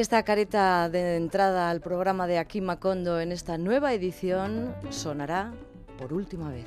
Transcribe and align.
Que 0.00 0.02
esta 0.02 0.22
careta 0.22 0.88
de 0.88 1.16
entrada 1.16 1.68
al 1.68 1.82
programa 1.82 2.26
de 2.26 2.38
Aquí 2.38 2.62
Macondo 2.62 3.20
en 3.20 3.32
esta 3.32 3.58
nueva 3.58 3.92
edición 3.92 4.74
sonará 4.88 5.52
por 5.98 6.14
última 6.14 6.48
vez. 6.48 6.64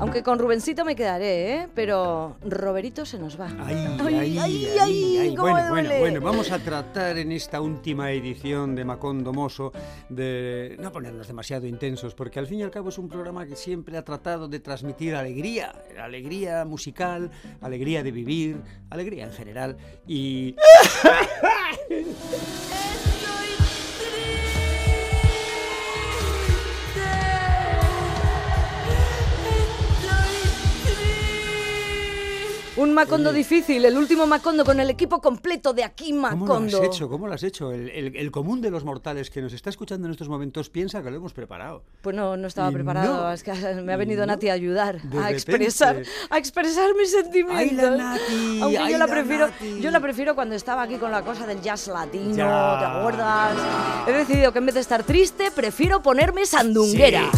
Aunque 0.00 0.22
con 0.22 0.38
Rubencito 0.38 0.84
me 0.86 0.96
quedaré, 0.96 1.54
¿eh? 1.54 1.68
Pero 1.74 2.36
Roberito 2.40 3.04
se 3.04 3.18
nos 3.18 3.38
va. 3.38 3.48
Ay, 3.58 3.76
Ay, 3.76 3.98
ay, 4.00 4.16
ay, 4.18 4.38
ay, 4.38 4.78
ay, 4.80 5.18
ay. 5.18 5.34
cómo 5.34 5.50
Bueno, 5.50 5.68
bueno, 5.68 5.90
bueno, 5.98 6.20
vamos 6.22 6.50
a 6.50 6.58
tratar 6.58 7.18
en 7.18 7.32
esta 7.32 7.60
última 7.60 8.10
edición 8.10 8.74
de 8.74 8.84
Macondo 8.86 9.34
Moso 9.34 9.72
de 10.08 10.76
no 10.80 10.90
ponernos 10.90 11.26
demasiado 11.26 11.66
intensos, 11.66 12.14
porque 12.14 12.38
al 12.38 12.46
fin 12.46 12.60
y 12.60 12.62
al 12.62 12.70
cabo 12.70 12.88
es 12.88 12.96
un 12.96 13.08
programa 13.10 13.44
que 13.44 13.56
siempre 13.56 13.98
ha 13.98 14.04
tratado 14.04 14.48
de 14.48 14.60
transmitir 14.60 15.14
alegría, 15.14 15.74
alegría 16.02 16.64
musical, 16.64 17.30
alegría 17.60 18.02
de 18.02 18.10
vivir, 18.10 18.62
alegría 18.88 19.26
en 19.26 19.32
general 19.32 19.76
y 20.06 20.56
Un 32.80 32.94
Macondo 32.94 33.30
difícil, 33.30 33.84
el 33.84 33.98
último 33.98 34.26
Macondo 34.26 34.64
con 34.64 34.80
el 34.80 34.88
equipo 34.88 35.20
completo 35.20 35.74
de 35.74 35.84
Aquí 35.84 36.12
¿Cómo 36.12 36.30
lo 36.30 36.36
Macondo. 36.36 36.78
has 36.78 36.84
hecho? 36.86 37.08
¿Cómo 37.10 37.26
lo 37.28 37.34
has 37.34 37.42
hecho? 37.42 37.72
El, 37.72 37.90
el- 37.90 38.16
el 38.16 38.30
común 38.30 38.62
de 38.62 38.70
los 38.70 38.84
mortales 38.84 39.28
que 39.28 39.42
nos 39.42 39.52
está 39.52 39.68
escuchando 39.68 40.06
en 40.06 40.12
estos 40.12 40.30
momentos 40.30 40.70
piensa 40.70 41.02
que 41.02 41.10
lo 41.10 41.16
hemos 41.18 41.34
preparado. 41.34 41.82
Pues 42.00 42.16
no, 42.16 42.38
no 42.38 42.46
estaba 42.48 42.70
Y 42.70 42.74
preparado, 42.74 43.24
no, 43.24 43.32
es 43.32 43.42
que 43.42 43.52
me 43.82 43.92
ha 43.92 43.96
venido 43.96 44.20
no, 44.22 44.28
Nati 44.32 44.48
a 44.48 44.54
ayudar, 44.54 44.96
a 44.96 44.98
repente. 45.02 45.32
expresar, 45.32 46.02
a 46.30 46.38
expresar 46.38 46.94
mis 46.96 47.10
sentimientos. 47.10 47.58
¡Ay, 47.58 47.70
la 47.72 47.90
Nati! 47.96 48.60
Aunque 48.62 48.78
¡Ay, 48.78 48.92
yo 48.92 48.98
la 48.98 49.06
la 49.06 49.12
prefiero, 49.12 49.46
Nati! 49.48 49.80
yo 49.82 49.90
la 49.90 50.00
prefiero 50.00 50.34
cuando 50.34 50.54
estaba 50.54 50.82
aquí 50.82 50.96
con 50.96 51.10
la 51.10 51.22
cosa 51.22 51.46
del 51.46 51.60
jazz 51.60 51.86
latino, 51.88 52.34
Ya. 52.34 52.78
¿te 52.78 52.84
acuerdas? 52.86 53.56
He 54.08 54.12
decidido 54.12 54.52
que 54.52 54.58
en 54.58 54.66
vez 54.66 54.74
de 54.76 54.80
estar 54.80 55.02
triste, 55.04 55.50
prefiero 55.50 56.02
ponerme 56.02 56.46
sandunguera. 56.46 57.30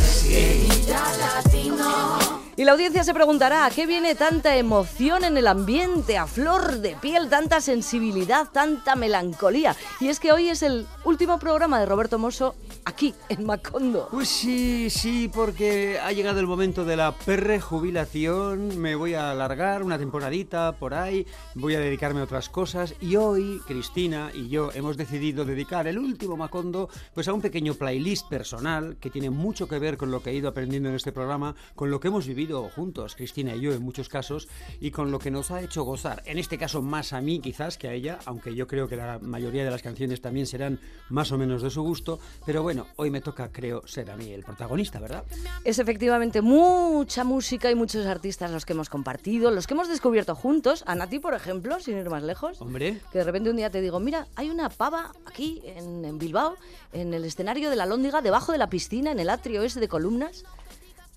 Y 2.54 2.64
la 2.64 2.72
audiencia 2.72 3.02
se 3.02 3.14
preguntará, 3.14 3.64
¿a 3.64 3.70
qué 3.70 3.86
viene 3.86 4.14
tanta 4.14 4.54
emoción 4.56 5.24
en 5.24 5.38
el 5.38 5.46
ambiente, 5.46 6.18
a 6.18 6.26
flor 6.26 6.80
de 6.80 6.94
piel, 7.00 7.30
tanta 7.30 7.62
sensibilidad, 7.62 8.50
tanta 8.52 8.94
melancolía? 8.94 9.74
Y 10.00 10.08
es 10.08 10.20
que 10.20 10.32
hoy 10.32 10.50
es 10.50 10.62
el 10.62 10.86
último 11.04 11.38
programa 11.38 11.80
de 11.80 11.86
Roberto 11.86 12.18
Mosso 12.18 12.54
aquí, 12.84 13.14
en 13.30 13.46
Macondo. 13.46 14.08
Pues 14.10 14.28
sí, 14.28 14.90
sí, 14.90 15.30
porque 15.32 15.98
ha 15.98 16.12
llegado 16.12 16.40
el 16.40 16.46
momento 16.46 16.84
de 16.84 16.96
la 16.96 17.12
perrejubilación. 17.12 18.78
Me 18.78 18.96
voy 18.96 19.14
a 19.14 19.30
alargar 19.30 19.82
una 19.82 19.96
temporadita 19.96 20.72
por 20.72 20.92
ahí, 20.92 21.26
voy 21.54 21.74
a 21.74 21.80
dedicarme 21.80 22.20
a 22.20 22.24
otras 22.24 22.50
cosas. 22.50 22.94
Y 23.00 23.16
hoy, 23.16 23.62
Cristina 23.66 24.30
y 24.34 24.50
yo 24.50 24.70
hemos 24.74 24.98
decidido 24.98 25.46
dedicar 25.46 25.86
el 25.86 25.98
último 25.98 26.36
Macondo 26.36 26.90
pues 27.14 27.28
a 27.28 27.32
un 27.32 27.40
pequeño 27.40 27.72
playlist 27.74 28.28
personal 28.28 28.98
que 29.00 29.08
tiene 29.08 29.30
mucho 29.30 29.66
que 29.66 29.78
ver 29.78 29.96
con 29.96 30.10
lo 30.10 30.22
que 30.22 30.30
he 30.30 30.34
ido 30.34 30.50
aprendiendo 30.50 30.90
en 30.90 30.96
este 30.96 31.12
programa, 31.12 31.54
con 31.74 31.90
lo 31.90 31.98
que 31.98 32.08
hemos 32.08 32.26
vivido 32.26 32.41
juntos, 32.46 33.14
Cristina 33.16 33.54
y 33.54 33.60
yo, 33.60 33.72
en 33.72 33.82
muchos 33.82 34.08
casos, 34.08 34.48
y 34.80 34.90
con 34.90 35.10
lo 35.10 35.18
que 35.18 35.30
nos 35.30 35.50
ha 35.50 35.62
hecho 35.62 35.84
gozar. 35.84 36.22
En 36.26 36.38
este 36.38 36.58
caso, 36.58 36.82
más 36.82 37.12
a 37.12 37.20
mí 37.20 37.40
quizás 37.40 37.78
que 37.78 37.88
a 37.88 37.92
ella, 37.92 38.18
aunque 38.26 38.54
yo 38.54 38.66
creo 38.66 38.88
que 38.88 38.96
la 38.96 39.18
mayoría 39.20 39.64
de 39.64 39.70
las 39.70 39.82
canciones 39.82 40.20
también 40.20 40.46
serán 40.46 40.80
más 41.08 41.32
o 41.32 41.38
menos 41.38 41.62
de 41.62 41.70
su 41.70 41.82
gusto. 41.82 42.18
Pero 42.44 42.62
bueno, 42.62 42.86
hoy 42.96 43.10
me 43.10 43.20
toca, 43.20 43.50
creo, 43.52 43.86
ser 43.86 44.10
a 44.10 44.16
mí 44.16 44.32
el 44.32 44.42
protagonista, 44.42 44.98
¿verdad? 45.00 45.24
Es 45.64 45.78
efectivamente 45.78 46.42
mucha 46.42 47.24
música 47.24 47.70
y 47.70 47.74
muchos 47.74 48.06
artistas 48.06 48.50
los 48.50 48.64
que 48.64 48.72
hemos 48.72 48.88
compartido, 48.88 49.50
los 49.50 49.66
que 49.66 49.74
hemos 49.74 49.88
descubierto 49.88 50.34
juntos. 50.34 50.84
A 50.86 50.94
Nati, 50.94 51.18
por 51.18 51.34
ejemplo, 51.34 51.80
sin 51.80 51.98
ir 51.98 52.10
más 52.10 52.22
lejos. 52.22 52.60
Hombre. 52.60 53.00
Que 53.12 53.18
de 53.18 53.24
repente 53.24 53.50
un 53.50 53.56
día 53.56 53.70
te 53.70 53.80
digo, 53.80 54.00
mira, 54.00 54.26
hay 54.36 54.50
una 54.50 54.68
pava 54.68 55.12
aquí 55.26 55.62
en, 55.64 56.04
en 56.04 56.18
Bilbao, 56.18 56.56
en 56.92 57.14
el 57.14 57.24
escenario 57.24 57.70
de 57.70 57.76
la 57.76 57.86
Lóndiga, 57.86 58.20
debajo 58.20 58.52
de 58.52 58.58
la 58.58 58.68
piscina, 58.68 59.12
en 59.12 59.20
el 59.20 59.30
atrio 59.30 59.62
ese 59.62 59.80
de 59.80 59.88
columnas, 59.88 60.44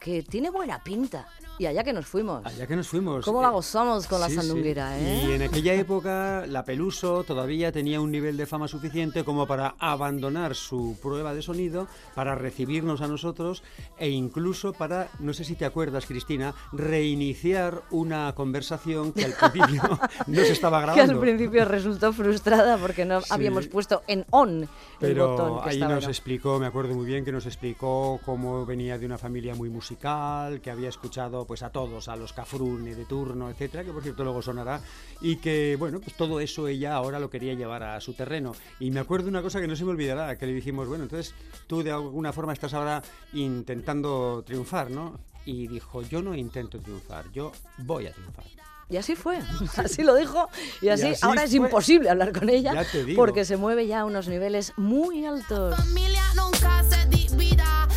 que 0.06 0.22
tiene 0.22 0.52
buena 0.52 0.84
pinta. 0.84 1.28
Y 1.58 1.66
allá 1.68 1.84
que 1.84 1.94
nos 1.94 2.06
fuimos. 2.06 2.46
Allá 2.46 2.68
que 2.68 2.76
nos 2.76 2.88
fuimos. 2.88 3.24
¿Cómo 3.26 3.40
eh, 3.40 3.44
la 3.44 3.50
gozamos 3.50 4.08
con 4.08 4.20
la 4.20 4.28
sí, 4.28 4.34
sí. 4.34 4.40
sandunguera, 4.42 4.98
eh? 5.00 5.24
Y 5.28 5.32
en 5.34 5.42
aquella 5.44 5.74
época 5.74 6.46
la 6.48 6.66
Peluso 6.66 7.24
todavía 7.24 7.72
tenía 7.72 8.02
un 8.02 8.12
nivel 8.12 8.36
de 8.36 8.46
fama 8.46 8.68
suficiente 8.68 9.24
como 9.24 9.48
para 9.48 9.76
abandonar 9.80 10.56
su 10.56 10.98
prueba 11.02 11.34
de 11.34 11.42
sonido, 11.42 11.88
para 12.14 12.36
recibirnos 12.36 13.02
a 13.02 13.08
nosotros 13.08 13.64
e 13.98 14.10
incluso 14.10 14.74
para, 14.74 15.10
no 15.20 15.34
sé 15.34 15.44
si 15.46 15.56
te 15.56 15.66
acuerdas 15.66 16.06
Cristina, 16.06 16.54
reiniciar 16.74 17.84
una 17.92 18.34
conversación 18.36 19.14
que 19.14 19.26
al 19.26 19.34
principio 19.52 20.00
no 20.28 20.42
se 20.42 20.52
estaba 20.52 20.80
Que 20.80 20.86
grabando. 20.86 21.14
al 21.14 21.20
principio 21.20 21.66
resultó 21.66 22.12
frustrada 22.14 22.78
porque 22.78 23.06
no 23.06 23.22
Sí. 23.22 23.28
habíamos 23.32 23.68
puesto 23.68 24.04
en 24.08 24.26
on 24.32 24.64
el 24.64 24.70
Pero 25.00 25.30
botón 25.30 25.64
que 25.64 25.70
ahí 25.70 25.76
estaba 25.76 25.96
nos 25.96 26.08
explicó, 26.08 26.60
me 26.60 26.66
acuerdo 26.66 26.94
muy 26.96 27.06
bien 27.06 27.24
que 27.24 27.32
nos 27.32 27.46
explicó 27.46 28.20
cómo 28.26 28.66
venía 28.66 28.98
de 28.98 29.06
una 29.06 29.18
familia 29.18 29.56
muy 29.56 29.70
musical, 29.70 30.60
que 30.62 30.70
había 30.72 30.90
escuchado 30.90 31.45
pues 31.46 31.64
a 31.64 31.70
todos, 31.70 32.08
a 32.08 32.16
los 32.16 32.34
Cafrune 32.34 32.96
de 32.96 33.06
turno, 33.06 33.50
etcétera, 33.50 33.84
que 33.84 33.92
por 33.92 34.04
cierto 34.04 34.24
luego 34.24 34.42
sonará, 34.42 34.82
y 35.22 35.38
que 35.38 35.76
bueno, 35.78 36.00
pues 36.00 36.16
todo 36.16 36.40
eso 36.40 36.68
ella 36.68 36.96
ahora 36.96 37.20
lo 37.20 37.30
quería 37.30 37.54
llevar 37.54 37.84
a 37.84 38.00
su 38.02 38.14
terreno. 38.14 38.54
Y 38.80 38.92
me 38.92 39.00
acuerdo 39.00 39.30
una 39.30 39.42
cosa 39.42 39.60
que 39.62 39.68
no 39.68 39.76
se 39.76 39.86
me 39.86 39.92
olvidará, 39.92 40.38
que 40.38 40.46
le 40.46 40.54
dijimos, 40.54 40.88
bueno, 40.88 41.04
entonces 41.04 41.34
tú 41.68 41.84
de 41.84 41.92
alguna 41.92 42.34
forma 42.34 42.54
estás 42.54 42.74
ahora 42.74 43.02
intentando 43.34 44.44
triunfar, 44.46 44.90
¿no? 44.92 45.20
Y 45.46 45.68
dijo, 45.68 46.02
yo 46.02 46.22
no 46.22 46.34
intento 46.36 46.80
triunfar, 46.80 47.32
yo 47.32 47.52
voy 47.78 48.08
a 48.08 48.12
triunfar. 48.12 48.46
Y 48.90 48.98
así 48.98 49.16
fue, 49.16 49.40
así 49.78 50.04
lo 50.04 50.16
dijo 50.16 50.48
y 50.82 50.90
así, 50.90 51.08
así 51.08 51.26
ahora 51.26 51.44
es 51.44 51.50
fue. 51.52 51.58
imposible 51.58 52.10
hablar 52.10 52.32
con 52.38 52.50
ella 52.50 52.86
porque 53.16 53.44
se 53.46 53.58
mueve 53.58 53.88
ya 53.88 54.02
a 54.02 54.06
unos 54.06 54.28
niveles 54.28 54.74
muy 54.78 55.26
altos. 55.26 55.76
familia 55.76 56.22
nunca 56.36 56.84
se 56.84 57.06
divida. 57.08 57.88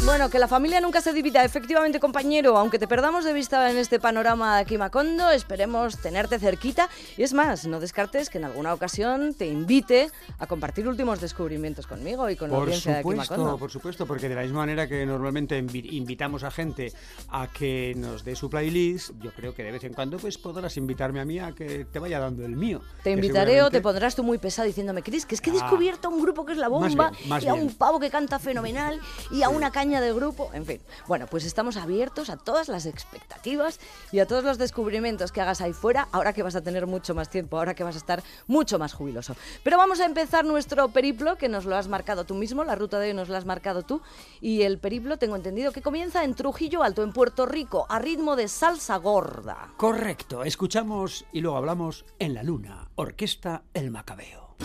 La 0.00 0.06
Bueno, 0.06 0.28
que 0.30 0.38
la 0.40 0.48
familia 0.48 0.80
nunca 0.80 1.00
se 1.00 1.12
divida, 1.12 1.44
efectivamente 1.44 2.00
compañero, 2.00 2.56
aunque 2.58 2.78
te 2.80 2.88
perdamos 2.88 3.24
de 3.24 3.32
vista 3.32 3.70
en 3.70 3.76
este 3.76 4.00
panorama 4.00 4.62
de 4.64 4.78
Macondo, 4.78 5.30
esperemos 5.30 5.98
tenerte 5.98 6.38
cerquita. 6.40 6.88
Y 7.16 7.22
es 7.22 7.32
más, 7.32 7.64
no 7.66 7.78
descartes 7.78 8.28
que 8.28 8.38
en 8.38 8.44
alguna 8.44 8.74
ocasión 8.74 9.34
te 9.34 9.46
invite 9.46 10.10
a 10.38 10.46
compartir 10.48 10.88
últimos 10.88 11.20
descubrimientos 11.20 11.86
conmigo 11.86 12.28
y 12.28 12.34
con 12.34 12.50
la 12.50 12.56
Por 12.56 12.64
audiencia 12.64 12.92
de 12.94 12.98
aquí 12.98 13.08
supuesto, 13.10 13.34
Macondo. 13.36 13.58
por 13.58 13.70
supuesto, 13.70 14.06
porque 14.06 14.28
de 14.28 14.34
la 14.34 14.42
misma 14.42 14.58
manera 14.60 14.88
que 14.88 15.06
normalmente 15.06 15.62
invi- 15.62 15.92
invitamos 15.92 16.42
a 16.42 16.50
gente 16.50 16.92
a 17.28 17.46
que 17.46 17.94
nos 17.96 18.24
dé 18.24 18.34
su 18.34 18.50
playlist, 18.50 19.10
yo 19.20 19.30
creo 19.32 19.54
que 19.54 19.62
de 19.62 19.70
vez 19.72 19.84
en 19.84 19.94
cuando 19.94 20.16
pues 20.18 20.38
podrás 20.38 20.76
invitarme 20.76 21.20
a 21.20 21.24
mí 21.24 21.38
a 21.38 21.52
que 21.52 21.84
te 21.84 21.98
vaya 22.00 22.18
dando 22.18 22.44
el 22.44 22.56
mío. 22.56 22.80
Te 23.04 23.10
invitaré 23.12 23.62
o 23.62 23.70
te 23.70 23.76
seguramente- 23.76 23.80
pondrás 23.82 24.16
tú 24.16 24.24
muy 24.24 24.38
pesado 24.38 24.66
diciéndome, 24.66 25.02
Cris, 25.02 25.24
que 25.24 25.36
es 25.36 25.40
que 25.40 25.50
he 25.50 25.52
Ah, 25.52 25.62
descubierto 25.62 26.08
un 26.10 26.20
grupo 26.20 26.44
que 26.44 26.52
es 26.52 26.58
la 26.58 26.68
más 26.68 26.80
bomba 26.88 27.10
bien, 27.10 27.28
más 27.28 27.44
y 27.44 27.48
a 27.48 27.54
un 27.54 27.72
pavo 27.74 28.00
que 28.00 28.10
canta 28.10 28.38
fenomenal 28.40 28.98
y 29.30 29.42
a 29.42 29.48
una 29.50 29.70
caña 29.70 29.89
de 29.98 30.12
grupo, 30.12 30.50
en 30.52 30.64
fin. 30.64 30.80
Bueno, 31.08 31.26
pues 31.26 31.44
estamos 31.44 31.76
abiertos 31.76 32.30
a 32.30 32.36
todas 32.36 32.68
las 32.68 32.86
expectativas 32.86 33.80
y 34.12 34.20
a 34.20 34.26
todos 34.26 34.44
los 34.44 34.58
descubrimientos 34.58 35.32
que 35.32 35.40
hagas 35.40 35.60
ahí 35.60 35.72
fuera, 35.72 36.08
ahora 36.12 36.32
que 36.32 36.44
vas 36.44 36.54
a 36.54 36.60
tener 36.60 36.86
mucho 36.86 37.14
más 37.14 37.28
tiempo, 37.28 37.58
ahora 37.58 37.74
que 37.74 37.82
vas 37.82 37.96
a 37.96 37.98
estar 37.98 38.22
mucho 38.46 38.78
más 38.78 38.92
jubiloso. 38.92 39.34
Pero 39.64 39.78
vamos 39.78 39.98
a 40.00 40.04
empezar 40.04 40.44
nuestro 40.44 40.90
periplo, 40.90 41.36
que 41.36 41.48
nos 41.48 41.64
lo 41.64 41.74
has 41.74 41.88
marcado 41.88 42.24
tú 42.24 42.34
mismo, 42.34 42.62
la 42.62 42.76
ruta 42.76 43.00
de 43.00 43.08
hoy 43.08 43.14
nos 43.14 43.28
la 43.28 43.38
has 43.38 43.46
marcado 43.46 43.82
tú, 43.82 44.02
y 44.40 44.62
el 44.62 44.78
periplo 44.78 45.18
tengo 45.18 45.34
entendido 45.34 45.72
que 45.72 45.82
comienza 45.82 46.22
en 46.22 46.34
Trujillo 46.34 46.82
Alto, 46.82 47.02
en 47.02 47.12
Puerto 47.12 47.46
Rico, 47.46 47.86
a 47.88 47.98
ritmo 47.98 48.36
de 48.36 48.46
salsa 48.46 48.96
gorda. 48.96 49.72
Correcto, 49.76 50.44
escuchamos 50.44 51.24
y 51.32 51.40
luego 51.40 51.56
hablamos 51.56 52.04
en 52.18 52.34
la 52.34 52.42
luna, 52.42 52.90
Orquesta 52.94 53.62
El 53.74 53.90
Macabeo. 53.90 54.56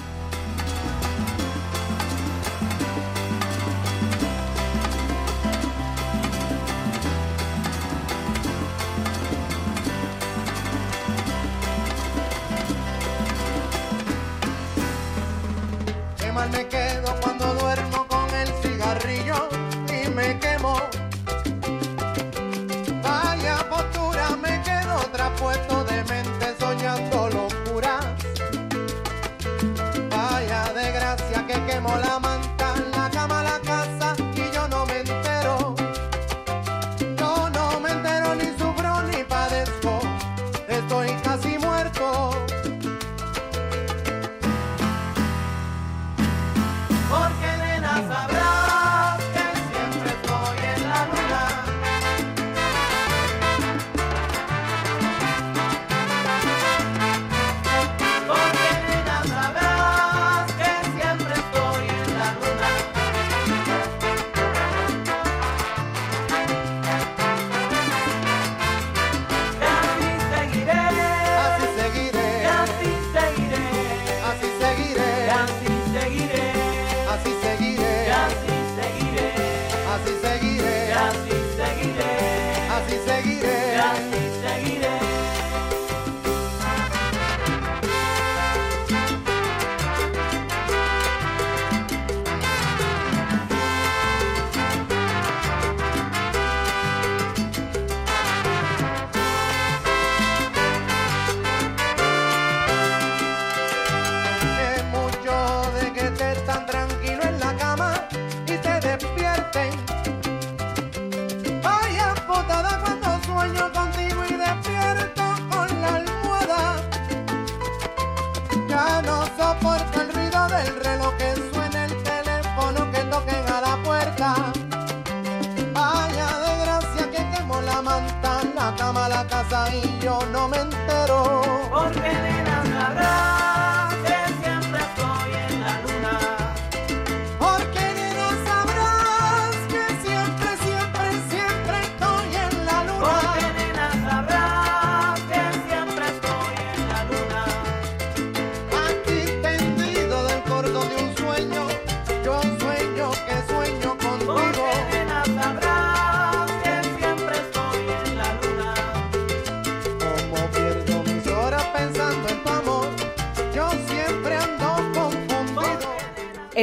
Me 16.52 16.68
quedo 16.68 17.16
cuando 17.22 17.54
duermo 17.56 18.08
con 18.08 18.30
el 18.36 18.48
cigarrillo 18.62 19.50
y 19.88 20.08
me 20.10 20.40
quemo. 20.40 20.80
Vaya 23.02 23.58
postura, 23.70 24.36
me 24.42 24.62
quedo 24.64 24.98
traspuesto 25.12 25.84
de 25.86 26.04
mente 26.04 26.56
soñando 26.60 27.30
locuras. 27.30 28.06
Vaya 30.10 30.72
desgracia 30.74 31.48
que 31.48 31.66
quemo 31.66 31.96
la 31.98 32.20
manta, 32.20 32.35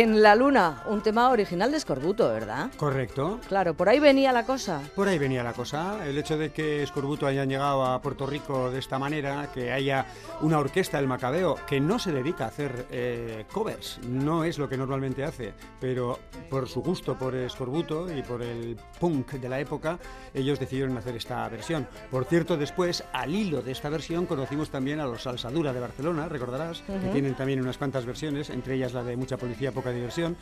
En 0.02 0.20
La 0.20 0.34
Luna, 0.34 0.82
un 0.87 1.00
tema 1.00 1.31
original 1.31 1.70
de 1.70 1.76
Escorbuto, 1.76 2.28
¿verdad? 2.28 2.72
Correcto. 2.76 3.38
Claro, 3.46 3.75
por 3.75 3.88
ahí 3.88 4.00
venía 4.00 4.32
la 4.32 4.44
cosa. 4.44 4.81
Por 4.96 5.06
ahí 5.06 5.16
venía 5.16 5.44
la 5.44 5.52
cosa. 5.52 6.04
El 6.04 6.19
hecho 6.19 6.37
de 6.37 6.50
que 6.50 6.82
Escorbuto 6.82 7.25
hayan 7.25 7.49
llegado 7.49 7.84
a 7.84 8.02
Puerto 8.02 8.26
Rico 8.26 8.69
de 8.72 8.81
esta 8.81 8.99
manera, 8.99 9.49
que 9.54 9.70
haya 9.70 10.06
una 10.40 10.58
orquesta 10.58 10.96
del 10.96 11.06
Macabeo 11.06 11.54
que 11.69 11.78
no 11.78 12.00
se 12.00 12.10
dedica 12.10 12.46
a 12.46 12.49
hacer 12.49 12.87
eh, 12.90 13.44
covers, 13.52 14.00
no 14.08 14.43
es 14.43 14.58
lo 14.58 14.69
que 14.69 14.76
normalmente 14.76 15.22
hace, 15.22 15.54
pero 15.78 16.19
por 16.50 16.69
su 16.69 16.82
gusto 16.82 17.16
por 17.16 17.37
Escorbuto 17.37 18.12
y 18.12 18.22
por 18.22 18.43
el 18.43 18.76
punk 18.99 19.34
de 19.34 19.49
la 19.49 19.60
época, 19.60 20.00
ellos 20.34 20.58
decidieron 20.58 20.99
hacer 20.99 21.14
esta 21.14 21.49
versión. 21.49 21.87
Por 22.10 22.25
cierto, 22.25 22.56
después, 22.56 23.04
al 23.12 23.32
hilo 23.32 23.62
de 23.62 23.70
esta 23.70 23.88
versión, 23.88 24.26
conocimos 24.26 24.69
también 24.69 24.99
a 24.99 25.06
los 25.06 25.22
Salsadura 25.22 25.72
de 25.72 25.78
Barcelona, 25.78 26.28
recordarás, 26.28 26.82
que 26.88 27.08
tienen 27.12 27.37
también 27.37 27.60
unas 27.60 27.78
cuantas 27.78 28.04
versiones, 28.04 28.50
entre 28.50 28.75
ellas 28.75 28.94
la 28.94 29.04
de 29.04 29.16
Mucha 29.16 29.37
Policía, 29.37 29.70
Poca 29.70 29.92
Diversión. 29.93 30.37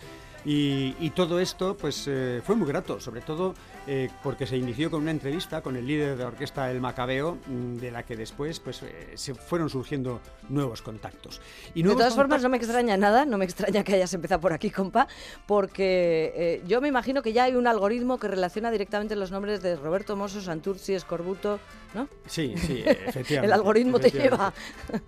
Y, 0.44 0.96
y 0.98 1.10
todo 1.10 1.38
esto 1.38 1.76
pues 1.76 2.04
eh, 2.06 2.40
fue 2.42 2.56
muy 2.56 2.66
grato, 2.66 2.98
sobre 2.98 3.20
todo 3.20 3.54
eh, 3.86 4.08
porque 4.22 4.46
se 4.46 4.56
inició 4.56 4.90
con 4.90 5.02
una 5.02 5.10
entrevista 5.10 5.60
con 5.60 5.76
el 5.76 5.86
líder 5.86 6.16
de 6.16 6.22
la 6.22 6.28
orquesta 6.28 6.70
El 6.70 6.80
Macabeo, 6.80 7.38
mm, 7.46 7.76
de 7.76 7.90
la 7.90 8.04
que 8.04 8.16
después 8.16 8.58
pues 8.58 8.82
eh, 8.82 9.12
se 9.16 9.34
fueron 9.34 9.68
surgiendo 9.68 10.20
nuevos 10.48 10.80
contactos. 10.80 11.42
Y 11.74 11.80
De 11.80 11.84
nuevos 11.84 12.00
todas 12.00 12.14
formas, 12.14 12.42
no 12.42 12.48
me 12.48 12.56
extraña 12.56 12.96
nada, 12.96 13.26
no 13.26 13.36
me 13.36 13.44
extraña 13.44 13.84
que 13.84 13.94
hayas 13.94 14.14
empezado 14.14 14.40
por 14.40 14.52
aquí, 14.52 14.70
compa, 14.70 15.08
porque 15.46 16.62
yo 16.66 16.80
me 16.80 16.88
imagino 16.88 17.22
que 17.22 17.32
ya 17.32 17.44
hay 17.44 17.54
un 17.54 17.66
algoritmo 17.66 18.18
que 18.18 18.28
relaciona 18.28 18.70
directamente 18.70 19.16
los 19.16 19.30
nombres 19.30 19.62
de 19.62 19.76
Roberto 19.76 20.16
Mosso, 20.16 20.40
Santurci, 20.40 20.94
Escorbuto, 20.94 21.60
¿no? 21.94 22.08
Sí, 22.26 22.54
sí, 22.56 22.82
efectivamente. 22.86 23.46
El 23.46 23.52
algoritmo 23.52 23.98
te 23.98 24.10
lleva. 24.10 24.52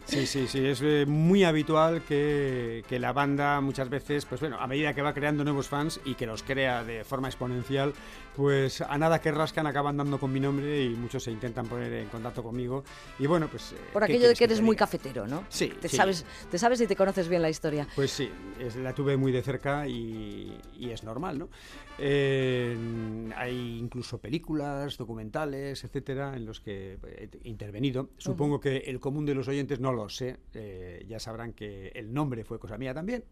Sí, 0.05 0.27
sí, 0.27 0.47
sí, 0.47 0.67
es 0.67 0.83
muy 1.07 1.45
habitual 1.45 2.03
que, 2.03 2.85
que 2.89 2.99
la 2.99 3.13
banda 3.13 3.61
muchas 3.61 3.89
veces, 3.89 4.27
pues 4.33 4.41
bueno, 4.41 4.57
a 4.59 4.67
medida 4.67 4.95
que 4.95 5.03
va 5.03 5.13
creando 5.13 5.45
nuevos 5.45 5.69
fans 5.69 6.01
y 6.07 6.15
que 6.15 6.25
los 6.25 6.43
crea 6.43 6.83
de 6.83 7.05
forma 7.05 7.29
exponencial, 7.29 7.93
pues 8.35 8.81
a 8.81 8.97
nada 8.97 9.21
que 9.21 9.31
rascan 9.31 9.67
acaban 9.67 9.99
dando 9.99 10.19
con 10.19 10.33
mi 10.33 10.41
nombre 10.41 10.83
y 10.85 10.89
muchos 10.95 11.25
se 11.25 11.31
intentan 11.31 11.67
poner 11.67 11.93
en 11.93 12.09
contacto 12.09 12.43
conmigo. 12.43 12.83
Y 13.19 13.27
bueno, 13.27 13.49
pues... 13.49 13.73
eh, 13.73 13.77
Por 13.93 14.01
¿qué 14.07 14.13
aquello 14.15 14.29
de 14.29 14.35
que 14.35 14.45
eres 14.45 14.57
te 14.57 14.63
muy 14.65 14.75
cafetero, 14.75 15.27
¿no? 15.27 15.45
Sí, 15.51 15.71
Te, 15.79 15.87
sí. 15.91 15.99
Sabes, 15.99 16.25
te 16.51 16.57
sabes 16.57 16.81
y 16.81 16.87
te 16.87 16.97
conoces 16.97 17.29
bien 17.29 17.43
la 17.43 17.51
historia. 17.51 17.87
Pues 17.95 18.11
sí, 18.11 18.31
es- 18.59 18.77
la 18.77 18.95
tuve 18.95 19.19
muy 19.19 19.33
de 19.33 19.43
cerca 19.43 19.87
y, 19.87 20.59
y 20.79 20.89
es 20.89 21.05
normal, 21.05 21.39
¿no? 21.39 21.51
Eh, 21.99 22.75
hay 23.37 23.79
incluso 23.79 24.17
películas, 24.17 24.97
documentales, 24.97 25.85
etcétera, 25.85 26.35
en 26.37 26.47
los 26.47 26.61
que 26.63 26.97
he 27.05 27.29
intervenido. 27.47 28.09
Supongo 28.17 28.61
que 28.61 28.79
el 28.79 28.99
común 28.99 29.27
de 29.27 29.35
los 29.35 29.47
oyentes 29.47 29.79
no 29.79 29.93
lo 29.93 30.09
sé. 30.09 30.39
eh, 30.55 31.05
ya 31.07 31.21
sabrán 31.21 31.53
que 31.53 31.89
el 31.95 32.15
nombre 32.15 32.45
fue 32.45 32.59
cosa 32.59 32.79
mía 32.79 32.95
también. 32.95 33.25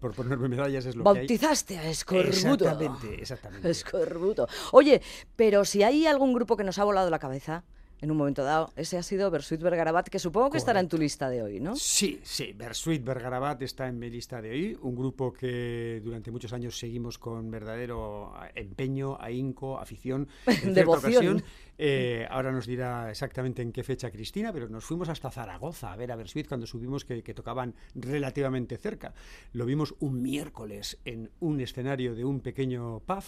Por 0.00 0.14
ponerme 0.14 0.48
medallas 0.48 0.86
es 0.86 0.96
lo 0.96 1.04
que 1.04 1.10
hay. 1.10 1.16
Bautizaste 1.16 1.78
a 1.78 1.88
Escorbuto. 1.88 2.64
Exactamente, 2.64 3.20
exactamente. 3.20 3.70
Escorbuto. 3.70 4.48
Oye, 4.72 5.02
pero 5.34 5.64
si 5.64 5.82
hay 5.82 6.06
algún 6.06 6.32
grupo 6.32 6.56
que 6.56 6.64
nos 6.64 6.78
ha 6.78 6.84
volado 6.84 7.10
la 7.10 7.18
cabeza 7.18 7.64
en 8.00 8.10
un 8.10 8.16
momento 8.16 8.44
dado, 8.44 8.70
ese 8.76 8.98
ha 8.98 9.02
sido 9.02 9.30
Bersuit 9.30 9.60
Vergarabat, 9.60 10.08
que 10.08 10.18
supongo 10.18 10.50
que 10.50 10.58
estará 10.58 10.80
en 10.80 10.88
tu 10.88 10.98
lista 10.98 11.30
de 11.30 11.42
hoy, 11.42 11.60
¿no? 11.60 11.76
Sí, 11.76 12.20
sí, 12.22 12.52
Bersuit 12.52 13.02
Bergarabat 13.02 13.62
está 13.62 13.88
en 13.88 13.98
mi 13.98 14.10
lista 14.10 14.42
de 14.42 14.50
hoy, 14.50 14.78
un 14.82 14.94
grupo 14.94 15.32
que 15.32 16.00
durante 16.04 16.30
muchos 16.30 16.52
años 16.52 16.78
seguimos 16.78 17.18
con 17.18 17.50
verdadero 17.50 18.34
empeño, 18.54 19.16
ahínco, 19.20 19.78
afición, 19.78 20.28
en 20.46 20.54
cierta 20.54 20.72
Devoción. 20.72 21.36
ocasión. 21.36 21.44
eh, 21.78 22.26
ahora 22.30 22.52
nos 22.52 22.66
dirá 22.66 23.10
exactamente 23.10 23.62
en 23.62 23.72
qué 23.72 23.82
fecha 23.82 24.10
Cristina, 24.10 24.52
pero 24.52 24.68
nos 24.68 24.84
fuimos 24.84 25.08
hasta 25.08 25.30
Zaragoza 25.30 25.92
a 25.92 25.96
ver 25.96 26.12
a 26.12 26.16
Bersuit 26.16 26.46
cuando 26.48 26.66
subimos 26.66 27.04
que, 27.04 27.22
que 27.22 27.34
tocaban 27.34 27.74
relativamente 27.94 28.76
cerca. 28.76 29.14
Lo 29.52 29.64
vimos 29.66 29.94
un 30.00 30.20
miércoles 30.22 30.98
en 31.04 31.30
un 31.40 31.60
escenario 31.60 32.14
de 32.14 32.24
un 32.24 32.40
pequeño 32.40 33.00
pub 33.00 33.24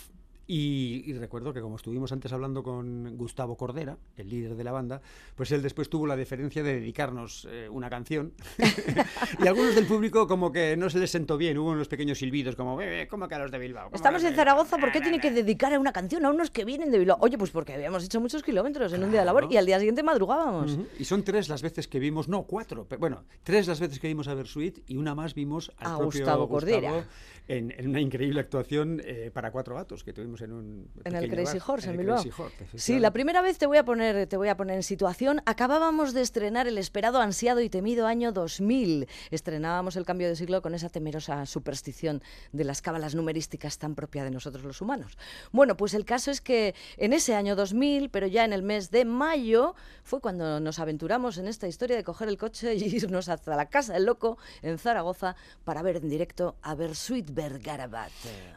y, 0.48 1.02
y 1.06 1.12
recuerdo 1.12 1.52
que 1.52 1.60
como 1.60 1.76
estuvimos 1.76 2.10
antes 2.10 2.32
hablando 2.32 2.62
con 2.64 3.16
Gustavo 3.16 3.56
Cordera, 3.56 3.98
el 4.16 4.28
líder 4.30 4.56
de 4.56 4.64
la 4.64 4.72
banda, 4.72 5.00
pues 5.36 5.52
él 5.52 5.62
después 5.62 5.88
tuvo 5.90 6.06
la 6.06 6.16
deferencia 6.16 6.62
de 6.62 6.74
dedicarnos 6.80 7.46
eh, 7.50 7.68
una 7.70 7.88
canción. 7.90 8.32
y 9.44 9.46
algunos 9.46 9.74
del 9.74 9.86
público 9.86 10.26
como 10.26 10.50
que 10.50 10.76
no 10.76 10.90
se 10.90 10.98
les 10.98 11.10
sentó 11.10 11.36
bien, 11.36 11.58
hubo 11.58 11.70
unos 11.70 11.86
pequeños 11.88 12.18
silbidos 12.18 12.56
como, 12.56 12.76
"Bebe, 12.76 13.06
¿cómo 13.08 13.28
que 13.28 13.34
a 13.34 13.38
los 13.38 13.50
de 13.50 13.58
Bilbao? 13.58 13.84
¿Cómo 13.86 13.96
Estamos 13.96 14.22
en 14.22 14.28
los 14.28 14.32
de-?". 14.32 14.36
Zaragoza, 14.36 14.78
¿por 14.78 14.90
qué 14.90 15.00
Na, 15.00 15.04
tiene 15.04 15.20
que 15.20 15.30
dedicar 15.30 15.72
a 15.74 15.78
una 15.78 15.92
canción 15.92 16.24
a 16.24 16.30
unos 16.30 16.50
que 16.50 16.64
vienen 16.64 16.90
de 16.90 16.98
Bilbao? 16.98 17.18
Oye, 17.20 17.36
pues 17.38 17.50
porque 17.50 17.74
habíamos 17.74 18.02
hecho 18.04 18.20
muchos 18.20 18.42
kilómetros 18.42 18.92
en 18.94 19.04
un 19.04 19.10
día 19.10 19.20
de 19.20 19.26
labor 19.26 19.42
Claro. 19.42 19.54
y 19.54 19.56
al 19.58 19.66
día 19.66 19.78
siguiente 19.78 20.02
madrugábamos. 20.02 20.72
Ujú. 20.72 20.86
Y 20.98 21.04
son 21.04 21.22
tres 21.24 21.48
las 21.50 21.60
veces 21.62 21.86
que 21.88 21.98
vimos, 21.98 22.26
no, 22.28 22.44
cuatro, 22.44 22.86
pero 22.88 22.98
bueno, 23.00 23.24
tres 23.42 23.66
las 23.68 23.78
veces 23.80 24.00
que 24.00 24.08
vimos 24.08 24.28
a 24.28 24.34
Bersuit 24.34 24.78
y 24.86 24.96
una 24.96 25.14
más 25.14 25.34
vimos 25.34 25.70
al 25.76 25.86
A 25.92 25.98
propio 25.98 26.06
Gustavo 26.20 26.48
Cordera. 26.48 27.04
en, 27.48 27.70
en 27.76 27.88
una 27.88 28.00
increíble 28.00 28.40
actuación 28.40 29.00
eh, 29.04 29.30
para 29.32 29.50
cuatro 29.52 29.74
gatos 29.74 30.02
que 30.04 30.12
tuvimos 30.12 30.37
estuvimos 30.38 30.42
en 30.42 30.52
un 30.52 30.90
En 31.04 31.14
el 31.16 31.30
Crazy 31.30 31.58
bar, 31.58 31.70
Horse, 31.70 31.86
en, 31.86 31.92
el 31.92 31.98
Bilbao. 31.98 32.22
Crazy 32.22 32.42
Horse, 32.42 32.78
sí, 32.78 32.98
la 32.98 33.12
primera 33.12 33.42
vez 33.42 33.58
te 33.58 33.66
voy 33.66 33.78
a 33.78 33.84
poner, 33.84 34.26
te 34.26 34.36
voy 34.36 34.48
a 34.48 34.56
poner 34.56 34.76
en 34.76 34.82
situación. 34.82 35.40
Acabábamos 35.46 36.14
de 36.14 36.22
estrenar 36.22 36.66
el 36.66 36.78
esperado, 36.78 37.20
ansiado 37.20 37.60
y 37.60 37.68
temido 37.68 38.06
año 38.06 38.32
2000. 38.32 39.08
Estrenábamos 39.30 39.96
el 39.96 40.04
cambio 40.04 40.28
de 40.28 40.36
siglo 40.36 40.62
con 40.62 40.74
esa 40.74 40.88
temerosa 40.88 41.46
superstición 41.46 42.22
de 42.52 42.64
las 42.64 42.82
cábalas 42.82 43.14
numerísticas 43.14 43.78
tan 43.78 43.94
propia 43.94 44.24
de 44.24 44.30
nosotros 44.30 44.64
los 44.64 44.80
humanos. 44.80 45.18
Bueno, 45.52 45.76
pues 45.76 45.94
el 45.94 46.04
caso 46.04 46.30
es 46.30 46.40
que 46.40 46.74
en 46.96 47.12
ese 47.12 47.34
año 47.34 47.56
2000, 47.56 48.10
pero 48.10 48.26
ya 48.26 48.44
en 48.44 48.52
el 48.52 48.62
mes 48.62 48.90
de 48.90 49.04
mayo, 49.04 49.74
fue 50.02 50.20
cuando 50.20 50.60
nos 50.60 50.78
aventuramos 50.78 51.38
en 51.38 51.48
esta 51.48 51.68
historia 51.68 51.96
de 51.96 52.04
coger 52.04 52.28
el 52.28 52.38
coche 52.38 52.74
y 52.74 52.84
irnos 52.96 53.28
hasta 53.28 53.56
la 53.56 53.66
casa 53.66 53.94
del 53.94 54.04
loco 54.04 54.38
en 54.62 54.78
Zaragoza 54.78 55.36
para 55.64 55.82
ver 55.82 55.96
en 55.96 56.08
directo 56.08 56.56
a 56.62 56.74
Bersuit 56.74 57.30
Bergarabat. 57.32 58.10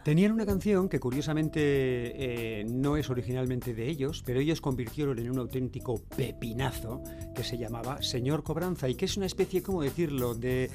Tenían 0.04 0.32
una 0.32 0.46
canción 0.46 0.90
que 0.90 1.00
curiosamente 1.00 1.71
eh, 1.74 2.66
no 2.68 2.98
es 2.98 3.10
originalmente 3.10 3.74
de 3.74 3.90
ellos, 3.90 4.24
pero 4.26 4.40
ellos 4.40 4.62
convirtieron 4.62 5.20
en 5.20 5.30
un 5.32 5.40
auténtico 5.40 6.02
pepinazo 6.16 7.02
que 7.36 7.44
se 7.44 7.58
llamaba 7.58 8.02
Señor 8.02 8.44
Cobranza 8.44 8.90
y 8.90 8.96
que 8.96 9.06
es 9.06 9.18
una 9.18 9.26
especie, 9.26 9.62
¿cómo 9.62 9.82
decirlo?, 9.82 10.36
de 10.36 10.70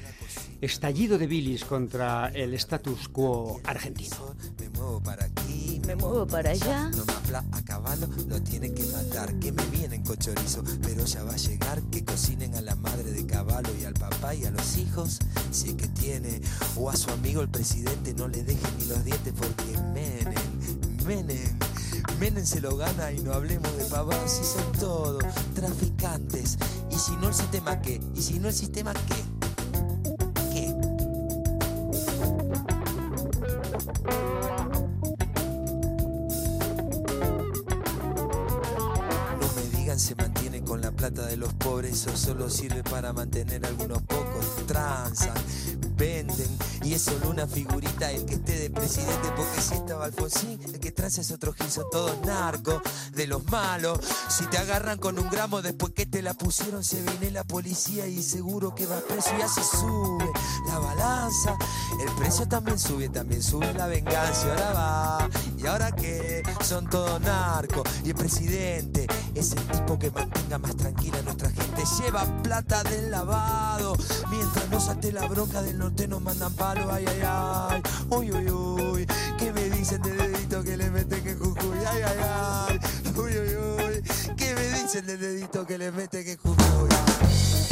estallido 0.61 1.19
de 1.19 1.27
bilis 1.27 1.65
contra 1.65 2.29
el 2.29 2.55
status 2.55 3.09
quo 3.09 3.61
argentino. 3.65 4.35
Me 4.59 4.69
muevo 4.71 5.03
para 5.03 5.25
aquí, 5.25 5.81
Me 5.87 5.97
muevo 5.97 6.27
para 6.27 6.51
allá. 6.51 6.91
No 6.91 7.05
me 7.05 7.13
habla 7.13 7.45
a 7.53 7.63
caballo, 7.63 8.09
lo 8.29 8.43
tienen 8.43 8.75
que 8.75 8.85
matar. 8.87 9.39
Que 9.39 9.53
me 9.53 9.65
vienen 9.67 10.03
con 10.03 10.17
chorizo, 10.17 10.63
pero 10.83 11.05
ya 11.05 11.23
va 11.25 11.33
a 11.33 11.37
llegar. 11.37 11.83
Que 11.91 12.05
cocinen 12.05 12.55
a 12.55 12.61
la 12.61 12.75
madre 12.77 13.13
de 13.13 13.27
caballo 13.27 13.71
y 13.81 13.85
al 13.85 13.95
papá 13.95 14.35
y 14.35 14.45
a 14.45 14.51
los 14.51 14.79
hijos, 14.79 15.19
si 15.51 15.71
es 15.71 15.75
que 15.75 15.89
tiene. 15.89 16.41
O 16.77 16.91
a 16.91 16.97
su 16.97 17.11
amigo 17.11 17.43
el 17.43 17.49
presidente, 17.49 18.15
no 18.15 18.29
le 18.29 18.43
dejen 18.43 18.71
ni 18.79 18.87
los 18.87 19.05
dientes 19.05 19.33
porque 19.37 19.79
Menem, 19.95 20.56
Menem. 21.07 21.59
Menem 22.19 22.45
se 22.45 22.61
lo 22.61 22.77
gana 22.77 23.13
y 23.13 23.21
no 23.21 23.33
hablemos 23.33 23.77
de 23.77 23.85
pavados 23.85 24.31
si 24.31 24.45
son 24.45 24.73
todos 24.73 25.23
traficantes. 25.55 26.59
Y 26.91 26.97
si 26.97 27.13
no 27.17 27.29
el 27.29 27.35
sistema 27.35 27.81
qué, 27.81 28.01
y 28.15 28.23
si 28.23 28.41
no 28.41 28.49
el 28.49 28.55
sistema 28.55 28.93
qué, 28.93 29.25
de 41.15 41.37
los 41.37 41.53
pobres, 41.55 41.93
eso 41.93 42.17
solo 42.17 42.51
sirve 42.51 42.83
para 42.83 43.13
mantener 43.13 43.65
algunos 43.65 44.03
pocos. 44.03 44.67
Transan, 44.67 45.35
venden, 45.97 46.49
y 46.87 46.95
es 46.95 47.03
solo 47.03 47.31
una 47.31 47.49
figurita 47.49 48.13
el 48.13 48.25
que 48.27 48.35
esté 48.35 48.61
de 48.61 48.71
presidente, 48.71 49.33
porque 49.35 49.61
si 49.61 49.75
estaba 49.75 50.05
Alfonsín, 50.05 50.61
el 50.63 50.79
que 50.79 50.93
transa 50.93 51.21
es 51.21 51.33
otro 51.33 51.53
gil, 51.53 51.69
son 51.69 51.85
todos 51.91 52.17
narcos, 52.25 52.81
de 53.13 53.27
los 53.27 53.45
malos. 53.51 53.99
Si 54.29 54.47
te 54.47 54.59
agarran 54.59 54.99
con 54.99 55.19
un 55.19 55.29
gramo 55.29 55.63
después 55.63 55.93
que 55.95 56.07
te 56.07 56.23
la 56.23 56.35
pusieron, 56.35 56.85
se 56.85 57.03
viene 57.03 57.33
la 57.33 57.43
policía 57.43 58.07
y 58.07 58.23
seguro 58.23 58.73
que 58.75 58.87
vas 58.87 59.03
preso 59.03 59.31
y 59.37 59.43
así 59.43 59.61
sube 59.63 60.31
la 60.69 60.79
balanza. 60.79 61.57
El 62.01 62.15
precio 62.15 62.47
también 62.47 62.79
sube, 62.79 63.09
también 63.09 63.43
sube 63.43 63.73
la 63.75 63.89
venganza, 63.89 64.49
ahora 64.51 64.73
va. 64.73 65.31
¿Y 65.59 65.67
ahora 65.67 65.91
qué? 65.91 66.45
Son 66.65 66.89
todos 66.89 67.21
narcos. 67.21 67.83
Y 68.05 68.11
el 68.11 68.15
presidente 68.15 69.09
es 69.35 69.53
el 69.53 69.67
tipo 69.67 69.99
que 69.99 70.13
mantenga 70.13 70.59
más 70.59 70.77
tranquila 70.77 71.19
a 71.19 71.23
nuestra 71.23 71.51
gente. 71.51 71.83
Lleva 72.01 72.25
plata 72.43 72.85
del 72.85 73.11
lavado. 73.11 73.97
Mientras 74.31 74.69
no 74.71 74.81
salte 74.81 75.11
la 75.11 75.27
bronca 75.27 75.63
del 75.63 75.79
norte 75.79 76.07
nos 76.07 76.23
mandan 76.23 76.53
Ay, 76.91 77.05
ay, 77.09 77.23
ay. 77.25 77.83
Uy, 78.11 78.33
uy, 78.33 78.51
uy. 78.51 79.07
¿Qué 79.39 79.53
me 79.53 79.71
dicen 79.71 80.03
de 80.03 80.11
dedito 80.11 80.63
que 80.63 80.77
le 80.77 80.91
meten 80.91 81.23
que 81.23 81.35
Jujuy? 81.35 81.79
Ay, 81.87 82.03
ay, 82.03 82.19
ay. 82.23 82.81
Uy, 83.17 83.33
uy, 83.39 83.57
uy. 83.57 84.03
¿Qué 84.37 84.55
me 84.55 84.69
dicen 84.81 85.07
de 85.07 85.17
dedito 85.17 85.67
que 85.67 85.79
le 85.79 85.91
meten 85.93 86.25
que 86.25 86.37
Jujuy? 86.37 86.89
Ese 87.29 87.66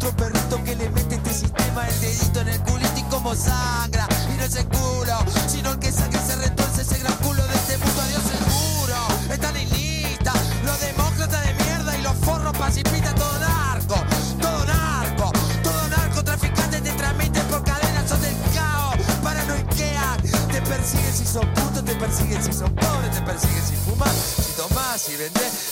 otro 0.00 0.16
perrito 0.16 0.64
que 0.64 0.74
le 0.76 0.88
mete 0.88 1.16
este 1.16 1.30
sistema 1.30 1.86
el 1.86 2.00
dedito 2.00 2.40
en 2.40 2.48
el 2.48 2.60
culito 2.62 2.92
y 2.96 3.02
como 3.10 3.34
sangra. 3.34 4.08
Y 4.32 4.38
no 4.38 4.44
es 4.44 4.56
el 4.56 4.66
culo, 4.66 5.18
sino 5.46 5.72
el 5.72 5.78
que 5.78 5.92
saque 5.92 6.19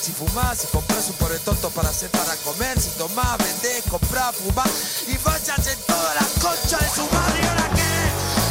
si 0.09 0.15
fumás, 0.15 0.59
si 0.59 0.67
compras 0.69 1.07
un 1.11 1.17
pobre 1.17 1.39
tonto 1.41 1.69
para 1.69 1.91
hacer 1.91 2.09
para 2.11 2.35
comer, 2.37 2.81
si 2.81 2.89
tomás, 2.97 3.37
vendés, 3.37 3.85
comprás, 3.91 4.35
fumás 4.37 5.05
y 5.07 5.19
vayas 5.19 5.67
en 5.67 5.79
toda 5.85 6.15
la 6.15 6.25
concha 6.41 6.79
de 6.79 6.89
su 6.89 7.05
madre 7.13 7.39
ahora 7.45 7.69
qué, 7.77 7.93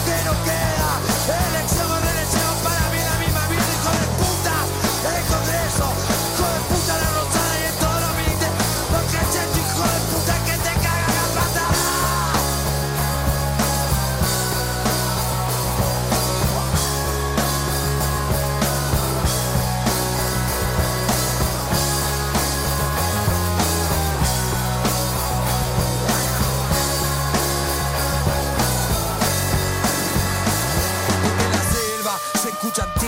que 0.05 0.17
no 0.27 0.33
queda, 0.45 0.91
elección 1.49 1.89
o 1.89 1.99
reelección 1.99 2.53
para 2.61 2.83
mí 2.93 2.99
la 3.01 3.17
misma 3.25 3.47
vida, 3.49 3.65
hijo 3.73 3.89
de 3.89 4.07
puta, 4.21 4.55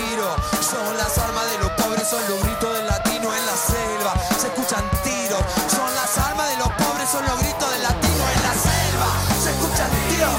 escuchan 0.10 0.50
tiros, 0.60 0.66
son 0.70 0.98
las 0.98 1.18
armas 1.18 1.52
de 1.52 1.58
los 1.60 1.72
pobres, 1.72 2.08
son 2.08 2.22
los 2.30 2.44
gritos 2.44 2.78
del 2.78 2.88
latino 2.88 3.36
en 3.36 3.46
la 3.46 3.56
selva. 3.56 4.14
Se 4.40 4.48
escuchan 4.48 4.84
tiros, 5.04 5.44
son 5.68 5.96
las 5.96 6.18
armas 6.18 6.50
de 6.50 6.58
los 6.58 6.70
pobres, 6.70 7.10
son 7.10 7.26
los 7.26 7.40
gritos 7.40 7.72
del 7.72 7.84
latino 7.84 8.24
en 8.36 8.42
la 8.44 8.54
selva. 8.54 9.10
Se 9.44 9.50
escuchan 9.50 9.90
tiros, 10.10 10.34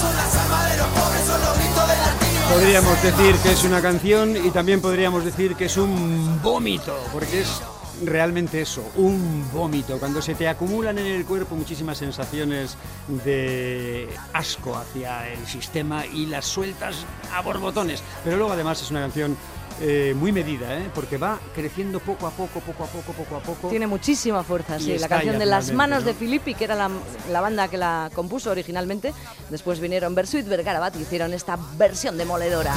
son 0.00 0.16
las 0.16 0.36
armas 0.36 0.70
de 0.70 0.76
los 0.76 0.86
pobres, 0.88 1.26
son 1.26 1.40
los 1.40 1.58
gritos 1.58 1.88
del 1.88 1.98
latino. 1.98 2.36
en 2.36 2.50
la 2.50 2.54
Podríamos 2.54 3.02
decir 3.02 3.36
que 3.42 3.52
es 3.52 3.64
una 3.64 3.82
canción 3.82 4.36
y 4.36 4.50
también 4.50 4.80
podríamos 4.80 5.24
decir 5.24 5.56
que 5.56 5.66
es 5.66 5.76
un 5.76 6.40
vómito, 6.42 6.96
porque 7.12 7.40
es 7.40 7.62
realmente 8.04 8.60
eso, 8.60 8.84
un 8.96 9.48
vómito, 9.52 9.98
cuando 9.98 10.20
se 10.20 10.34
te 10.34 10.48
acumulan 10.48 10.98
en 10.98 11.06
el 11.06 11.24
cuerpo 11.24 11.56
muchísimas 11.56 11.98
sensaciones 11.98 12.76
de 13.24 14.08
asco 14.32 14.76
hacia 14.76 15.30
el 15.32 15.46
sistema 15.46 16.04
y 16.06 16.26
las 16.26 16.44
sueltas 16.44 17.04
a 17.32 17.40
borbotones. 17.42 18.02
Pero 18.24 18.36
luego 18.36 18.52
además 18.52 18.82
es 18.82 18.90
una 18.90 19.00
canción 19.00 19.36
eh, 19.80 20.14
muy 20.16 20.32
medida, 20.32 20.78
¿eh? 20.78 20.90
porque 20.94 21.18
va 21.18 21.38
creciendo 21.54 22.00
poco 22.00 22.26
a 22.26 22.30
poco, 22.30 22.60
poco 22.60 22.84
a 22.84 22.86
poco, 22.86 23.12
poco 23.12 23.36
a 23.36 23.40
poco. 23.40 23.68
Tiene 23.68 23.86
muchísima 23.86 24.42
fuerza, 24.42 24.78
Y 24.78 24.82
sí. 24.82 24.98
La 24.98 25.08
canción 25.08 25.38
de 25.38 25.44
Las 25.44 25.70
manos 25.72 26.00
¿no? 26.00 26.06
de 26.06 26.14
Filippi, 26.14 26.54
que 26.54 26.64
era 26.64 26.74
la, 26.74 26.90
la 27.30 27.40
banda 27.42 27.68
que 27.68 27.76
la 27.76 28.10
compuso 28.14 28.50
originalmente. 28.50 29.12
Después 29.50 29.78
vinieron 29.80 30.14
Bersuit 30.14 30.46
Vergarabat 30.46 30.96
y 30.96 31.02
hicieron 31.02 31.34
esta 31.34 31.58
versión 31.76 32.16
demoledora. 32.16 32.74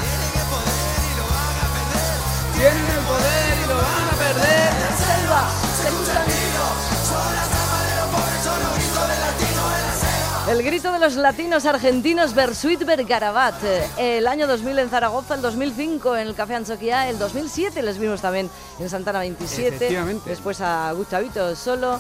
Tienen 2.54 2.76
el 2.76 3.06
poder 3.06 3.58
y 3.64 3.68
lo 3.70 3.76
van 3.78 4.08
a 4.10 4.18
perder. 4.18 5.09
La 5.09 5.09
selva, 5.30 5.50
se 5.76 5.88
escuchan 5.88 6.24
El 10.50 10.64
grito 10.64 10.92
de 10.92 10.98
los 10.98 11.16
latinos 11.16 11.66
argentinos 11.68 12.34
Bersuit 12.34 12.84
Vergarabat. 12.84 13.64
Eh, 13.64 14.18
El 14.18 14.28
año 14.28 14.48
2000 14.48 14.80
en 14.80 14.90
Zaragoza, 14.90 15.36
el 15.36 15.44
2005 15.44 16.18
en 16.18 16.28
el 16.28 16.34
Café 16.34 16.56
Anchoquia, 16.56 17.08
el 17.08 17.20
2007 17.20 17.84
les 17.84 18.00
vimos 18.00 18.22
también 18.22 18.50
en 18.80 18.90
Santana 18.90 19.20
27. 19.20 19.76
Efectivamente. 19.76 20.28
Después 20.28 20.60
a 20.62 20.92
Gustavito 20.94 21.56
solo. 21.56 22.00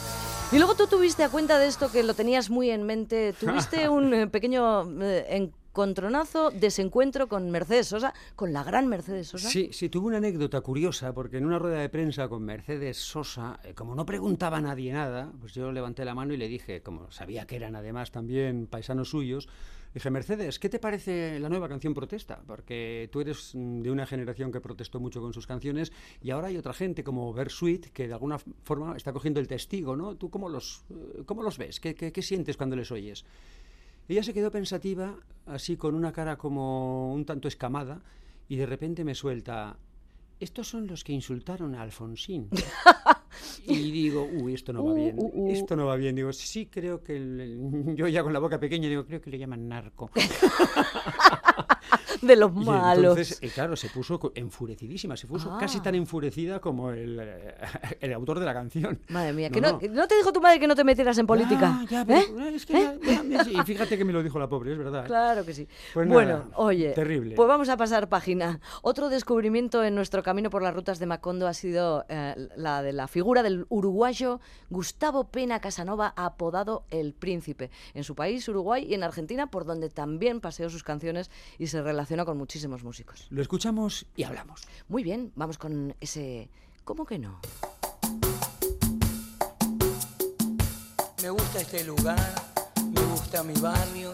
Y 0.51 0.57
luego 0.57 0.73
tú 0.73 0.87
tuviste 0.87 1.23
a 1.23 1.29
cuenta 1.29 1.59
de 1.59 1.67
esto 1.67 1.91
que 1.91 2.01
lo 2.01 2.15
tenías 2.15 2.49
muy 2.49 2.71
en 2.71 2.83
mente. 2.83 3.33
Tuviste 3.39 3.87
un 3.87 4.11
eh, 4.15 4.25
pequeño 4.25 4.87
eh, 4.99 5.51
encontronazo, 5.79 6.51
desencuentro 6.51 7.29
con 7.29 7.49
Mercedes 7.51 7.87
Sosa, 7.87 8.13
con 8.35 8.51
la 8.51 8.65
gran 8.65 8.87
Mercedes 8.87 9.29
Sosa. 9.29 9.47
Sí, 9.47 9.69
sí, 9.71 9.87
tuve 9.87 10.07
una 10.07 10.17
anécdota 10.17 10.59
curiosa, 10.59 11.13
porque 11.13 11.37
en 11.37 11.45
una 11.45 11.57
rueda 11.57 11.79
de 11.79 11.87
prensa 11.87 12.27
con 12.27 12.43
Mercedes 12.43 12.97
Sosa, 12.97 13.61
eh, 13.63 13.73
como 13.73 13.95
no 13.95 14.05
preguntaba 14.05 14.57
a 14.57 14.61
nadie 14.61 14.91
nada, 14.91 15.31
pues 15.39 15.53
yo 15.53 15.71
levanté 15.71 16.03
la 16.03 16.13
mano 16.13 16.33
y 16.33 16.37
le 16.37 16.49
dije, 16.49 16.81
como 16.81 17.09
sabía 17.11 17.47
que 17.47 17.55
eran 17.55 17.77
además 17.77 18.11
también 18.11 18.67
paisanos 18.67 19.09
suyos, 19.09 19.47
dije, 19.93 20.09
Mercedes, 20.09 20.59
¿qué 20.59 20.67
te 20.67 20.79
parece 20.79 21.39
la 21.39 21.47
nueva 21.47 21.69
canción 21.69 21.93
Protesta? 21.93 22.41
Porque 22.45 23.07
tú 23.09 23.21
eres 23.21 23.55
mm, 23.55 23.79
de 23.79 23.89
una 23.89 24.05
generación 24.05 24.51
que 24.51 24.59
protestó 24.59 24.99
mucho 24.99 25.21
con 25.21 25.31
sus 25.31 25.47
canciones 25.47 25.93
y 26.21 26.31
ahora 26.31 26.47
hay 26.47 26.57
otra 26.57 26.73
gente 26.73 27.05
como 27.05 27.31
Bersuit 27.31 27.87
que 27.93 28.09
de 28.09 28.13
alguna 28.13 28.37
forma 28.37 28.97
está 28.97 29.13
cogiendo 29.13 29.39
el 29.39 29.47
testigo, 29.47 29.95
¿no? 29.95 30.17
¿Tú 30.17 30.29
cómo 30.29 30.49
los, 30.49 30.83
eh, 30.89 31.23
cómo 31.25 31.41
los 31.41 31.57
ves? 31.57 31.79
¿Qué, 31.79 31.95
qué, 31.95 32.11
qué 32.11 32.21
sientes 32.21 32.57
cuando 32.57 32.75
les 32.75 32.91
oyes? 32.91 33.23
Ella 34.09 34.23
se 34.23 34.33
quedó 34.33 34.51
pensativa, 34.51 35.15
así 35.45 35.77
con 35.77 35.95
una 35.95 36.11
cara 36.11 36.35
como 36.37 37.13
un 37.13 37.23
tanto 37.25 37.47
escamada, 37.47 38.01
y 38.47 38.55
de 38.57 38.65
repente 38.65 39.03
me 39.05 39.13
suelta, 39.15 39.77
estos 40.39 40.67
son 40.67 40.87
los 40.87 41.03
que 41.03 41.13
insultaron 41.13 41.75
a 41.75 41.83
Alfonsín. 41.83 42.49
y 43.67 43.91
digo, 43.91 44.27
uy, 44.41 44.55
esto 44.55 44.73
no 44.73 44.83
va 44.83 44.91
Uh, 44.91 44.95
bien, 44.95 45.15
uh, 45.17 45.31
uh. 45.31 45.51
esto 45.51 45.75
no 45.75 45.85
va 45.85 45.95
bien. 45.95 46.15
Digo, 46.15 46.33
sí, 46.33 46.65
creo 46.65 47.03
que 47.03 47.15
el- 47.17 47.39
el- 47.39 47.95
yo 47.95 48.07
ya 48.07 48.23
con 48.23 48.33
la 48.33 48.39
boca 48.39 48.59
pequeña 48.59 48.89
digo, 48.89 49.05
creo 49.05 49.21
que 49.21 49.29
le 49.29 49.37
llaman 49.37 49.67
narco. 49.69 50.09
De 52.27 52.35
los 52.35 52.51
Y 52.55 52.65
malos. 52.65 53.17
entonces, 53.17 53.39
eh, 53.41 53.49
claro, 53.53 53.75
se 53.75 53.89
puso 53.89 54.19
enfurecidísima, 54.35 55.15
se 55.17 55.27
puso 55.27 55.51
Ah. 55.53 55.57
casi 55.59 55.79
tan 55.79 55.95
enfurecida 55.95 56.59
como 56.59 56.91
el, 56.91 57.19
eh, 57.21 57.55
el 58.01 58.13
autor 58.13 58.39
de 58.39 58.45
la 58.45 58.53
canción. 58.53 58.99
Madre 59.09 59.33
mía, 59.33 59.49
No, 59.49 59.53
que 59.79 59.87
no, 59.89 59.93
no. 60.01 60.07
te 60.07 60.15
dijo 60.15 60.31
tu 60.33 60.41
madre 60.41 60.59
que 60.59 60.67
no 60.67 60.75
te 60.75 60.83
metieras 60.83 61.17
en 61.17 61.25
política. 61.27 61.79
Ah, 61.81 61.85
ya, 61.89 62.05
pero, 62.05 62.19
¿Eh? 62.19 62.49
eh, 62.49 62.51
es 62.55 62.65
que 62.65 62.73
ya- 62.73 62.95
ya- 63.01 63.43
ya- 63.43 63.61
y 63.61 63.65
fíjate 63.65 63.97
que 63.97 64.05
me 64.05 64.13
lo 64.13 64.21
dijo 64.23 64.37
la 64.39 64.47
pobre, 64.49 64.73
es 64.73 64.77
verdad. 64.77 65.03
¿eh? 65.05 65.07
Claro 65.07 65.45
que 65.45 65.53
sí. 65.53 65.67
Pues 65.93 66.07
bueno, 66.07 66.39
nada, 66.39 66.49
oye, 66.55 66.91
terrible. 66.91 67.35
pues 67.35 67.47
vamos 67.47 67.69
a 67.69 67.77
pasar 67.77 68.09
página. 68.09 68.59
Otro 68.81 69.09
descubrimiento 69.09 69.83
en 69.83 69.95
nuestro 69.95 70.23
camino 70.23 70.49
por 70.49 70.61
las 70.61 70.73
rutas 70.73 70.99
de 70.99 71.05
Macondo 71.05 71.47
ha 71.47 71.53
sido 71.53 72.05
eh, 72.09 72.35
la 72.55 72.81
de 72.83 72.93
la 72.93 73.07
figura 73.07 73.43
del 73.43 73.65
uruguayo 73.69 74.39
Gustavo 74.69 75.25
Pena 75.29 75.59
Casanova, 75.59 76.13
apodado 76.15 76.83
El 76.89 77.13
Príncipe, 77.13 77.69
en 77.93 78.03
su 78.03 78.15
país, 78.15 78.47
Uruguay, 78.47 78.85
y 78.87 78.93
en 78.93 79.03
Argentina, 79.03 79.47
por 79.49 79.65
donde 79.65 79.89
también 79.89 80.41
paseó 80.41 80.69
sus 80.69 80.83
canciones 80.83 81.29
y 81.57 81.67
se 81.67 81.81
relaciona 82.09 82.25
con 82.25 82.37
muchísimos 82.39 82.83
músicos. 82.83 83.27
Lo 83.29 83.41
escuchamos 83.41 84.07
y 84.15 84.23
hablamos. 84.23 84.61
Muy 84.87 85.03
bien, 85.03 85.31
vamos 85.35 85.59
con 85.59 85.95
ese... 85.99 86.49
¿Cómo 86.83 87.05
que 87.05 87.19
no? 87.19 87.39
Me 91.21 91.29
gusta 91.29 91.61
este 91.61 91.83
lugar, 91.83 92.33
me 92.91 93.01
gusta 93.11 93.43
mi 93.43 93.53
barrio, 93.59 94.11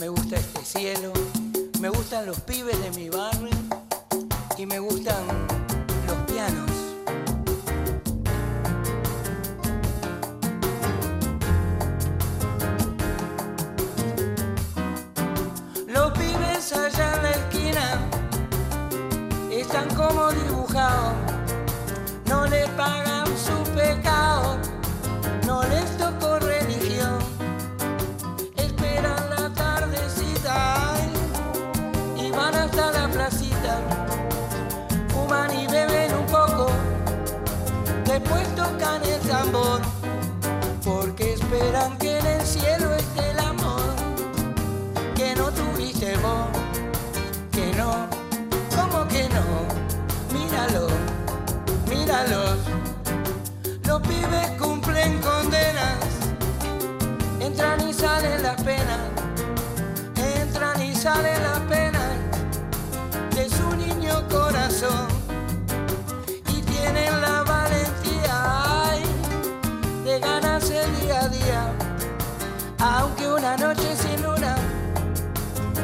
me 0.00 0.08
gusta 0.08 0.36
este 0.36 0.64
cielo, 0.64 1.12
me 1.80 1.90
gustan 1.90 2.24
los 2.24 2.40
pibes 2.40 2.80
de 2.80 2.90
mi 2.92 3.10
barrio 3.10 3.50
y 4.56 4.64
me 4.64 4.78
gustan 4.78 5.26
los 6.06 6.16
pianos. 6.32 6.91
Allá 16.70 17.16
en 17.16 17.22
la 17.24 17.30
esquina. 17.32 18.00
Están 19.50 19.88
como 19.96 20.30
dibujados, 20.30 21.14
no 22.26 22.46
les 22.46 22.68
pagan 22.70 23.26
su 23.36 23.70
pecado. 23.72 24.58
No 25.44 25.64
les 25.64 25.96
tocó 25.98 26.38
religión. 26.38 27.18
Esperan 28.56 29.28
la 29.30 29.52
tardecita. 29.52 30.94
Ay, 30.94 31.12
y 32.16 32.30
van 32.30 32.54
hasta 32.54 32.92
la 32.92 33.08
placita. 33.08 33.80
Fuman 35.08 35.52
y 35.58 35.66
beben 35.66 36.14
un 36.14 36.26
poco, 36.26 36.70
después 38.06 38.46
tocan 38.54 39.02
el 39.04 39.20
tambor, 39.28 39.80
porque 40.84 41.34
esperan 41.34 41.98
que 41.98 42.11
Míralo, 50.62 50.86
míralos. 51.88 52.56
Los 53.84 54.00
pibes 54.02 54.50
cumplen 54.60 55.18
condenas, 55.20 55.98
entran 57.40 57.88
y 57.88 57.92
salen 57.92 58.42
las 58.44 58.62
penas, 58.62 59.00
entran 60.16 60.80
y 60.80 60.94
salen 60.94 61.42
las 61.42 61.58
penas 61.60 62.12
de 63.34 63.50
su 63.50 63.76
niño 63.76 64.22
corazón 64.30 65.08
y 66.48 66.62
tienen 66.62 67.20
la 67.20 67.42
valentía 67.42 68.92
de 70.04 70.20
ganarse 70.20 70.86
día 71.00 71.22
a 71.22 71.28
día, 71.28 71.72
aunque 72.78 73.26
una 73.26 73.56
noche 73.56 73.96
sin 73.96 74.22
luna 74.22 74.54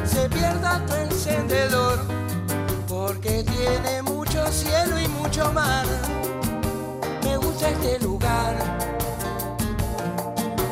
se 0.05 0.29
pierda 0.29 0.79
tu 0.85 0.93
encendedor, 0.93 1.99
porque 2.87 3.43
tiene 3.43 4.01
mucho 4.03 4.18
cielo 4.47 4.99
y 4.99 5.07
mucho 5.07 5.51
mar 5.53 5.85
me 7.23 7.37
gusta 7.37 7.69
este 7.69 7.99
lugar. 7.99 8.55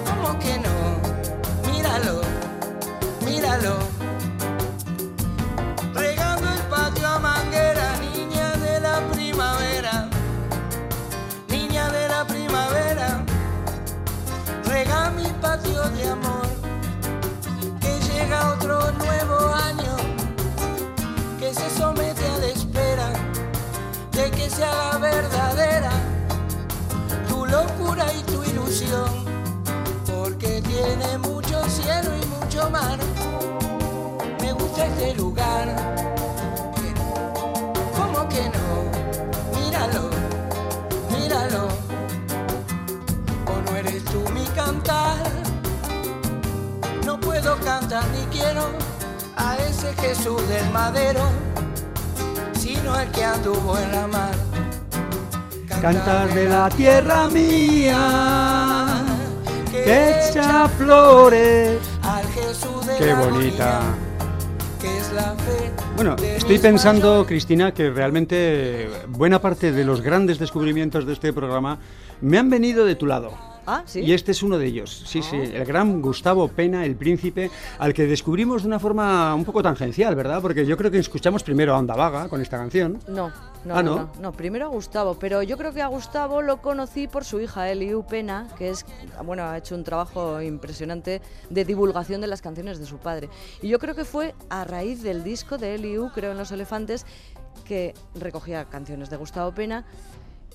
¿Cómo 0.06 0.40
que 0.40 0.58
no? 0.58 1.72
Míralo, 1.72 2.22
míralo. 3.26 3.78
Regando 5.94 6.48
el 6.52 6.62
patio 6.70 7.08
a 7.08 7.20
manguera, 7.20 7.96
niña 8.14 8.52
de 8.58 8.80
la 8.80 9.00
primavera. 9.12 10.10
Niña 11.48 11.90
de 11.90 12.08
la 12.08 12.26
primavera. 12.26 13.26
Rega 14.66 15.12
mi 15.12 15.28
patio 15.42 15.84
de 15.90 16.10
amor. 16.10 16.48
Que 17.82 18.00
llega 18.10 18.54
otro 18.54 18.92
nuevo 18.94 19.54
año. 19.54 19.96
Que 21.40 21.54
se 21.54 21.70
somete 21.70 21.97
porque 30.06 30.62
tiene 30.62 31.18
mucho 31.20 31.64
cielo 31.70 32.12
y 32.22 32.26
mucho 32.26 32.70
mar. 32.70 33.00
Me 34.42 34.52
gusta 34.52 34.88
este 34.88 35.16
lugar, 35.16 35.74
¿cómo 37.96 38.28
que 38.28 38.44
no? 38.50 39.58
Míralo, 39.58 40.10
míralo, 41.18 41.68
o 43.46 43.72
no 43.72 43.78
eres 43.78 44.04
tú 44.04 44.20
mi 44.34 44.44
cantar. 44.48 45.18
No 47.06 47.18
puedo 47.22 47.58
cantar 47.62 48.04
ni 48.10 48.26
quiero 48.38 48.66
a 49.38 49.56
ese 49.60 49.94
Jesús 49.94 50.46
del 50.50 50.70
madero, 50.72 51.22
sino 52.60 53.00
el 53.00 53.10
que 53.12 53.24
anduvo 53.24 53.78
en 53.78 53.92
la 53.94 54.08
mar. 54.08 54.47
Cantar 55.82 56.34
de 56.34 56.50
la 56.50 56.70
tierra 56.70 57.28
mía, 57.30 59.06
que 59.72 60.28
echa 60.30 60.68
flores. 60.70 61.78
al 62.02 62.26
Jesús 62.28 62.86
de 62.88 62.98
Qué 62.98 63.14
bonita. 63.14 63.78
agonía, 63.80 63.96
que 64.82 64.98
es 64.98 65.14
la 65.14 65.36
fe 65.36 65.72
Bueno, 65.96 66.16
estoy 66.16 66.58
pensando, 66.58 67.26
Cristina, 67.28 67.74
que 67.74 67.90
realmente 67.92 68.90
buena 69.08 69.40
parte 69.40 69.72
de 69.72 69.84
los 69.86 70.02
grandes 70.02 70.40
descubrimientos 70.40 71.06
de 71.06 71.14
este 71.14 71.32
programa 71.32 71.78
me 72.22 72.38
han 72.40 72.50
venido 72.50 72.84
de 72.86 72.96
tu 72.96 73.06
lado. 73.06 73.32
Ah, 73.70 73.84
sí. 73.86 74.00
Y 74.00 74.14
este 74.14 74.32
es 74.32 74.42
uno 74.44 74.58
de 74.58 74.66
ellos, 74.66 75.04
sí, 75.06 75.22
sí, 75.22 75.36
el 75.36 75.66
gran 75.66 76.02
Gustavo 76.02 76.48
Pena, 76.48 76.86
el 76.86 76.96
príncipe, 76.96 77.52
al 77.80 77.94
que 77.94 78.06
descubrimos 78.08 78.62
de 78.64 78.70
una 78.70 78.80
forma 78.80 79.36
un 79.36 79.44
poco 79.44 79.62
tangencial, 79.62 80.16
¿verdad? 80.16 80.42
Porque 80.42 80.66
yo 80.66 80.78
creo 80.78 80.90
que 80.90 81.00
escuchamos 81.00 81.44
primero 81.44 81.76
a 81.76 81.78
Onda 81.78 81.94
Vaga 81.94 82.30
con 82.30 82.42
esta 82.42 82.58
canción. 82.58 82.98
No, 83.10 83.30
no, 83.68 83.76
Ah, 83.78 83.84
no, 83.84 83.96
¿no? 83.96 84.10
no, 84.20 84.32
Primero 84.32 84.66
a 84.66 84.70
Gustavo, 84.70 85.16
pero 85.20 85.44
yo 85.44 85.58
creo 85.58 85.74
que 85.74 85.82
a 85.82 85.88
Gustavo 85.88 86.42
lo 86.42 86.62
conocí 86.62 87.08
por 87.08 87.26
su 87.26 87.40
hija 87.40 87.70
Eliu 87.70 88.04
Pena, 88.06 88.48
que 88.58 88.70
es, 88.70 88.86
bueno, 89.26 89.44
ha 89.44 89.58
hecho 89.58 89.76
un 89.76 89.84
trabajo 89.84 90.42
impresionante 90.42 91.22
de 91.50 91.66
divulgación 91.66 92.22
de 92.22 92.28
las 92.28 92.42
canciones 92.42 92.80
de 92.80 92.86
su 92.86 92.98
padre. 92.98 93.30
Y 93.62 93.68
yo 93.68 93.80
creo 93.80 93.96
que 93.96 94.06
fue 94.06 94.34
a 94.50 94.64
raíz 94.64 95.04
del 95.04 95.24
disco 95.24 95.58
de 95.58 95.76
Eliu, 95.76 96.10
creo 96.14 96.32
en 96.32 96.38
Los 96.38 96.52
Elefantes, 96.52 97.06
que 97.66 97.94
recogía 98.16 98.66
canciones 98.66 99.10
de 99.10 99.18
Gustavo 99.18 99.52
Pena 99.54 99.86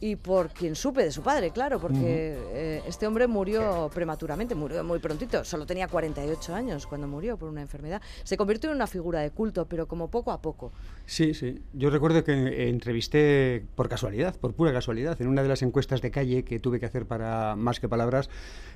y 0.02 0.16
por 0.16 0.48
quien 0.48 0.74
supe 0.74 1.04
de 1.04 1.12
su 1.12 1.22
padre, 1.22 1.52
claro, 1.52 1.78
porque 1.78 2.36
eh, 2.52 2.82
este 2.88 3.06
hombre 3.06 3.28
murió 3.28 3.88
prematuramente, 3.94 4.52
murió 4.56 4.82
muy 4.82 4.98
prontito, 4.98 5.44
solo 5.44 5.64
tenía 5.64 5.86
48 5.86 6.52
años 6.56 6.88
cuando 6.88 7.06
murió 7.06 7.36
por 7.36 7.48
una 7.48 7.62
enfermedad. 7.62 8.02
Se 8.24 8.36
convirtió 8.36 8.68
en 8.70 8.74
una 8.76 8.88
figura 8.88 9.20
de 9.20 9.30
culto, 9.30 9.66
pero 9.68 9.86
como 9.86 10.10
poco 10.10 10.32
a 10.32 10.42
poco. 10.42 10.72
Sí, 11.06 11.34
sí. 11.34 11.62
Yo 11.72 11.88
recuerdo 11.88 12.24
que 12.24 12.68
entrevisté 12.68 13.64
por 13.76 13.88
casualidad, 13.88 14.34
por 14.34 14.54
pura 14.54 14.72
casualidad, 14.72 15.22
en 15.22 15.28
una 15.28 15.40
de 15.40 15.48
las 15.48 15.62
encuestas 15.62 16.02
de 16.02 16.10
calle 16.10 16.42
que 16.44 16.58
tuve 16.58 16.80
que 16.80 16.86
hacer 16.86 17.06
para 17.06 17.54
Más 17.54 17.78
que 17.78 17.88
Palabras, 17.88 18.28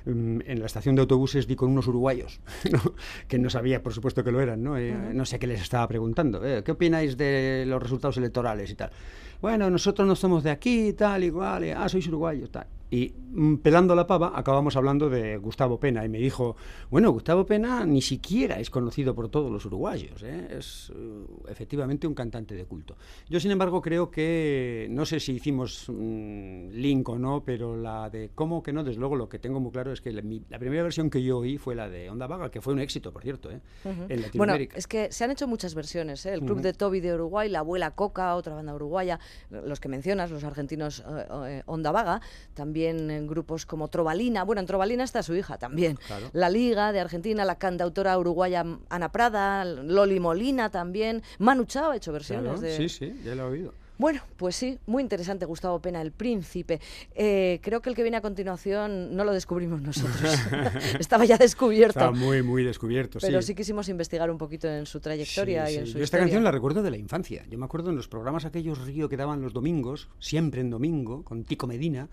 mm, 0.05 0.39
en 0.45 0.59
la 0.61 0.65
estación 0.65 0.95
de 0.95 1.01
autobuses 1.01 1.45
di 1.45 1.57
con 1.57 1.69
unos 1.71 1.87
uruguayos, 1.89 2.39
¿no? 2.71 2.93
que 3.27 3.37
no 3.37 3.49
sabía, 3.49 3.83
por 3.83 3.91
supuesto, 3.93 4.23
que 4.23 4.31
lo 4.31 4.39
eran. 4.39 4.63
No, 4.63 4.77
Eh, 4.77 4.93
no 5.13 5.25
sé 5.25 5.39
qué 5.39 5.47
les 5.47 5.61
estaba 5.61 5.85
preguntando. 5.89 6.45
eh, 6.45 6.63
¿Qué 6.63 6.71
opináis 6.71 7.17
de 7.17 7.65
los 7.67 7.83
resultados 7.83 8.15
electorales 8.15 8.71
y 8.71 8.75
tal? 8.75 8.91
Bueno, 9.41 9.69
nosotros 9.69 10.07
no 10.07 10.15
somos 10.15 10.43
de 10.43 10.49
aquí, 10.51 10.93
tal, 10.93 11.23
igual. 11.23 11.63
eh, 11.63 11.73
Ah, 11.73 11.87
sois 11.89 12.07
uruguayos, 12.07 12.49
tal. 12.51 12.65
Y 12.89 13.13
mm, 13.31 13.55
pelando 13.57 13.95
la 13.95 14.07
pava, 14.07 14.31
acabamos 14.33 14.75
hablando 14.77 15.09
de 15.09 15.35
Gustavo 15.37 15.77
Pena. 15.79 16.05
Y 16.05 16.09
me 16.09 16.19
dijo, 16.19 16.55
bueno, 16.89 17.11
Gustavo 17.11 17.45
Pena 17.45 17.85
ni 17.85 18.01
siquiera 18.01 18.59
es 18.61 18.69
conocido 18.69 19.13
por 19.13 19.27
todos 19.29 19.51
los 19.51 19.65
uruguayos. 19.65 20.23
¿eh? 20.23 20.47
Es 20.51 20.91
eh, 20.95 21.25
efectivamente 21.49 22.07
un 22.07 22.13
cantante 22.13 22.55
de 22.55 22.63
culto. 22.65 22.95
Yo, 23.29 23.41
sin 23.41 23.51
embargo, 23.51 23.81
creo 23.81 24.09
que, 24.09 24.87
no 24.89 25.05
sé 25.05 25.19
si 25.19 25.33
hicimos 25.33 25.87
mm, 25.89 26.69
link 26.69 27.09
o 27.09 27.19
no, 27.19 27.43
pero 27.43 27.75
la 27.75 28.09
de 28.09 28.29
cómo 28.33 28.63
que 28.63 28.71
no, 28.71 28.85
desde 28.85 28.99
luego 29.01 29.17
lo 29.17 29.27
que 29.27 29.37
tengo 29.39 29.59
muy 29.59 29.71
claro 29.71 29.91
es 29.91 29.99
que 29.99 30.13
la, 30.13 30.21
mi- 30.21 30.45
la 30.49 30.57
primera 30.57 30.83
versión 30.83 31.09
que 31.09 31.21
yo 31.21 31.39
oí 31.39 31.57
fue 31.57 31.75
la 31.75 31.89
de 31.89 32.09
Onda 32.09 32.25
Vaga, 32.27 32.49
que 32.49 32.61
fue 32.61 32.71
un 32.73 32.79
éxito, 32.79 33.11
por 33.11 33.21
cierto, 33.21 33.51
¿eh? 33.51 33.59
en 33.83 33.97
Bueno, 34.07 34.21
Latinoamérica. 34.21 34.77
es 34.77 34.87
que 34.87 35.11
se 35.11 35.25
han 35.25 35.31
hecho 35.31 35.45
muchas 35.45 35.75
versiones. 35.75 36.25
¿eh? 36.25 36.33
El 36.33 36.39
Club 36.41 36.61
de 36.61 36.71
Toby 36.71 37.01
de 37.01 37.13
Uruguay, 37.15 37.49
La 37.49 37.59
Abuela 37.59 37.91
Coca, 37.91 38.33
otra 38.35 38.55
banda 38.55 38.73
uruguaya, 38.73 39.19
los 39.49 39.81
que 39.81 39.89
mencionas, 39.89 40.31
los 40.31 40.45
argentinos 40.45 41.03
eh, 41.05 41.25
eh, 41.47 41.63
Onda 41.65 41.91
Vaga, 41.91 42.21
también 42.53 42.76
en 42.85 43.27
grupos 43.27 43.65
como 43.65 43.87
Trovalina. 43.87 44.43
Bueno, 44.43 44.59
en 44.61 44.65
Trovalina 44.67 45.03
está 45.03 45.23
su 45.23 45.35
hija 45.35 45.57
también. 45.57 45.97
Claro. 46.07 46.29
La 46.33 46.49
Liga 46.49 46.91
de 46.91 46.99
Argentina, 46.99 47.43
la 47.45 47.55
cantautora 47.57 48.17
uruguaya 48.17 48.65
Ana 48.89 49.11
Prada, 49.11 49.65
Loli 49.65 50.19
Molina 50.19 50.69
también. 50.69 51.23
Manu 51.39 51.65
Chao 51.65 51.91
ha 51.91 51.95
hecho 51.95 52.11
versiones 52.11 52.43
Claro, 52.45 52.61
de... 52.61 52.77
Sí, 52.77 52.89
sí, 52.89 53.13
ya 53.23 53.35
lo 53.35 53.47
he 53.47 53.51
oído. 53.51 53.73
Bueno, 53.99 54.21
pues 54.37 54.55
sí, 54.55 54.77
muy 54.85 55.01
interesante 55.01 55.45
Gustavo 55.47 55.79
Pena, 55.79 55.99
el 56.03 56.11
príncipe. 56.11 56.79
Eh, 57.15 57.59
creo 57.63 57.81
que 57.81 57.89
el 57.89 57.95
que 57.95 58.03
viene 58.03 58.17
a 58.17 58.21
continuación 58.21 59.15
no 59.15 59.23
lo 59.23 59.33
descubrimos 59.33 59.81
nosotros. 59.81 60.35
Estaba 60.99 61.25
ya 61.25 61.35
descubierto. 61.35 61.97
Está 61.97 62.11
muy, 62.11 62.43
muy 62.43 62.63
descubierto, 62.63 63.17
Pero 63.19 63.41
sí 63.41 63.47
sí. 63.47 63.55
quisimos 63.55 63.89
investigar 63.89 64.29
un 64.29 64.37
poquito 64.37 64.67
en 64.67 64.85
su 64.85 64.99
trayectoria 64.99 65.65
Sí, 65.65 65.73
y 65.73 65.77
en 65.77 65.85
sí. 65.87 65.91
su 65.93 65.97
Yo 65.97 66.03
esta 66.03 66.17
historia. 66.17 66.23
canción 66.25 66.43
la 66.43 66.51
recuerdo 66.51 66.83
de 66.83 66.91
la 66.91 66.97
infancia. 66.97 67.43
Yo 67.49 67.57
me 67.57 67.65
acuerdo 67.65 67.89
en 67.89 67.95
los 67.95 68.07
programas 68.07 68.45
aquellos 68.45 68.85
Río 68.85 69.09
que 69.09 69.17
daban 69.17 69.41
los 69.41 69.51
domingos, 69.51 70.09
siempre 70.19 70.61
en 70.61 70.69
domingo, 70.69 71.23
con 71.23 71.43
Tico 71.43 71.65
Medina. 71.65 72.07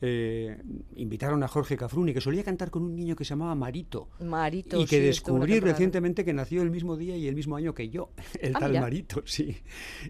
Eh, 0.00 0.60
invitaron 0.96 1.42
a 1.42 1.48
Jorge 1.48 1.76
Cafruni, 1.76 2.12
que 2.12 2.20
solía 2.20 2.44
cantar 2.44 2.70
con 2.70 2.82
un 2.82 2.94
niño 2.96 3.16
que 3.16 3.24
se 3.24 3.30
llamaba 3.30 3.54
Marito. 3.54 4.08
Marito, 4.20 4.80
Y 4.80 4.84
que 4.86 4.96
sí, 4.98 5.02
descubrí 5.02 5.58
recientemente 5.60 6.24
que 6.24 6.32
nació 6.32 6.62
el 6.62 6.70
mismo 6.70 6.96
día 6.96 7.16
y 7.16 7.26
el 7.28 7.34
mismo 7.34 7.56
año 7.56 7.74
que 7.74 7.88
yo, 7.88 8.10
el 8.40 8.54
Ah, 8.56 8.60
tal 8.60 8.70
mira. 8.72 8.80
Marito, 8.82 9.22
sí. 9.24 9.56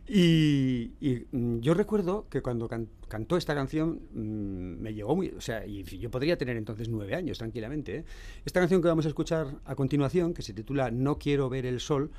Y, 0.09 0.93
y, 1.01 1.27
mm, 1.33 1.61
yo 1.61 1.75
recuerdo 1.75 2.27
que 2.29 2.43
cuando 2.43 2.69
can- 2.69 2.89
cantó 3.09 3.37
esta 3.37 3.55
canción 3.55 4.01
mm, 4.13 4.81
me 4.83 4.95
llegó 4.95 5.15
muy... 5.17 5.29
O 5.29 5.41
sea, 5.41 5.67
y 5.67 5.83
yo 5.85 6.11
podría 6.11 6.37
tener 6.37 6.57
entonces 6.57 6.89
nueve 6.89 7.15
años 7.15 7.39
tranquilamente. 7.39 7.97
¿eh? 7.99 8.05
Esta 8.45 8.61
canción 8.61 8.81
que 8.83 8.89
vamos 8.89 9.05
a 9.05 9.09
escuchar 9.09 9.61
a 9.65 9.75
continuación, 9.75 10.35
que 10.35 10.43
se 10.43 10.53
titula 10.55 10.91
No 10.91 11.19
quiero 11.19 11.49
ver 11.49 11.67
el 11.67 11.81
sol, 11.81 12.11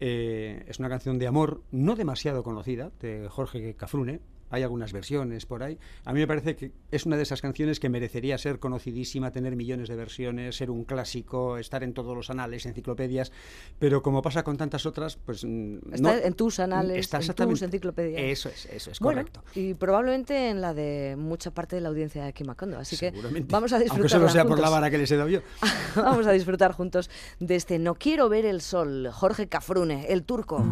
eh, 0.00 0.64
es 0.68 0.78
una 0.78 0.88
canción 0.88 1.18
de 1.18 1.26
amor 1.26 1.62
no 1.70 1.94
demasiado 1.96 2.42
conocida, 2.42 2.90
de 3.00 3.28
Jorge 3.28 3.74
Cafrune. 3.74 4.20
Hay 4.50 4.62
algunas 4.62 4.92
versiones 4.92 5.46
por 5.46 5.62
ahí. 5.62 5.78
A 6.04 6.12
mí 6.12 6.20
me 6.20 6.26
parece 6.26 6.54
que 6.56 6.72
es 6.90 7.04
una 7.06 7.16
de 7.16 7.22
esas 7.24 7.42
canciones 7.42 7.80
que 7.80 7.88
merecería 7.88 8.38
ser 8.38 8.58
conocidísima, 8.58 9.30
tener 9.32 9.56
millones 9.56 9.88
de 9.88 9.96
versiones, 9.96 10.56
ser 10.56 10.70
un 10.70 10.84
clásico, 10.84 11.58
estar 11.58 11.82
en 11.82 11.92
todos 11.94 12.16
los 12.16 12.30
anales, 12.30 12.64
enciclopedias. 12.66 13.32
Pero 13.78 14.02
como 14.02 14.22
pasa 14.22 14.42
con 14.44 14.56
tantas 14.56 14.86
otras, 14.86 15.16
pues. 15.16 15.44
mm, 15.44 15.78
Está 15.94 16.12
no- 16.16 16.18
en 16.22 16.34
tus 16.34 16.60
anales, 16.60 16.98
está 16.98 17.18
en 17.20 17.48
tus 17.50 17.62
enciclopedias. 17.62 18.22
Eso 18.22 18.48
es, 18.48 18.66
eso 18.66 18.90
es 18.90 19.00
Bueno, 19.00 19.20
correcto. 19.22 19.42
y 19.54 19.74
probablemente 19.74 20.50
en 20.50 20.60
la 20.60 20.74
de 20.74 21.16
mucha 21.18 21.50
parte 21.50 21.76
de 21.76 21.82
la 21.82 21.88
audiencia 21.88 22.24
de 22.24 22.44
Macondo. 22.44 22.78
Así 22.78 22.96
que 22.96 23.12
vamos 23.48 23.72
a 23.72 23.76
Aunque 23.76 23.84
disfrutar. 23.90 24.10
solo 24.10 24.28
sea 24.28 24.44
por 24.44 24.60
la 24.60 24.68
vara 24.68 24.90
que 24.90 24.98
les 24.98 25.10
he 25.10 25.16
dado 25.16 25.28
yo. 25.28 25.40
Vamos 25.96 26.26
a 26.26 26.32
disfrutar 26.32 26.72
juntos 26.72 27.10
de 27.40 27.56
este 27.56 27.78
No 27.78 27.94
quiero 27.94 28.28
ver 28.28 28.44
el 28.46 28.60
sol, 28.60 29.08
Jorge 29.12 29.48
Cafrune, 29.48 30.06
el 30.12 30.22
turco. 30.22 30.64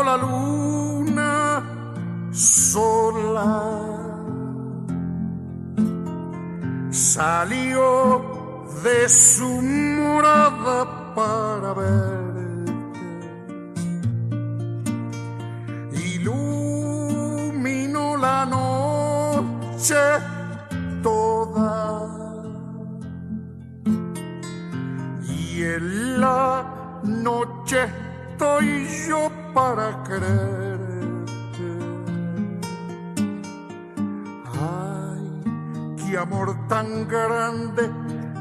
La 0.00 0.16
luna 0.16 1.62
sola 2.32 3.82
salió 6.90 8.22
de 8.82 9.08
su 9.08 9.48
morada 9.60 11.14
para 11.14 11.74
verte. 11.74 12.21
Tan 36.82 37.06
grande 37.06 37.88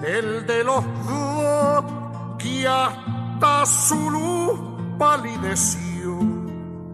el 0.03 0.47
de 0.47 0.63
los 0.63 0.83
dos 1.05 1.85
que 2.39 2.67
hasta 2.67 3.65
su 3.67 4.09
luz 4.09 4.59
palideció 4.97 6.17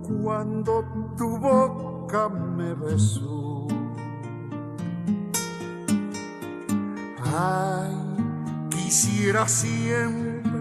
cuando 0.03 0.83
tu 1.17 1.37
boca 1.37 2.27
me 2.27 2.73
besó. 2.73 3.65
Ay, 7.33 7.95
quisiera 8.69 9.47
siempre 9.47 10.51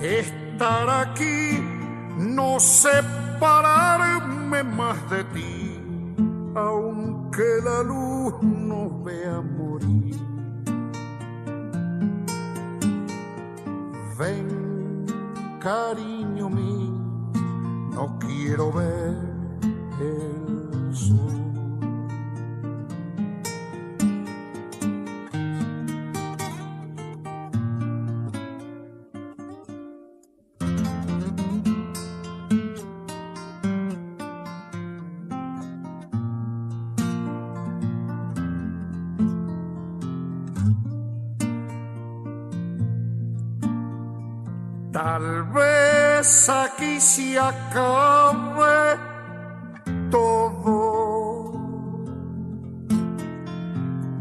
estar 0.00 0.90
aquí, 0.90 1.58
no 2.18 2.60
separarme 2.60 4.62
más 4.62 5.10
de 5.10 5.24
ti, 5.24 5.67
aunque 7.38 7.62
la 7.64 7.82
luz 7.82 8.34
nos 8.42 9.04
vea 9.04 9.40
morir. 9.40 10.16
Ven, 14.18 15.06
cariño 15.60 16.50
mío, 16.50 17.30
no 17.92 18.18
quiero 18.18 18.72
ver 18.72 19.27
Tal 45.00 45.44
vez 45.54 46.48
aquí 46.48 46.98
se 47.00 47.38
acabe 47.38 48.98
todo. 50.10 51.52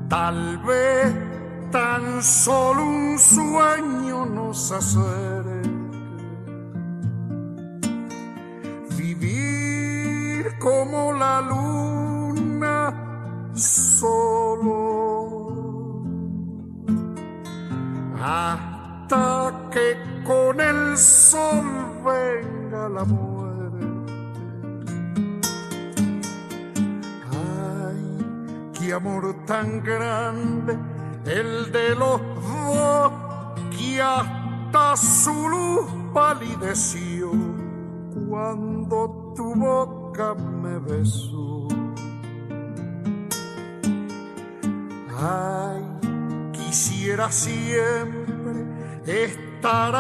Tal 0.08 0.60
vez 0.60 1.16
tan 1.72 2.22
solo 2.22 2.84
un 2.84 3.18
sueño 3.18 4.28
nos 4.28 4.72
acerque. 4.72 5.37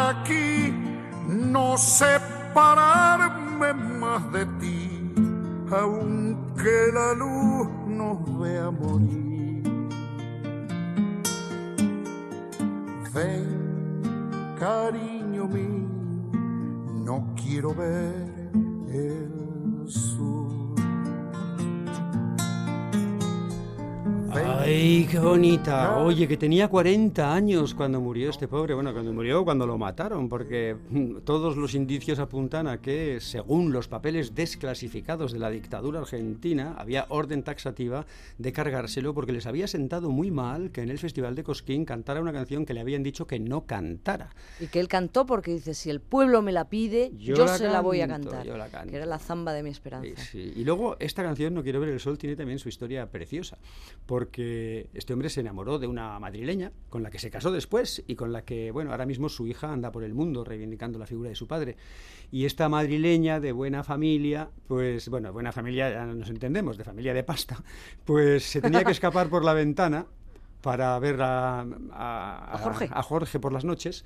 Estar 0.07 0.36
Oye, 26.07 26.25
que 26.25 26.37
tenía 26.37 26.69
40 26.69 27.33
años 27.33 27.73
cuando 27.73 27.99
murió 27.99 28.29
este 28.29 28.47
pobre. 28.47 28.73
Bueno, 28.73 28.93
cuando 28.93 29.11
murió, 29.11 29.43
cuando 29.43 29.67
lo 29.67 29.77
mataron, 29.77 30.29
porque 30.29 30.73
mm, 30.89 31.17
todos 31.25 31.57
los 31.57 31.75
indicios 31.75 32.19
apuntan 32.19 32.65
a 32.69 32.79
que, 32.79 33.19
según 33.19 33.73
los 33.73 33.89
papeles 33.89 34.33
desclasificados 34.33 35.33
de 35.33 35.39
la 35.39 35.49
dictadura 35.49 35.99
argentina, 35.99 36.75
había 36.77 37.07
orden 37.09 37.43
taxativa 37.43 38.05
de 38.37 38.53
cargárselo 38.53 39.13
porque 39.13 39.33
les 39.33 39.47
había 39.47 39.67
sentado 39.67 40.09
muy 40.09 40.31
mal 40.31 40.71
que 40.71 40.79
en 40.81 40.91
el 40.91 40.97
Festival 40.97 41.35
de 41.35 41.43
Cosquín 41.43 41.83
cantara 41.83 42.21
una 42.21 42.31
canción 42.31 42.65
que 42.65 42.73
le 42.73 42.79
habían 42.79 43.03
dicho 43.03 43.27
que 43.27 43.41
no 43.41 43.65
cantara. 43.65 44.29
Y 44.61 44.67
que 44.67 44.79
él 44.79 44.87
cantó 44.87 45.25
porque 45.25 45.55
dice, 45.55 45.73
si 45.73 45.89
el 45.89 45.99
pueblo 45.99 46.41
me 46.41 46.53
la 46.53 46.69
pide, 46.69 47.11
yo, 47.17 47.35
Yo 47.35 47.45
la 47.47 47.57
se 47.57 47.67
la 47.67 47.81
voy 47.81 47.99
a 47.99 48.07
canto, 48.07 48.29
cantar. 48.29 48.47
yo 48.47 48.55
la 48.55 48.69
canto. 48.69 48.91
Que 48.91 48.95
era 48.95 49.05
la 49.05 49.19
zamba 49.19 49.51
de 49.51 49.61
mi 49.61 49.71
esperanza. 49.71 50.21
Sí, 50.21 50.29
sí. 50.31 50.53
Y 50.55 50.63
luego 50.63 50.95
esta 51.01 51.21
canción, 51.21 51.53
No 51.53 51.63
quiero 51.63 51.81
ver 51.81 51.89
el 51.89 51.99
sol, 51.99 52.17
tiene 52.17 52.37
también 52.37 52.59
su 52.59 52.69
historia 52.69 53.11
preciosa, 53.11 53.57
porque 54.05 54.87
este 54.93 55.11
hombre 55.11 55.27
se 55.27 55.41
enamoró 55.41 55.79
de 55.79 55.87
una 55.87 55.96
madrileña 56.19 56.71
con 56.89 57.03
la 57.03 57.09
que 57.09 57.19
se 57.19 57.29
casó 57.29 57.51
después 57.51 58.03
y 58.07 58.15
con 58.15 58.31
la 58.31 58.43
que, 58.43 58.71
bueno, 58.71 58.91
ahora 58.91 59.05
mismo 59.05 59.29
su 59.29 59.47
hija 59.47 59.71
anda 59.71 59.91
por 59.91 60.03
el 60.03 60.13
mundo 60.13 60.43
reivindicando 60.43 60.97
la 60.99 61.05
figura 61.05 61.29
de 61.29 61.35
su 61.35 61.47
padre. 61.47 61.75
Y 62.31 62.45
esta 62.45 62.69
madrileña 62.69 63.39
de 63.39 63.51
buena 63.51 63.83
familia, 63.83 64.49
pues, 64.67 65.09
bueno, 65.09 65.31
buena 65.33 65.51
familia, 65.51 65.89
ya 65.91 66.05
nos 66.05 66.29
entendemos, 66.29 66.77
de 66.77 66.83
familia 66.83 67.13
de 67.13 67.23
pasta, 67.23 67.63
pues 68.05 68.43
se 68.43 68.61
tenía 68.61 68.83
que 68.83 68.91
escapar 68.91 69.29
por 69.29 69.43
la 69.45 69.53
ventana 69.53 70.05
para 70.61 70.97
ver 70.99 71.21
a, 71.21 71.61
a- 71.91 72.53
A 72.55 72.57
Jorge. 72.57 72.89
a 72.91 73.01
Jorge 73.03 73.39
por 73.39 73.53
las 73.53 73.63
noches. 73.63 74.03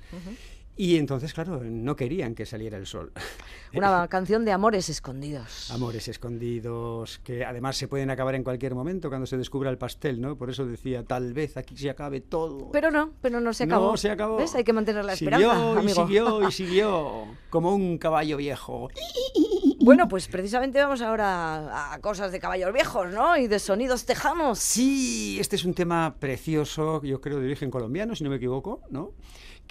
Y 0.74 0.96
entonces, 0.96 1.34
claro, 1.34 1.60
no 1.62 1.96
querían 1.96 2.34
que 2.34 2.46
saliera 2.46 2.78
el 2.78 2.86
sol. 2.86 3.12
Una 3.74 4.08
canción 4.08 4.44
de 4.44 4.52
amores 4.52 4.88
escondidos. 4.88 5.70
Amores 5.70 6.08
escondidos, 6.08 7.18
que 7.18 7.44
además 7.44 7.76
se 7.76 7.88
pueden 7.88 8.10
acabar 8.10 8.34
en 8.34 8.42
cualquier 8.42 8.74
momento 8.74 9.08
cuando 9.08 9.26
se 9.26 9.36
descubra 9.36 9.70
el 9.70 9.76
pastel, 9.78 10.20
¿no? 10.20 10.36
Por 10.36 10.48
eso 10.50 10.64
decía, 10.66 11.04
tal 11.04 11.34
vez 11.34 11.56
aquí 11.56 11.76
se 11.76 11.90
acabe 11.90 12.20
todo. 12.22 12.70
Pero 12.70 12.90
no, 12.90 13.12
pero 13.20 13.40
no 13.40 13.52
se 13.52 13.64
acabó. 13.64 13.90
No, 13.92 13.96
se 13.96 14.10
acabó. 14.10 14.36
¿Ves? 14.36 14.54
Hay 14.54 14.64
que 14.64 14.72
mantener 14.72 15.04
la 15.04 15.14
Siguió 15.14 15.38
esperanza, 15.38 15.74
y 15.74 15.78
amigo. 15.78 16.06
siguió 16.06 16.48
y 16.48 16.52
siguió, 16.52 17.24
como 17.50 17.74
un 17.74 17.98
caballo 17.98 18.38
viejo. 18.38 18.88
Bueno, 19.80 20.08
pues 20.08 20.28
precisamente 20.28 20.78
vamos 20.80 21.02
ahora 21.02 21.92
a 21.92 21.98
cosas 22.00 22.30
de 22.32 22.38
caballos 22.38 22.72
viejos, 22.72 23.12
¿no? 23.12 23.36
Y 23.36 23.46
de 23.46 23.58
sonidos 23.58 24.04
tejanos. 24.06 24.58
Sí, 24.58 25.38
este 25.40 25.56
es 25.56 25.64
un 25.64 25.74
tema 25.74 26.14
precioso, 26.18 27.02
yo 27.02 27.20
creo 27.20 27.40
de 27.40 27.46
origen 27.46 27.70
colombiano, 27.70 28.14
si 28.14 28.22
no 28.24 28.30
me 28.30 28.36
equivoco, 28.36 28.80
¿no? 28.90 29.12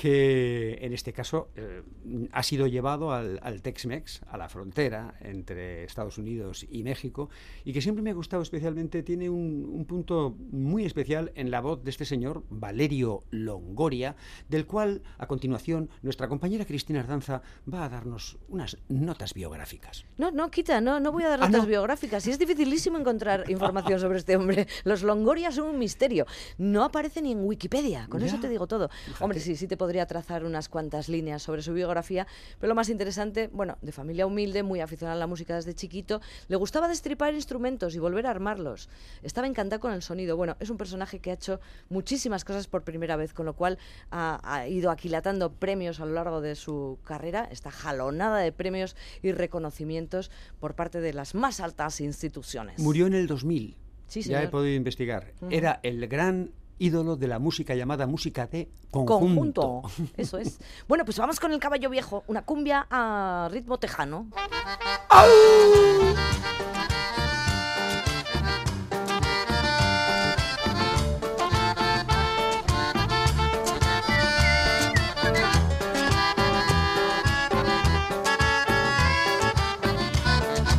Que 0.06 0.80
en 0.82 0.94
este 0.94 1.14
caso 1.14 1.50
eh, 1.56 1.84
ha 2.32 2.42
sido 2.42 2.66
llevado 2.66 3.12
al, 3.12 3.40
al 3.44 3.62
Tex-Mex, 3.62 4.22
a 4.32 4.36
la 4.36 4.50
frontera 4.50 5.14
entre 5.22 5.84
Estados 5.84 6.18
Unidos 6.18 6.66
y 6.72 6.82
México, 6.82 7.30
y 7.66 7.72
que 7.72 7.82
siempre 7.84 8.02
me 8.02 8.10
ha 8.10 8.14
gustado 8.16 8.42
especialmente, 8.42 9.04
tiene 9.04 9.30
un, 9.30 9.70
un 9.72 9.86
punto 9.86 10.36
muy 10.52 10.86
especial 10.86 11.32
en 11.36 11.52
la 11.52 11.62
voz 11.62 11.84
de 11.84 11.92
este 11.92 12.06
señor, 12.06 12.42
Valerio 12.50 13.22
Longoria, 13.30 14.16
del 14.50 14.66
cual 14.66 15.04
a 15.20 15.28
continuación 15.28 15.92
nuestra 16.02 16.28
compañera 16.28 16.66
Cristina 16.66 17.02
Ardanza 17.02 17.44
va 17.72 17.86
a 17.86 17.90
darnos 17.90 18.40
unas 18.50 18.78
notas 18.90 19.36
biográficas. 19.36 20.06
No, 20.18 20.32
no, 20.32 20.50
quita, 20.50 20.82
no, 20.82 21.00
no 21.00 21.12
voy 21.12 21.26
a 21.26 21.30
dar 21.30 21.44
Ah, 21.44 21.46
notas 21.48 21.62
no. 21.62 21.68
biográficas. 21.70 22.26
Y 22.26 22.32
es 22.32 22.40
dificilísimo 22.40 22.98
encontrar 22.98 23.44
información 23.52 24.00
sobre 24.00 24.18
este 24.18 24.36
hombre. 24.36 24.66
Los 24.84 25.04
Longoria 25.04 25.52
son 25.52 25.68
un 25.70 25.78
misterio. 25.78 26.26
No 26.58 26.84
aparece 26.86 27.22
ni 27.22 27.34
en 27.34 27.46
Wikipedia. 27.46 28.08
Con 28.10 28.24
eso 28.24 28.38
Ya, 28.38 28.42
te 28.42 28.50
digo 28.50 28.66
todo. 28.66 28.90
fíjate. 28.90 29.24
Hombre, 29.24 29.40
sí, 29.40 29.56
sí 29.56 29.68
te 29.68 29.78
podría 29.92 30.06
trazar 30.06 30.46
unas 30.46 30.70
cuantas 30.70 31.10
líneas 31.10 31.44
sobre 31.44 31.62
su 31.62 31.74
biografía. 31.74 32.26
Pero 32.62 32.70
lo 32.70 32.76
más 32.76 32.88
interesante, 32.88 33.50
bueno, 33.52 33.78
de 33.82 33.92
familia 33.92 34.26
humilde, 34.26 34.64
muy 34.64 34.80
aficionado 34.80 35.18
a 35.18 35.20
la 35.20 35.28
música 35.28 35.54
desde 35.54 35.74
chiquito, 35.74 36.22
le 36.48 36.56
gustaba 36.56 36.88
destripar 36.88 37.34
instrumentos 37.34 37.94
y 37.94 38.00
volver 38.00 38.26
a 38.26 38.30
armarlos. 38.30 38.88
Estaba 39.22 39.48
encantado 39.48 39.82
con 39.82 39.92
el 39.92 40.02
sonido. 40.02 40.38
Bueno, 40.38 40.56
es 40.62 40.70
un 40.70 40.78
personaje 40.78 41.20
que 41.20 41.32
ha 41.32 41.34
hecho 41.34 41.60
muchísimas 41.90 42.46
cosas 42.46 42.68
por 42.68 42.84
primera 42.84 43.18
vez, 43.18 43.34
con 43.34 43.46
lo 43.46 43.54
cual 43.54 43.80
ha, 44.12 44.40
ha 44.46 44.66
ido 44.70 44.92
aquilatando 44.92 45.52
premios 45.52 46.00
a 46.00 46.06
lo 46.06 46.14
largo 46.14 46.40
de 46.40 46.56
su 46.56 46.98
carrera. 47.04 47.50
Está 47.52 47.70
jalonada 47.70 48.38
de 48.38 48.54
premios 48.54 48.96
y 49.22 49.34
reconocimientos 49.34 50.32
por 50.62 50.74
parte 50.74 51.02
de 51.02 51.12
las 51.12 51.36
más 51.36 51.60
altas 51.60 52.00
instituciones. 52.00 52.80
Murió 52.80 53.08
en 53.08 53.14
el 53.14 53.28
2000. 53.28 53.76
Sí, 54.08 54.22
ya 54.22 54.42
he 54.42 54.48
podido 54.48 54.76
investigar. 54.76 55.34
Era 55.50 55.82
el 55.84 56.08
gran 56.08 56.52
ídolo 56.82 57.16
de 57.16 57.28
la 57.28 57.38
música 57.38 57.76
llamada 57.76 58.08
música 58.08 58.48
de 58.48 58.68
Conjunto. 58.90 59.20
conjunto. 59.20 59.82
Eso 60.18 60.38
es. 60.40 60.60
Bueno, 60.88 61.06
pues 61.06 61.18
vamos 61.20 61.40
con 61.40 61.54
el 61.54 61.60
caballo 61.60 61.90
viejo, 61.92 62.24
una 62.28 62.42
cumbia 62.42 62.88
a 62.90 63.50
ritmo 63.52 63.78
tejano. 63.78 64.28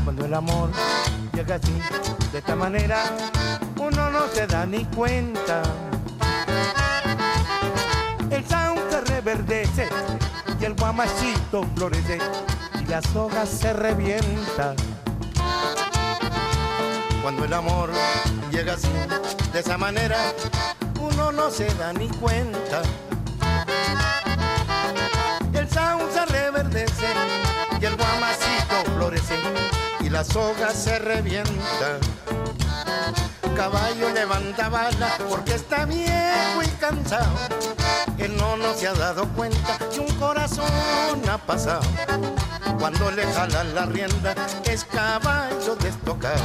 Cuando 0.05 0.25
el 0.25 0.35
amor 0.35 0.71
llega 1.33 1.55
así, 1.55 1.73
de 2.33 2.38
esta 2.38 2.57
manera, 2.57 3.05
uno 3.79 4.11
no 4.11 4.27
se 4.29 4.47
da 4.47 4.64
ni 4.64 4.87
cuenta. 4.87 5.62
El 8.31 8.47
sauce 8.47 9.01
reverdece 9.03 9.87
y 10.59 10.64
el 10.64 10.75
guamachito 10.75 11.62
florece 11.77 12.18
y 12.81 12.87
la 12.87 13.03
soga 13.03 13.45
se 13.45 13.75
revienta. 13.75 14.75
Cuando 17.23 17.45
el 17.45 17.53
amor 17.53 17.90
llega 18.51 18.75
así, 18.75 18.88
de 19.53 19.61
esa 19.61 19.77
manera, 19.77 20.16
uno 20.99 21.33
no 21.33 21.51
se 21.51 21.66
da 21.75 21.92
ni 21.92 22.09
cuenta. 22.09 22.81
El 25.53 25.68
sauce 25.68 26.25
reverdece 26.27 27.41
la 30.12 30.22
soga 30.25 30.70
se 30.72 30.98
revienta. 30.98 31.98
Caballo 33.57 34.11
levanta 34.11 34.68
bala 34.68 35.16
porque 35.29 35.55
está 35.55 35.87
viejo 35.87 36.62
y 36.62 36.68
cansado. 36.79 37.33
Él 38.18 38.37
no, 38.37 38.57
se 38.75 38.88
ha 38.88 38.92
dado 38.92 39.27
cuenta 39.29 39.79
que 39.90 40.01
un 40.01 40.14
corazón 40.16 40.66
ha 41.31 41.38
pasado. 41.38 41.83
Cuando 42.79 43.11
le 43.11 43.25
jalan 43.33 43.75
la 43.75 43.87
rienda 43.87 44.35
es 44.64 44.85
caballo 44.85 45.77
destocado. 45.77 46.42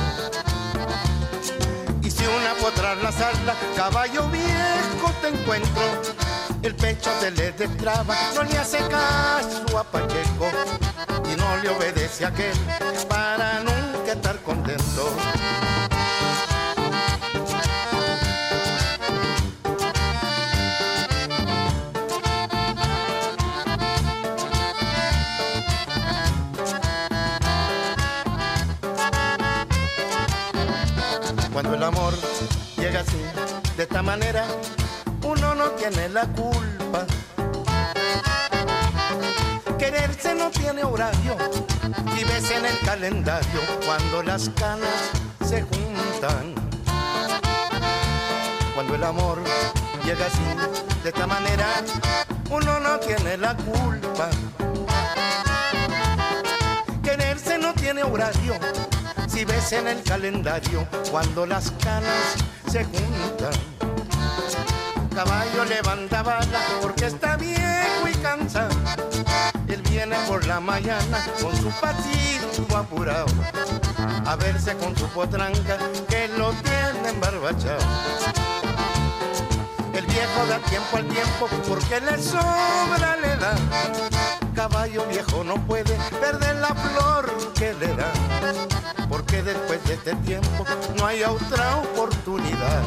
Y 2.01 2.09
si 2.09 2.23
una 2.23 2.53
potra 2.61 2.95
la 2.95 3.11
salda, 3.11 3.53
caballo 3.75 4.29
viejo 4.29 5.11
te 5.21 5.27
encuentro. 5.27 5.83
El 6.63 6.73
pecho 6.73 7.09
se 7.19 7.31
le 7.31 7.51
destraba, 7.51 8.15
no 8.33 8.43
le 8.43 8.57
hace 8.57 8.79
caso 8.87 9.77
a 9.77 9.83
Pacheco 9.83 10.49
y 11.25 11.35
no 11.35 11.57
le 11.57 11.69
obedece 11.69 12.25
a 12.25 12.29
aquel 12.29 12.57
para 13.07 13.59
nunca 13.59 14.13
estar 14.13 14.37
contento. 14.41 15.11
Cuando 31.53 31.73
el 31.73 31.83
amor 31.83 32.13
llega 32.77 32.99
así, 32.99 33.17
de 33.77 33.83
esta 33.83 34.03
manera, 34.03 34.45
uno 35.23 35.55
no 35.55 35.71
tiene 35.71 36.07
la 36.09 36.27
culpa. 36.27 37.05
Quererse 39.89 40.35
no 40.35 40.51
tiene 40.51 40.83
horario. 40.83 41.37
Y 42.19 42.23
ves 42.25 42.51
en 42.51 42.65
el 42.65 42.77
calendario 42.79 43.61
cuando 43.85 44.21
las 44.21 44.49
canas 44.49 45.11
se 45.47 45.61
juntan. 45.61 46.53
Cuando 48.75 48.95
el 48.95 49.03
amor 49.05 49.41
llega 50.03 50.25
así, 50.25 50.43
de 51.03 51.09
esta 51.09 51.25
manera, 51.25 51.67
uno 52.49 52.81
no 52.81 52.99
tiene 52.99 53.37
la 53.37 53.55
culpa. 53.55 54.29
Quererse 57.01 57.57
no 57.57 57.73
tiene 57.73 58.03
horario. 58.03 58.55
Si 59.29 59.45
ves 59.45 59.71
en 59.71 59.87
el 59.87 60.03
calendario 60.03 60.85
cuando 61.09 61.45
las 61.45 61.71
canas 61.81 62.35
se 62.69 62.83
juntan. 62.83 63.53
Caballo 65.15 65.63
levanta 65.63 66.23
bala 66.23 66.59
porque 66.81 67.05
está 67.05 67.37
viejo 67.37 68.09
y 68.09 68.15
cansado. 68.15 69.06
Viene 69.89 70.15
por 70.27 70.45
la 70.45 70.59
mañana 70.59 71.25
con 71.41 71.55
su 71.55 71.69
pasito 71.79 72.77
apurado 72.77 73.25
a 74.25 74.35
verse 74.35 74.75
con 74.77 74.95
su 74.95 75.07
potranca 75.07 75.77
que 76.07 76.27
lo 76.37 76.51
tiene 76.51 77.09
embarbachado. 77.09 77.85
El 79.93 80.05
viejo 80.05 80.45
da 80.47 80.59
tiempo 80.69 80.97
al 80.97 81.07
tiempo 81.07 81.47
porque 81.67 81.99
le 82.01 82.21
sobra 82.21 83.15
le 83.21 83.35
da. 83.37 83.55
Caballo 84.53 85.05
viejo 85.07 85.43
no 85.43 85.55
puede 85.65 85.95
perder 86.19 86.55
la 86.57 86.75
flor 86.75 87.53
que 87.53 87.73
le 87.73 87.87
da. 87.95 88.11
Porque 89.09 89.41
después 89.41 89.83
de 89.85 89.93
este 89.95 90.15
tiempo 90.17 90.65
no 90.97 91.05
hay 91.05 91.23
otra 91.23 91.77
oportunidad. 91.77 92.83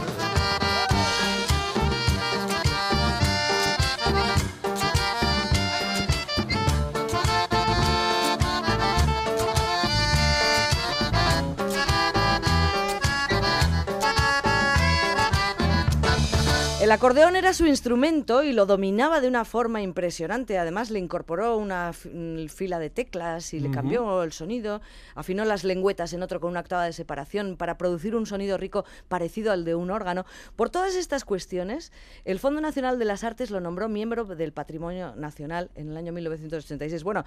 El 16.90 16.94
acordeón 16.94 17.36
era 17.36 17.52
su 17.52 17.66
instrumento 17.66 18.42
y 18.42 18.52
lo 18.52 18.66
dominaba 18.66 19.20
de 19.20 19.28
una 19.28 19.44
forma 19.44 19.80
impresionante. 19.80 20.58
Además, 20.58 20.90
le 20.90 20.98
incorporó 20.98 21.56
una 21.56 21.92
mm, 21.92 22.48
fila 22.48 22.80
de 22.80 22.90
teclas 22.90 23.54
y 23.54 23.60
le 23.60 23.70
cambió 23.70 24.24
el 24.24 24.32
sonido. 24.32 24.80
Afinó 25.14 25.44
las 25.44 25.62
lengüetas 25.62 26.12
en 26.14 26.24
otro 26.24 26.40
con 26.40 26.50
una 26.50 26.58
octava 26.58 26.86
de 26.86 26.92
separación 26.92 27.56
para 27.56 27.78
producir 27.78 28.16
un 28.16 28.26
sonido 28.26 28.58
rico 28.58 28.84
parecido 29.06 29.52
al 29.52 29.64
de 29.64 29.76
un 29.76 29.92
órgano. 29.92 30.26
Por 30.56 30.68
todas 30.68 30.96
estas 30.96 31.24
cuestiones, 31.24 31.92
el 32.24 32.40
Fondo 32.40 32.60
Nacional 32.60 32.98
de 32.98 33.04
las 33.04 33.22
Artes 33.22 33.52
lo 33.52 33.60
nombró 33.60 33.88
miembro 33.88 34.24
del 34.24 34.52
Patrimonio 34.52 35.14
Nacional 35.14 35.70
en 35.76 35.90
el 35.92 35.96
año 35.96 36.12
1986. 36.12 37.04
Bueno, 37.04 37.24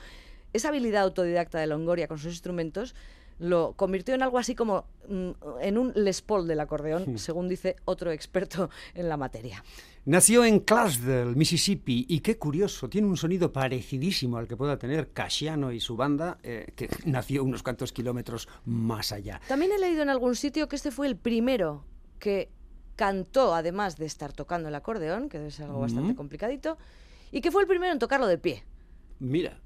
esa 0.52 0.68
habilidad 0.68 1.04
autodidacta 1.04 1.60
de 1.60 1.68
Longoria 1.68 2.10
con 2.10 2.18
sus 2.18 2.34
instrumentos 2.34 2.96
lo 3.40 3.74
convirtió 3.74 4.16
en 4.16 4.24
algo 4.24 4.38
así 4.38 4.56
como 4.56 4.86
mm, 5.08 5.30
en 5.62 5.78
un 5.78 5.92
Les 5.96 6.22
Paul 6.22 6.48
del 6.48 6.60
acordeón, 6.60 7.18
según 7.18 7.48
dice 7.48 7.76
otro 7.86 8.12
experto 8.12 8.70
en 8.94 9.10
la 9.10 9.18
materia. 9.18 9.64
Nació 10.06 10.44
en 10.44 10.60
Clarksdale, 10.60 11.34
Mississippi, 11.36 12.06
y 12.10 12.20
qué 12.20 12.38
curioso, 12.38 12.90
tiene 12.90 13.08
un 13.08 13.16
sonido 13.16 13.54
parecidísimo 13.54 14.38
al 14.38 14.48
que 14.48 14.58
pueda 14.58 14.78
tener 14.78 15.12
Casciano 15.12 15.72
y 15.72 15.80
su 15.80 15.96
banda, 15.96 16.38
eh, 16.44 16.68
que 16.76 16.90
nació 17.06 17.44
unos 17.44 17.64
cuantos 17.64 17.94
kilómetros 17.94 18.50
más 18.66 19.12
allá. 19.14 19.40
También 19.48 19.72
he 19.72 19.80
leído 19.80 20.02
en 20.02 20.10
algún 20.10 20.36
sitio 20.36 20.68
que 20.68 20.76
este 20.76 20.92
fue 20.92 21.08
el 21.08 21.16
primero 21.16 21.86
que 22.20 22.50
cantó, 22.96 23.56
además 23.56 23.98
de 23.98 24.06
estar 24.06 24.34
tocando 24.34 24.70
el 24.70 24.76
acordeón, 24.76 25.30
que 25.30 25.52
ser 25.52 25.66
algo 25.66 25.80
bastante 25.80 26.16
complicadito, 26.16 26.78
y 27.32 27.42
que 27.42 27.52
fue 27.52 27.64
el 27.64 27.68
primero 27.68 27.92
en 27.92 28.00
tocarlo 28.00 28.28
de 28.28 28.38
pie. 28.38 28.64
Mira, 29.20 29.60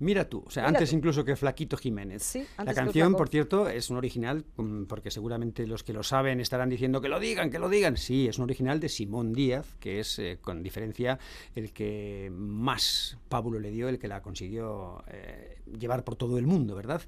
mira 0.00 0.28
tú, 0.28 0.42
o 0.46 0.50
sea, 0.50 0.64
Mira 0.64 0.78
antes 0.78 0.90
tú. 0.90 0.96
incluso 0.96 1.24
que 1.24 1.36
Flaquito 1.36 1.76
Jiménez. 1.76 2.22
Sí, 2.22 2.40
antes 2.56 2.76
La 2.76 2.82
canción, 2.82 3.14
por 3.14 3.28
cierto, 3.28 3.68
es 3.68 3.88
un 3.90 3.96
original, 3.96 4.44
mm, 4.56 4.84
porque 4.84 5.10
seguramente 5.10 5.66
los 5.66 5.84
que 5.84 5.92
lo 5.92 6.02
saben 6.02 6.40
estarán 6.40 6.68
diciendo 6.68 7.00
que 7.00 7.08
lo 7.08 7.20
digan, 7.20 7.50
que 7.50 7.58
lo 7.58 7.68
digan. 7.68 7.96
Sí, 7.96 8.26
es 8.28 8.38
un 8.38 8.44
original 8.44 8.80
de 8.80 8.88
Simón 8.88 9.32
Díaz, 9.32 9.76
que 9.78 10.00
es, 10.00 10.18
eh, 10.18 10.38
con 10.40 10.62
diferencia, 10.62 11.18
el 11.54 11.72
que 11.72 12.30
más 12.34 13.16
pábulo 13.28 13.60
le 13.60 13.70
dio, 13.70 13.88
el 13.88 13.98
que 13.98 14.08
la 14.08 14.20
consiguió 14.22 15.04
eh, 15.08 15.58
llevar 15.78 16.04
por 16.04 16.16
todo 16.16 16.38
el 16.38 16.46
mundo, 16.46 16.74
¿verdad? 16.74 17.02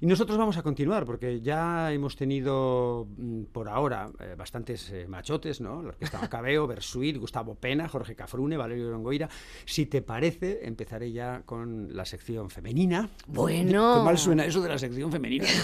Y 0.00 0.06
nosotros 0.06 0.36
vamos 0.36 0.56
a 0.58 0.62
continuar, 0.62 1.06
porque 1.06 1.40
ya 1.40 1.90
hemos 1.92 2.16
tenido 2.16 3.06
mm, 3.16 3.44
por 3.44 3.68
ahora 3.68 4.10
eh, 4.20 4.34
bastantes 4.36 4.90
eh, 4.90 5.06
machotes, 5.08 5.60
¿no? 5.60 5.82
La 5.82 5.88
Orquesta 5.88 6.20
Macabeo, 6.20 6.66
Bersuit, 6.68 7.16
Gustavo 7.16 7.54
Pena, 7.54 7.88
Jorge 7.88 8.14
Cafrune, 8.14 8.56
Valerio 8.56 8.90
Longoira. 8.90 9.28
Si 9.64 9.86
te 9.86 10.02
parece, 10.02 10.66
empezaré 10.66 11.12
ya 11.12 11.42
con 11.46 11.96
la 11.96 12.04
sección 12.04 12.50
femenina. 12.50 13.08
Bueno. 13.26 13.96
Qué 13.96 14.04
mal 14.04 14.18
suena 14.18 14.44
eso 14.44 14.60
de 14.60 14.68
la 14.68 14.78
sección 14.78 15.10
femenina. 15.10 15.46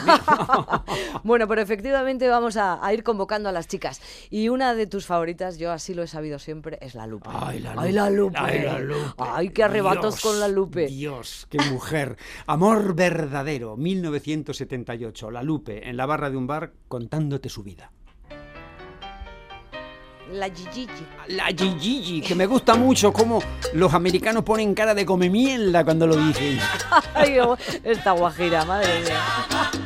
Bueno, 1.25 1.47
pero 1.47 1.61
efectivamente 1.61 2.29
vamos 2.29 2.57
a, 2.57 2.85
a 2.85 2.93
ir 2.93 3.03
convocando 3.03 3.49
a 3.49 3.53
las 3.53 3.69
chicas. 3.69 4.01
Y 4.31 4.49
una 4.49 4.75
de 4.75 4.87
tus 4.87 5.07
favoritas, 5.07 5.59
yo 5.59 5.71
así 5.71 5.95
lo 5.95 6.03
he 6.03 6.07
sabido 6.07 6.39
siempre, 6.39 6.79
es 6.81 6.95
la 6.95 7.07
Lupe. 7.07 7.29
Ay, 7.33 7.61
la 7.61 7.75
Ay, 7.77 7.93
la 7.93 8.11
Lupe. 8.11 8.39
Ay, 8.39 8.63
la 8.63 8.79
Lupe. 8.79 9.15
Ay, 9.19 9.49
qué 9.51 9.63
arrebatos 9.63 10.15
Dios, 10.15 10.23
con 10.23 10.41
la 10.41 10.49
Lupe. 10.49 10.87
Dios, 10.87 11.47
qué 11.49 11.59
mujer. 11.71 12.17
Amor 12.47 12.95
verdadero, 12.95 13.77
1978. 14.23 15.31
La 15.31 15.43
Lupe 15.43 15.89
en 15.89 15.97
la 15.97 16.07
barra 16.07 16.31
de 16.31 16.37
un 16.37 16.47
bar 16.47 16.73
contándote 16.89 17.49
su 17.49 17.63
vida. 17.63 17.91
La 20.33 20.49
Gigi. 20.49 20.89
La 21.29 21.47
Gigi, 21.47 22.23
que 22.23 22.35
me 22.35 22.47
gusta 22.47 22.75
mucho 22.75 23.13
cómo 23.13 23.43
los 23.75 23.93
americanos 23.93 24.45
ponen 24.45 24.75
cara 24.75 24.95
de 24.95 25.05
come 25.05 25.29
mierda 25.29 25.85
cuando 25.85 26.07
lo 26.07 26.17
dicen. 26.17 26.59
Ay, 27.15 27.37
esta 27.85 28.13
guajira, 28.13 28.65
madre 28.65 29.01
mía. 29.03 29.82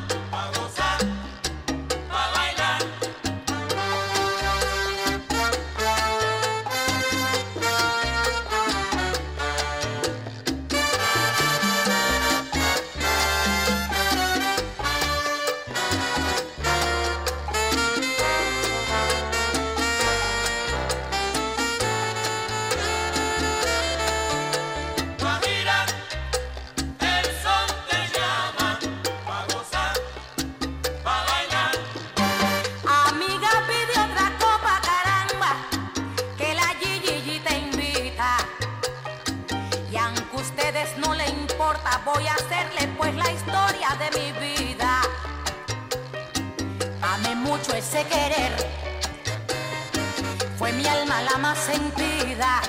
Más 51.38 51.58
sentida. 51.58 52.60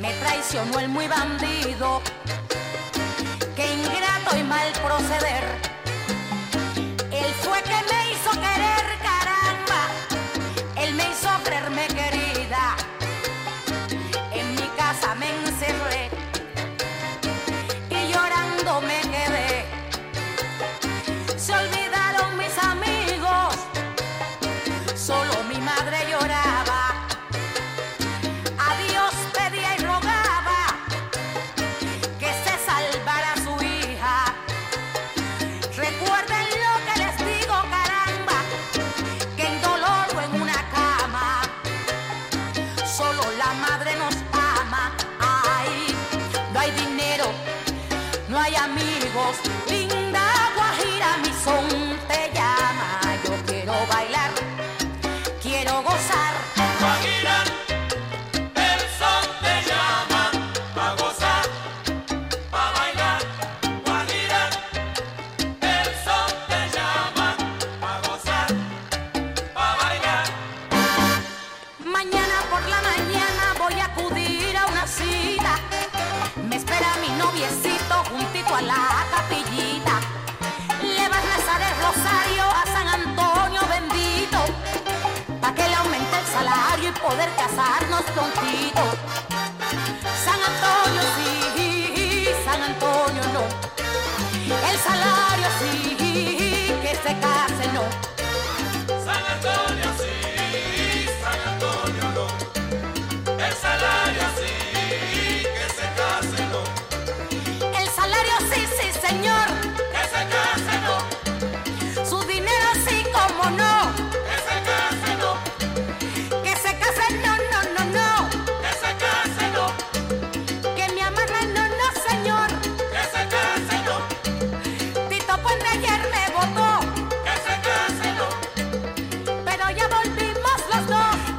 Me 0.00 0.12
traicionó 0.14 0.78
el 0.80 0.88
muy 0.88 1.06
bandido, 1.06 2.02
que 3.54 3.72
ingrato 3.74 4.36
y 4.36 4.42
mal 4.42 4.72
proceder. 4.82 5.71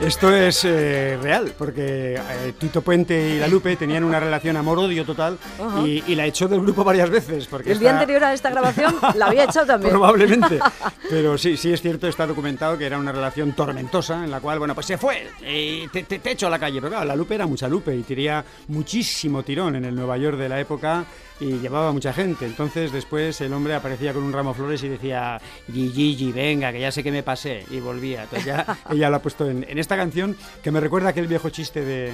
Esto 0.04 0.36
es 0.36 0.66
eh, 0.66 1.18
real, 1.22 1.54
porque 1.58 2.16
eh, 2.16 2.54
Tito 2.60 2.82
Puente 2.82 3.36
y 3.36 3.40
la 3.40 3.48
Lupe 3.48 3.78
tenían 3.78 4.04
una 4.04 4.20
relación 4.20 4.58
amor-odio 4.58 5.06
total 5.06 5.38
y, 5.86 6.04
y 6.06 6.16
la 6.16 6.26
echó 6.26 6.50
del 6.50 6.60
grupo 6.62 6.84
varias 6.84 7.10
veces. 7.10 7.48
Porque 7.48 7.72
El 7.72 7.80
día 7.80 7.90
esta- 7.92 8.00
anterior 8.02 8.24
a 8.26 8.34
esta 8.34 8.50
grabación 8.50 8.96
la 9.16 9.28
había 9.28 9.46
echado 9.46 9.66
también. 9.66 9.92
Probablemente. 9.92 10.60
Pero 11.10 11.38
sí, 11.38 11.56
sí 11.56 11.72
es 11.72 11.82
cierto, 11.82 12.08
está 12.10 12.28
documentado 12.28 12.78
que 12.78 12.86
era 12.86 12.98
una 12.98 13.14
relación 13.14 13.54
tormentosa 13.54 14.26
en 14.26 14.32
la 14.32 14.42
cual, 14.42 14.60
bueno, 14.60 14.76
pues 14.76 14.88
se 14.88 14.98
fue 14.98 15.26
y 15.48 15.88
te, 15.88 16.04
te, 16.04 16.20
te 16.20 16.32
echo 16.32 16.48
a 16.48 16.50
la 16.50 16.60
calle. 16.60 16.82
Pero 16.82 16.90
claro, 16.92 17.06
la 17.06 17.16
Lupe 17.16 17.36
era 17.36 17.46
mucha 17.48 17.70
Lupe 17.70 17.96
y 17.96 18.04
tenía 18.04 18.44
muchísimo 18.68 19.42
tirón 19.44 19.78
en 19.78 19.86
el 19.86 19.96
Nueva 19.96 20.18
York 20.18 20.38
de 20.38 20.50
la 20.50 20.60
época 20.60 21.06
y 21.44 21.60
llevaba 21.60 21.92
mucha 21.92 22.14
gente. 22.14 22.46
Entonces 22.46 22.92
después 22.92 23.40
el 23.42 23.54
hombre 23.54 23.76
aparecía 23.76 24.14
con 24.14 24.24
un 24.24 24.34
ramo 24.34 24.52
de 24.52 24.56
flores 24.56 24.84
y 24.84 24.90
decía, 24.90 25.40
Gigi, 25.72 26.32
venga, 26.32 26.72
que 26.72 26.80
ya 26.80 26.92
sé 26.92 27.04
que 27.04 27.12
me 27.12 27.24
pasé. 27.24 27.66
Y 27.70 27.80
volvía. 27.80 28.24
Entonces 28.24 28.46
ya 28.46 28.78
ella 28.90 29.10
lo 29.10 29.18
ha 29.18 29.22
puesto 29.22 29.50
en, 29.50 29.66
en 29.68 29.78
esta 29.78 29.96
canción 29.98 30.36
que 30.64 30.72
me 30.72 30.80
recuerda 30.80 31.10
aquel 31.10 31.28
viejo 31.28 31.50
chiste 31.50 31.84
de... 31.84 32.14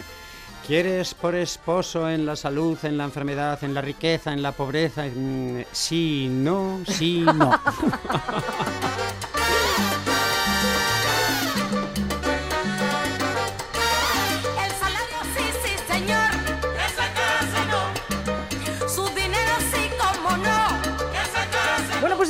¿Quieres 0.68 1.16
por 1.16 1.34
esposo 1.34 2.08
en 2.12 2.28
la 2.28 2.36
salud, 2.36 2.78
en 2.84 2.96
la 2.96 3.06
enfermedad, 3.06 3.58
en 3.64 3.74
la 3.74 3.82
riqueza, 3.82 4.34
en 4.34 4.44
la 4.44 4.52
pobreza? 4.52 5.04
Mm, 5.06 5.62
Sí, 5.72 6.28
no, 6.30 6.82
sí, 6.88 7.22
no. 7.26 7.60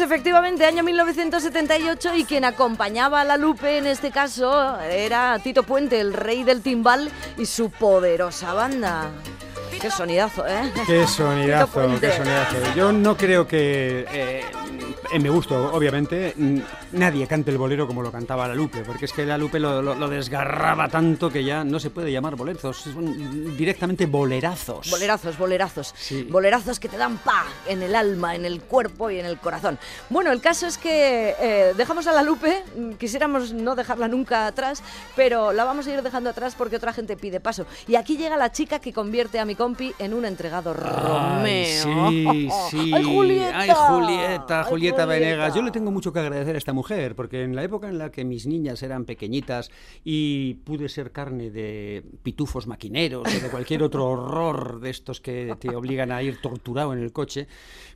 efectivamente, 0.09 0.65
año 0.65 0.81
1978 0.83 2.15
y 2.15 2.23
quien 2.23 2.43
acompañaba 2.43 3.21
a 3.21 3.23
la 3.23 3.37
Lupe 3.37 3.77
en 3.77 3.85
este 3.85 4.09
caso 4.09 4.79
era 4.81 5.37
Tito 5.37 5.61
Puente, 5.61 5.99
el 5.99 6.13
rey 6.13 6.43
del 6.43 6.63
timbal 6.63 7.11
y 7.37 7.45
su 7.45 7.69
poderosa 7.69 8.53
banda. 8.53 9.11
Qué 9.81 9.89
sonidazo, 9.91 10.45
¿eh? 10.47 10.71
Qué 10.85 11.07
sonidazo, 11.07 11.87
qué 12.01 12.11
sonidazo. 12.11 12.55
Yo 12.75 12.91
no 12.91 13.15
creo 13.15 13.47
que, 13.47 14.05
eh, 14.11 14.43
en 15.11 15.23
mi 15.23 15.29
gusto, 15.29 15.71
obviamente, 15.73 16.33
nadie 16.91 17.25
cante 17.27 17.49
el 17.51 17.57
bolero 17.57 17.87
como 17.87 18.01
lo 18.01 18.11
cantaba 18.11 18.47
la 18.47 18.53
Lupe, 18.55 18.83
porque 18.85 19.05
es 19.05 19.13
que 19.13 19.25
la 19.25 19.37
Lupe 19.37 19.57
lo, 19.59 19.81
lo- 19.81 19.95
lo 19.95 20.07
desgarraba 20.09 20.89
tanto 20.89 21.29
que 21.29 21.43
ya 21.45 21.63
no 21.63 21.79
se 21.79 21.89
puede 21.91 22.11
llamar 22.11 22.35
boleros, 22.35 22.75
son 22.77 23.55
directamente 23.55 24.05
bolerazos. 24.05 24.89
Bolerazos, 24.91 25.37
bolerazos. 25.37 25.93
Sí. 25.97 26.23
Bolerazos 26.23 26.79
que 26.79 26.89
te 26.89 26.97
dan 26.97 27.17
paz 27.17 27.45
en 27.67 27.81
el 27.81 27.95
alma, 27.95 28.35
en 28.35 28.45
el 28.45 28.61
cuerpo 28.61 29.09
y 29.09 29.19
en 29.19 29.25
el 29.25 29.37
corazón. 29.39 29.79
Bueno, 30.09 30.31
el 30.31 30.41
caso 30.41 30.67
es 30.67 30.77
que 30.77 31.35
eh, 31.39 31.73
dejamos 31.77 32.05
a 32.07 32.11
la 32.11 32.21
Lupe, 32.21 32.63
mm, 32.77 32.91
quisiéramos 32.93 33.53
no 33.53 33.75
dejarla 33.75 34.07
nunca 34.09 34.45
atrás, 34.47 34.83
pero 35.15 35.53
la 35.53 35.63
vamos 35.63 35.87
a 35.87 35.93
ir 35.93 36.01
dejando 36.01 36.29
atrás 36.29 36.53
porque 36.57 36.75
otra 36.75 36.91
gente 36.93 37.15
pide 37.15 37.39
paso. 37.39 37.65
Y 37.87 37.95
aquí 37.95 38.17
llega 38.17 38.35
la 38.37 38.51
chica 38.51 38.79
que 38.79 38.91
convierte 38.93 39.39
a 39.39 39.45
mi 39.45 39.55
en 39.99 40.13
un 40.13 40.25
entregado 40.25 40.73
Romeo. 40.73 42.09
sí, 42.09 42.49
sí. 42.69 42.91
¡Ay, 42.93 43.03
Julieta! 43.03 43.59
Ay, 43.59 43.69
Julieta, 43.69 44.59
¡Ay, 44.61 44.65
Julieta 44.69 45.05
Venegas. 45.05 45.55
Yo 45.55 45.61
le 45.61 45.71
tengo 45.71 45.91
mucho 45.91 46.11
que 46.13 46.19
agradecer 46.19 46.55
a 46.55 46.57
esta 46.57 46.73
mujer, 46.73 47.15
porque 47.15 47.43
en 47.43 47.55
la 47.55 47.63
época 47.63 47.87
en 47.89 47.97
la 47.97 48.11
que 48.11 48.25
mis 48.25 48.45
niñas 48.47 48.83
eran 48.83 49.05
pequeñitas 49.05 49.71
y 50.03 50.55
pude 50.65 50.89
ser 50.89 51.11
carne 51.11 51.49
de 51.49 52.03
pitufos 52.23 52.67
maquineros 52.67 53.27
o 53.27 53.39
de 53.39 53.49
cualquier 53.49 53.83
otro 53.83 54.05
horror 54.07 54.79
de 54.79 54.89
estos 54.89 55.21
que 55.21 55.55
te 55.59 55.75
obligan 55.75 56.11
a 56.11 56.21
ir 56.23 56.41
torturado 56.41 56.93
en 56.93 56.99
el 56.99 57.11
coche, 57.11 57.47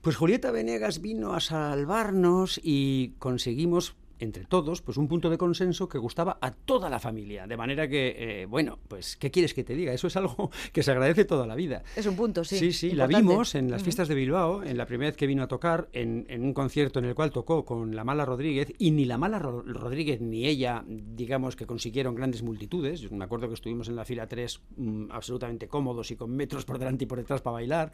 pues 0.02 0.16
Julieta 0.16 0.52
Venegas 0.52 1.02
vino 1.02 1.34
a 1.34 1.40
salvarnos 1.40 2.60
y 2.64 3.14
conseguimos 3.20 3.96
entre 4.24 4.46
todos, 4.46 4.82
pues 4.82 4.98
un 4.98 5.08
punto 5.08 5.30
de 5.30 5.38
consenso 5.38 5.88
que 5.88 5.98
gustaba 5.98 6.38
a 6.42 6.52
toda 6.52 6.90
la 6.90 7.00
familia. 7.00 7.46
De 7.48 7.58
manera 7.58 7.88
que, 7.88 8.16
eh, 8.18 8.46
bueno, 8.46 8.80
pues, 8.88 9.16
¿qué 9.18 9.30
quieres 9.32 9.54
que 9.54 9.64
te 9.64 9.76
diga? 9.76 9.94
Eso 9.94 10.08
es 10.08 10.16
algo 10.18 10.50
que 10.74 10.82
se 10.84 10.92
agradece 10.92 11.26
toda 11.26 11.46
la 11.46 11.56
vida. 11.56 11.84
Es 11.96 12.06
un 12.06 12.16
punto, 12.16 12.44
sí. 12.44 12.58
Sí, 12.58 12.74
sí, 12.74 12.88
la 12.92 13.04
importante. 13.06 13.28
vimos 13.32 13.56
en 13.56 13.70
las 13.72 13.84
fiestas 13.84 14.08
de 14.08 14.16
Bilbao, 14.16 14.64
en 14.64 14.78
la 14.78 14.86
primera 14.86 15.10
vez 15.10 15.18
que 15.18 15.28
vino 15.28 15.44
a 15.44 15.48
tocar, 15.48 15.90
en, 15.94 16.26
en 16.30 16.44
un 16.44 16.54
concierto 16.54 17.00
en 17.00 17.06
el 17.06 17.16
cual 17.16 17.32
tocó 17.32 17.66
con 17.66 17.96
la 17.96 18.04
Mala 18.04 18.26
Rodríguez, 18.26 18.74
y 18.80 18.92
ni 18.92 19.06
la 19.06 19.18
Mala 19.18 19.40
Ro- 19.40 19.62
Rodríguez 19.64 20.22
ni 20.22 20.46
ella, 20.46 20.84
digamos 20.88 21.56
que 21.56 21.66
consiguieron 21.66 22.16
grandes 22.16 22.42
multitudes. 22.44 23.02
Yo 23.02 23.10
me 23.12 23.26
acuerdo 23.26 23.48
que 23.50 23.54
estuvimos 23.56 23.88
en 23.90 23.96
la 23.96 24.06
fila 24.06 24.28
3 24.28 24.62
mm, 24.78 25.06
absolutamente 25.12 25.68
cómodos 25.68 26.10
y 26.12 26.16
con 26.16 26.32
metros 26.36 26.66
por 26.66 26.80
delante 26.80 27.04
y 27.04 27.08
por 27.08 27.18
detrás 27.18 27.42
para 27.42 27.56
bailar. 27.56 27.92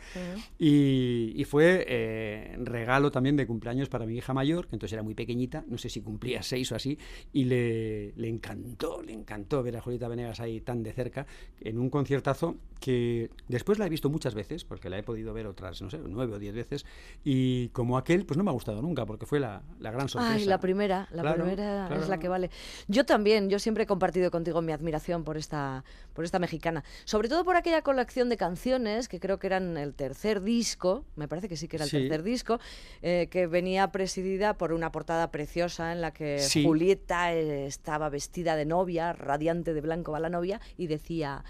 Y, 0.58 1.34
y 1.36 1.44
fue 1.46 1.86
eh, 1.88 2.56
regalo 2.60 3.12
también 3.12 3.36
de 3.36 3.48
cumpleaños 3.48 3.90
para 3.90 4.06
mi 4.06 4.16
hija 4.16 4.34
mayor, 4.34 4.68
que 4.68 4.76
entonces 4.76 4.94
era 4.94 5.04
muy 5.04 5.16
pequeñita, 5.16 5.64
no 5.68 5.78
sé 5.78 5.90
si 5.90 6.02
cumplía 6.20 6.44
seis 6.44 6.70
o 6.74 6.76
así, 6.76 6.98
y 7.32 7.46
le, 7.46 8.12
le 8.18 8.28
encantó, 8.28 9.02
le 9.02 9.14
encantó 9.14 9.64
ver 9.64 9.78
a 9.78 9.82
Julieta 9.82 10.10
Venegas 10.10 10.42
ahí 10.42 10.60
tan 10.60 10.84
de 10.84 10.92
cerca, 10.92 11.26
en 11.62 11.80
un 11.80 11.90
conciertazo 11.90 12.58
que 12.82 13.30
después 13.50 13.78
la 13.78 13.86
he 13.86 13.90
visto 13.90 14.10
muchas 14.10 14.34
veces, 14.36 14.64
porque 14.64 14.90
la 14.90 14.98
he 14.98 15.04
podido 15.04 15.34
ver 15.34 15.48
otras, 15.48 15.82
no 15.82 15.90
sé, 15.90 16.00
nueve 16.06 16.36
o 16.36 16.40
diez 16.40 16.54
veces, 16.54 16.86
y 17.24 17.70
como 17.70 17.98
aquel, 17.98 18.26
pues 18.26 18.38
no 18.38 18.44
me 18.44 18.50
ha 18.50 18.54
gustado 18.54 18.82
nunca, 18.82 19.06
porque 19.06 19.26
fue 19.26 19.40
la, 19.40 19.64
la 19.80 19.92
gran 19.92 20.08
sorpresa. 20.10 20.34
Ay, 20.36 20.46
la 20.46 20.60
primera, 20.60 21.08
la 21.12 21.22
Claro, 21.22 21.44
primera 21.44 21.88
claro. 21.88 22.02
es 22.04 22.10
la 22.10 22.20
que 22.20 22.28
vale. 22.28 22.50
Yo 22.88 23.06
también, 23.06 23.50
yo 23.50 23.60
siempre 23.60 23.84
he 23.84 23.88
compartido 23.88 24.30
contigo 24.32 24.62
mi 24.62 24.72
admiración 24.74 25.24
por 25.24 25.38
esta, 25.38 25.84
por 26.14 26.24
esta 26.26 26.40
mexicana. 26.40 26.84
Sobre 27.06 27.28
todo 27.30 27.44
por 27.46 27.56
aquella 27.58 27.82
colección 27.82 28.30
de 28.30 28.38
canciones 28.38 29.08
que 29.10 29.20
creo 29.20 29.40
que 29.40 29.48
eran 29.48 29.78
el 29.78 29.94
tercer 29.94 30.42
disco, 30.42 31.06
me 31.16 31.28
parece 31.28 31.48
que 31.50 31.58
sí 31.58 31.68
que 31.68 31.78
era 31.78 31.84
el 31.86 31.92
Sí. 31.92 31.98
tercer 32.00 32.24
disco, 32.24 32.60
eh, 33.02 33.28
que 33.30 33.48
venía 33.48 33.92
presidida 33.92 34.58
por 34.58 34.72
una 34.74 34.92
portada 34.92 35.32
preciosa 35.32 35.92
en 35.92 35.99
la 36.02 36.12
que 36.14 36.39
Sí. 36.39 36.64
Julieta 36.64 37.34
eh, 37.34 37.66
estaba 37.68 38.10
vestida 38.10 38.56
de 38.56 38.66
novia, 38.66 39.14
radiante 39.14 39.74
de 39.74 39.82
blanco 39.82 40.12
va 40.12 40.20
la 40.20 40.30
novia, 40.30 40.60
y 40.78 40.88
decía... 40.88 41.43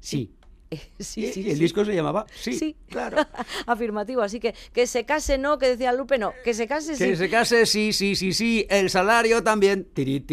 Sí. 0.00 0.32
eh, 0.70 0.80
sí, 0.98 1.24
Y- 1.26 1.32
sí, 1.32 1.40
y 1.42 1.50
el 1.50 1.58
disco 1.60 1.84
se 1.84 1.94
llamaba 1.94 2.26
Sí, 2.34 2.52
Sí. 2.54 2.76
claro. 2.88 3.18
Afirmativo, 3.66 4.22
así 4.22 4.40
que 4.40 4.54
que 4.72 4.86
se 4.88 5.04
case 5.04 5.38
no, 5.38 5.58
que 5.58 5.68
decía 5.68 5.92
Lupe 5.92 6.18
no, 6.18 6.32
que 6.44 6.54
se 6.54 6.66
case 6.66 6.96
sí. 6.96 7.04
Que 7.04 7.16
se 7.16 7.30
case, 7.30 7.66
sí, 7.66 7.92
sí, 7.92 8.16
sí, 8.16 8.32
sí, 8.32 8.66
el 8.68 8.90
salario 8.90 9.42
también. 9.44 9.84
Tiri. 9.94 10.24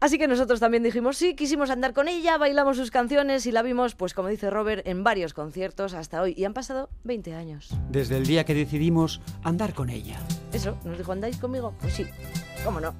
Así 0.00 0.18
que 0.18 0.28
nosotros 0.28 0.60
también 0.60 0.82
dijimos 0.82 1.16
sí, 1.16 1.34
quisimos 1.34 1.70
andar 1.70 1.92
con 1.94 2.06
ella, 2.08 2.36
bailamos 2.38 2.76
sus 2.76 2.90
canciones 2.90 3.46
y 3.46 3.52
la 3.52 3.62
vimos, 3.62 3.94
pues 3.94 4.12
como 4.14 4.28
dice 4.28 4.50
Robert, 4.50 4.86
en 4.86 5.02
varios 5.04 5.32
conciertos 5.34 5.94
hasta 5.94 6.20
hoy. 6.22 6.34
Y 6.36 6.44
han 6.44 6.52
pasado 6.54 6.88
20 7.04 7.34
años. 7.34 7.70
Desde 7.90 8.16
el 8.18 8.26
día 8.26 8.44
que 8.44 8.54
decidimos 8.54 9.20
andar 9.42 9.72
con 9.74 9.88
ella. 9.90 10.18
Eso, 10.52 10.78
nos 10.84 10.96
dijo, 10.98 11.12
¿andáis 11.12 11.38
conmigo? 11.38 11.74
Pues 11.80 11.94
sí, 11.94 12.04
cómo 12.66 12.80
no. 12.80 12.92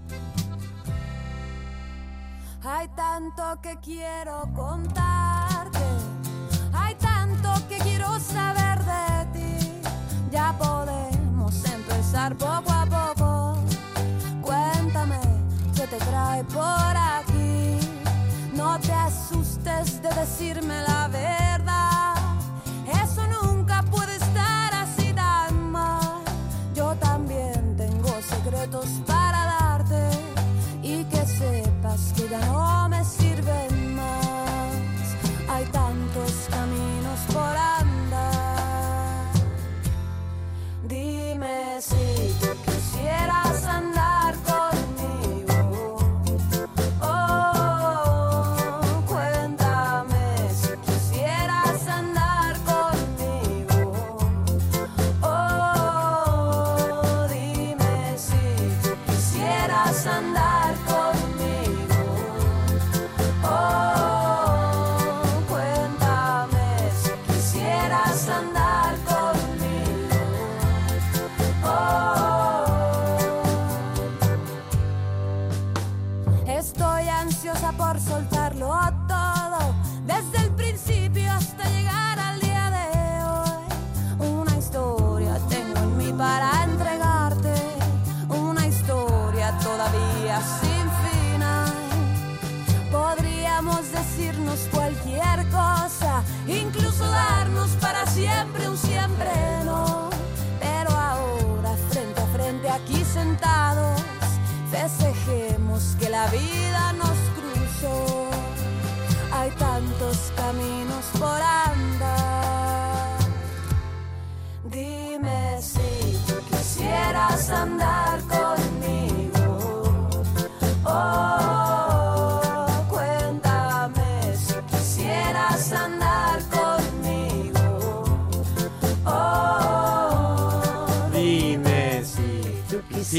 Hay 2.62 2.86
tanto 2.94 3.60
que 3.60 3.76
quiero 3.80 4.48
contarte, 4.54 5.84
hay 6.72 6.94
tanto 6.94 7.50
que 7.68 7.78
quiero 7.78 8.18
saber 8.20 8.78
de 8.84 9.26
ti. 9.34 9.80
Ya 10.30 10.56
podemos 10.56 11.52
empezar 11.64 12.36
poco 12.36 12.70
a 12.70 12.84
poco. 12.96 13.58
Cuéntame 14.40 15.20
qué 15.74 15.86
te 15.88 15.96
trae 15.96 16.44
por 16.44 16.94
aquí. 17.16 17.78
No 18.54 18.78
te 18.78 18.92
asustes 18.92 20.00
de 20.00 20.10
decirme 20.10 20.80
la 20.82 21.08
verdad. 21.08 22.14
Eso 23.02 23.22
nunca 23.42 23.82
puede 23.82 24.14
estar 24.14 24.74
así 24.74 25.12
tan 25.12 25.72
mal. 25.72 26.22
Yo 26.72 26.94
también 26.96 27.76
tengo 27.76 28.10
secretos 28.22 28.86
para 29.06 29.15
que 32.14 32.28
ya 32.28 32.40
no 32.40 32.88
me 32.90 33.02
sirven 33.04 33.94
más. 33.94 35.16
Hay 35.48 35.64
tantos 35.66 36.32
caminos 36.50 37.20
por 37.32 37.56
andar. 37.80 39.30
Dime 40.86 41.80
si 41.80 42.36
tú 42.40 42.48
quisieras. 42.66 43.45
Podemos 93.66 93.90
decirnos 93.90 94.68
cualquier 94.70 95.44
cosa, 95.50 96.22
incluso 96.46 97.04
darnos 97.04 97.70
para 97.80 98.06
siempre 98.06 98.68
un 98.68 98.76
siempre 98.76 99.28
no. 99.64 100.08
Pero 100.60 100.90
ahora, 100.90 101.74
frente 101.90 102.20
a 102.20 102.26
frente, 102.26 102.70
aquí 102.70 103.04
sentados, 103.04 104.00
festejemos 104.70 105.96
que 105.98 106.08
la 106.08 106.28
vida 106.28 106.92
nos 106.92 107.18
cruzó. 107.34 108.28
Hay 109.32 109.50
tantos 109.50 110.32
caminos 110.36 111.04
por 111.18 111.40
andar. 111.74 113.18
Dime 114.70 115.60
si 115.60 116.16
tú 116.28 116.34
quisieras 116.50 117.50
andar 117.50 118.20
con 118.28 118.55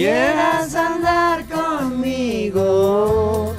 tú 0.07 0.13
quisieras 0.13 0.75
andar 0.75 1.45
conmigo. 1.45 3.53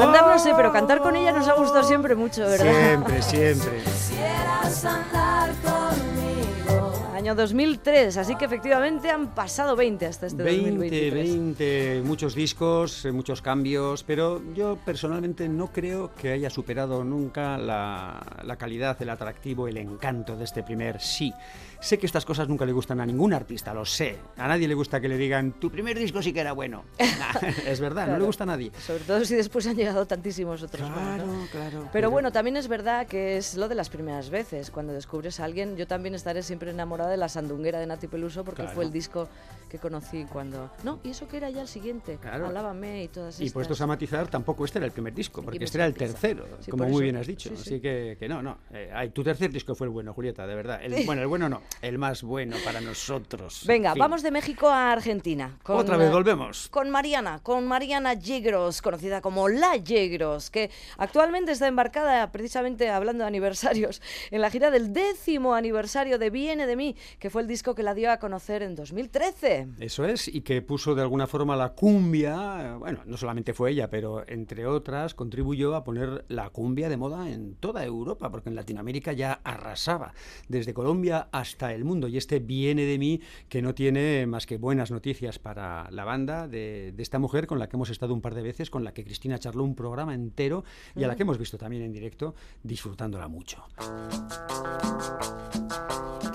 Andar 0.00 0.26
no 0.26 0.38
sé, 0.38 0.52
pero 0.54 0.72
cantar 0.72 1.00
con 1.00 1.16
ella 1.16 1.32
nos 1.32 1.48
ha 1.48 1.54
gustado 1.54 1.82
siempre 1.82 2.14
mucho, 2.14 2.42
¿verdad? 2.42 2.72
Siempre, 2.72 3.22
siempre. 3.22 3.78
quisieras 3.84 4.84
andar 4.84 5.50
conmigo. 5.62 6.92
Año 7.14 7.34
2003, 7.34 8.16
así 8.16 8.36
que 8.36 8.44
efectivamente 8.44 9.10
han 9.10 9.34
pasado 9.34 9.74
20 9.74 10.06
hasta 10.06 10.28
este 10.28 10.40
20, 10.42 10.70
2023. 10.70 11.28
20, 11.28 12.02
muchos 12.04 12.36
discos, 12.36 13.04
eh, 13.04 13.12
muchos 13.12 13.42
cambios, 13.42 14.04
pero 14.04 14.40
yo 14.54 14.78
personalmente 14.84 15.48
no 15.48 15.72
creo 15.72 16.14
que 16.14 16.30
haya 16.30 16.48
superado 16.48 17.02
nunca 17.02 17.58
la, 17.58 18.22
la 18.44 18.56
calidad, 18.56 18.96
el 19.02 19.10
atractivo, 19.10 19.66
el 19.66 19.78
encanto 19.78 20.36
de 20.36 20.44
este 20.44 20.62
primer 20.62 21.00
sí. 21.00 21.34
Sé 21.80 21.96
que 21.98 22.06
estas 22.06 22.24
cosas 22.24 22.48
nunca 22.48 22.66
le 22.66 22.72
gustan 22.72 23.00
a 23.00 23.06
ningún 23.06 23.32
artista, 23.32 23.72
lo 23.72 23.84
sé. 23.84 24.16
A 24.36 24.48
nadie 24.48 24.66
le 24.66 24.74
gusta 24.74 25.00
que 25.00 25.08
le 25.08 25.16
digan, 25.16 25.52
tu 25.60 25.70
primer 25.70 25.96
disco 25.96 26.20
sí 26.20 26.32
que 26.32 26.40
era 26.40 26.52
bueno. 26.52 26.84
Nah, 26.98 27.48
es 27.66 27.78
verdad, 27.80 28.02
no 28.02 28.06
Claro. 28.08 28.20
le 28.20 28.26
gusta 28.26 28.44
a 28.44 28.46
nadie. 28.46 28.72
Sobre 28.84 29.04
todo 29.04 29.24
si 29.24 29.34
después 29.36 29.66
han 29.66 29.76
llegado 29.76 30.06
tantísimos 30.06 30.62
otros. 30.62 30.88
¿no? 30.88 31.46
claro. 31.52 31.88
Pero 31.92 32.10
bueno, 32.10 32.30
también 32.32 32.56
es 32.56 32.68
verdad 32.68 33.06
que 33.06 33.36
es 33.36 33.56
lo 33.56 33.68
de 33.68 33.74
las 33.74 33.88
primeras 33.90 34.30
veces. 34.30 34.70
Cuando 34.70 34.92
descubres 34.92 35.38
a 35.40 35.44
alguien, 35.44 35.76
yo 35.76 35.86
también 35.86 36.14
estaré 36.14 36.42
siempre 36.42 36.70
enamorada 36.70 37.10
de 37.10 37.16
la 37.16 37.28
sandunguera 37.28 37.78
de 37.78 37.86
Nati 37.86 38.06
Peluso 38.08 38.44
porque 38.44 38.62
Claro. 38.62 38.74
fue 38.74 38.84
el 38.84 38.92
disco 38.92 39.28
que 39.68 39.78
conocí 39.78 40.24
cuando. 40.32 40.70
No, 40.84 41.00
y 41.04 41.10
eso 41.10 41.26
que 41.28 41.36
era 41.36 41.50
ya 41.50 41.60
el 41.62 41.68
siguiente. 41.68 42.18
Claro. 42.20 42.46
Alábame 42.48 43.04
y 43.04 43.08
todas 43.08 43.38
Y 43.40 43.44
estas. 43.44 43.54
puestos 43.54 43.80
a 43.80 43.86
matizar, 43.86 44.28
tampoco 44.28 44.64
este 44.64 44.78
era 44.78 44.86
el 44.86 44.92
primer 44.92 45.14
disco, 45.14 45.42
porque 45.42 45.62
este 45.64 45.78
era 45.78 45.86
el 45.86 45.94
tercero, 45.94 46.46
Sí, 46.60 46.70
como 46.70 46.84
muy 46.88 47.02
bien 47.04 47.16
has 47.16 47.26
dicho. 47.26 47.50
Sí, 47.50 47.56
sí. 47.56 47.62
Así 47.62 47.80
que, 47.80 48.16
que 48.18 48.28
no, 48.28 48.42
no. 48.42 48.58
Eh, 48.72 48.90
ay, 48.94 49.10
tu 49.10 49.22
tercer 49.22 49.50
disco 49.52 49.74
fue 49.74 49.86
el 49.86 49.92
bueno, 49.92 50.12
Julieta, 50.14 50.46
de 50.46 50.54
verdad. 50.54 50.80
El, 50.82 51.04
bueno, 51.04 51.20
el 51.22 51.28
bueno 51.28 51.48
no, 51.48 51.62
el 51.82 51.98
más 51.98 52.22
bueno 52.22 52.56
para 52.64 52.80
nosotros. 52.80 53.62
Venga, 53.66 53.92
fin. 53.92 54.00
vamos 54.00 54.22
de 54.22 54.30
México 54.30 54.68
a 54.68 54.92
Argentina. 54.92 55.58
con, 55.62 55.76
Otra 55.76 55.96
vez 55.96 56.08
eh, 56.08 56.12
volvemos. 56.12 56.68
Con 56.68 56.90
Mariana, 56.90 57.40
con 57.42 57.66
Mariana 57.66 58.14
Yegros, 58.14 58.82
conocida 58.82 59.20
como 59.20 59.48
La 59.48 59.76
Yegros, 59.76 60.50
que 60.50 60.70
actualmente 60.96 61.52
está 61.52 61.68
embarcada, 61.68 62.30
precisamente 62.32 62.90
hablando 62.90 63.24
de 63.24 63.28
aniversarios, 63.28 64.02
en 64.30 64.40
la 64.40 64.50
gira 64.50 64.70
del 64.70 64.92
décimo 64.92 65.54
aniversario 65.54 66.18
de 66.18 66.30
Viene 66.30 66.66
de 66.66 66.76
mí, 66.76 66.96
que 67.18 67.30
fue 67.30 67.42
el 67.42 67.48
disco 67.48 67.74
que 67.74 67.82
la 67.82 67.94
dio 67.94 68.10
a 68.10 68.18
conocer 68.18 68.62
en 68.62 68.74
2013. 68.74 69.68
Eso 69.78 70.04
es, 70.04 70.28
y 70.28 70.40
que 70.40 70.62
puso 70.62 70.94
de 70.94 71.02
alguna 71.02 71.26
forma 71.26 71.56
la 71.56 71.70
cumbia, 71.70 72.74
eh, 72.74 72.76
bueno, 72.78 73.00
no 73.06 73.16
solamente 73.16 73.54
fue 73.54 73.70
ella, 73.70 73.88
pero 73.88 74.24
entre 74.28 74.66
otras 74.66 75.14
contribuyó 75.14 75.74
a 75.76 75.84
poner 75.84 76.24
la 76.28 76.50
cumbia 76.50 76.88
de 76.88 76.96
moda 76.96 77.30
en 77.30 77.54
toda 77.54 77.84
Europa, 77.84 78.30
porque 78.30 78.48
en 78.48 78.56
Latinoamérica 78.56 79.12
ya 79.12 79.40
arrasaba, 79.44 80.12
desde 80.48 80.74
Colombia 80.74 81.28
hasta 81.32 81.57
el 81.60 81.84
mundo, 81.84 82.08
y 82.08 82.16
este 82.16 82.38
viene 82.38 82.84
de 82.84 82.98
mí, 82.98 83.20
que 83.48 83.62
no 83.62 83.74
tiene 83.74 84.26
más 84.26 84.46
que 84.46 84.56
buenas 84.56 84.90
noticias 84.90 85.38
para 85.38 85.90
la 85.90 86.04
banda 86.04 86.48
de, 86.48 86.92
de 86.92 87.02
esta 87.02 87.18
mujer 87.18 87.46
con 87.46 87.58
la 87.58 87.68
que 87.68 87.76
hemos 87.76 87.90
estado 87.90 88.14
un 88.14 88.20
par 88.20 88.34
de 88.34 88.42
veces, 88.42 88.70
con 88.70 88.84
la 88.84 88.92
que 88.94 89.04
Cristina 89.04 89.38
charló 89.38 89.64
un 89.64 89.74
programa 89.74 90.14
entero 90.14 90.64
y 90.94 91.04
a 91.04 91.08
la 91.08 91.16
que 91.16 91.22
hemos 91.22 91.38
visto 91.38 91.58
también 91.58 91.82
en 91.82 91.92
directo, 91.92 92.34
disfrutándola 92.62 93.28
mucho. 93.28 93.64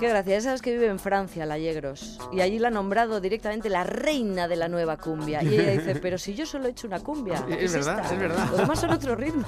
Qué 0.04 0.10
gracia, 0.10 0.34
ya 0.34 0.40
sabes 0.42 0.60
que 0.60 0.70
vive 0.70 0.88
en 0.88 0.98
Francia, 0.98 1.46
La 1.46 1.56
Yegros, 1.56 2.18
y 2.30 2.42
allí 2.42 2.58
la 2.58 2.68
ha 2.68 2.70
nombrado 2.70 3.22
directamente 3.22 3.70
la 3.70 3.84
reina 3.84 4.46
de 4.48 4.56
la 4.56 4.68
nueva 4.68 4.98
cumbia. 4.98 5.42
Y 5.42 5.54
ella 5.54 5.70
dice, 5.70 5.94
pero 5.96 6.18
si 6.18 6.34
yo 6.34 6.44
solo 6.44 6.66
he 6.66 6.72
hecho 6.72 6.86
una 6.86 7.00
cumbia. 7.00 7.42
¿qué 7.48 7.64
Es 7.64 7.72
verdad, 7.72 8.00
esta? 8.00 8.12
es 8.12 8.20
verdad. 8.20 8.46
Los 8.50 8.58
demás 8.58 8.80
son 8.80 8.90
otros 8.90 9.16
ritmos. 9.16 9.46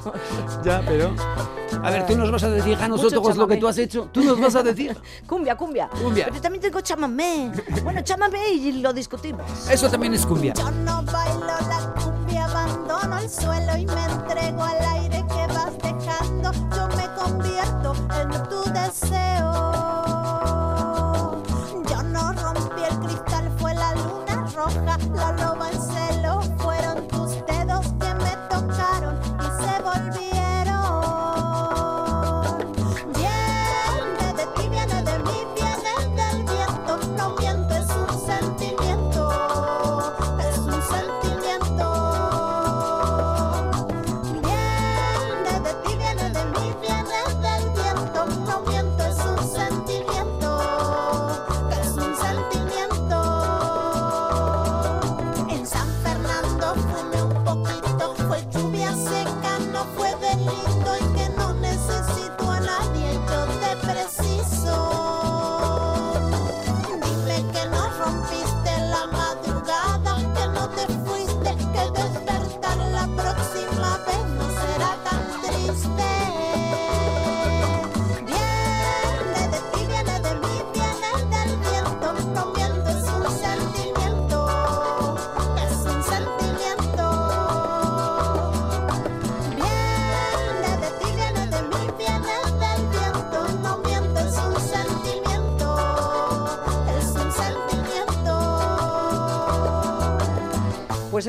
Ya, 0.65 0.83
pero... 0.87 1.15
A 1.83 1.91
ver, 1.91 2.07
tú 2.07 2.17
nos 2.17 2.33
vas 2.33 2.43
a 2.45 2.49
decir 2.49 2.79
a 2.81 2.89
nosotros 2.89 3.23
Mucho 3.23 3.39
lo 3.39 3.47
que 3.47 3.59
tú 3.59 3.69
has 3.69 3.77
hecho, 3.77 4.09
tú 4.11 4.23
nos 4.23 4.41
vas 4.41 4.57
a 4.57 4.63
decir... 4.63 4.97
Cumbia, 5.27 5.59
cumbia. 5.59 5.91
Cumbia. 5.91 6.25
Pero 6.31 6.41
también 6.41 6.63
tengo 6.63 6.81
chamamé. 6.81 7.53
Bueno, 7.85 8.01
chamamé 8.01 8.49
y 8.55 8.81
lo 8.81 8.95
discutimos. 8.95 9.69
Eso 9.71 9.91
también 9.91 10.15
es 10.15 10.25
cumbia. 10.25 10.55
Yo 10.55 10.71
no 10.71 11.03
bailo 11.03 11.47
la 11.69 11.95
cumbia, 12.03 12.47
abandono 12.47 13.19
el 13.19 13.29
suelo 13.29 13.77
y 13.77 13.85
me 13.85 14.05
entrego 14.07 14.63
al 14.63 14.81
aire 15.03 15.23
que 15.29 15.53
vas 15.53 15.77
dejando. 15.83 16.51
Yo 16.75 16.89
me 16.97 17.07
convierto 17.15 17.95
en 18.23 18.49
tu 18.49 18.63
deseo. 18.73 20.06
La 25.17 25.33
loba 25.33 25.66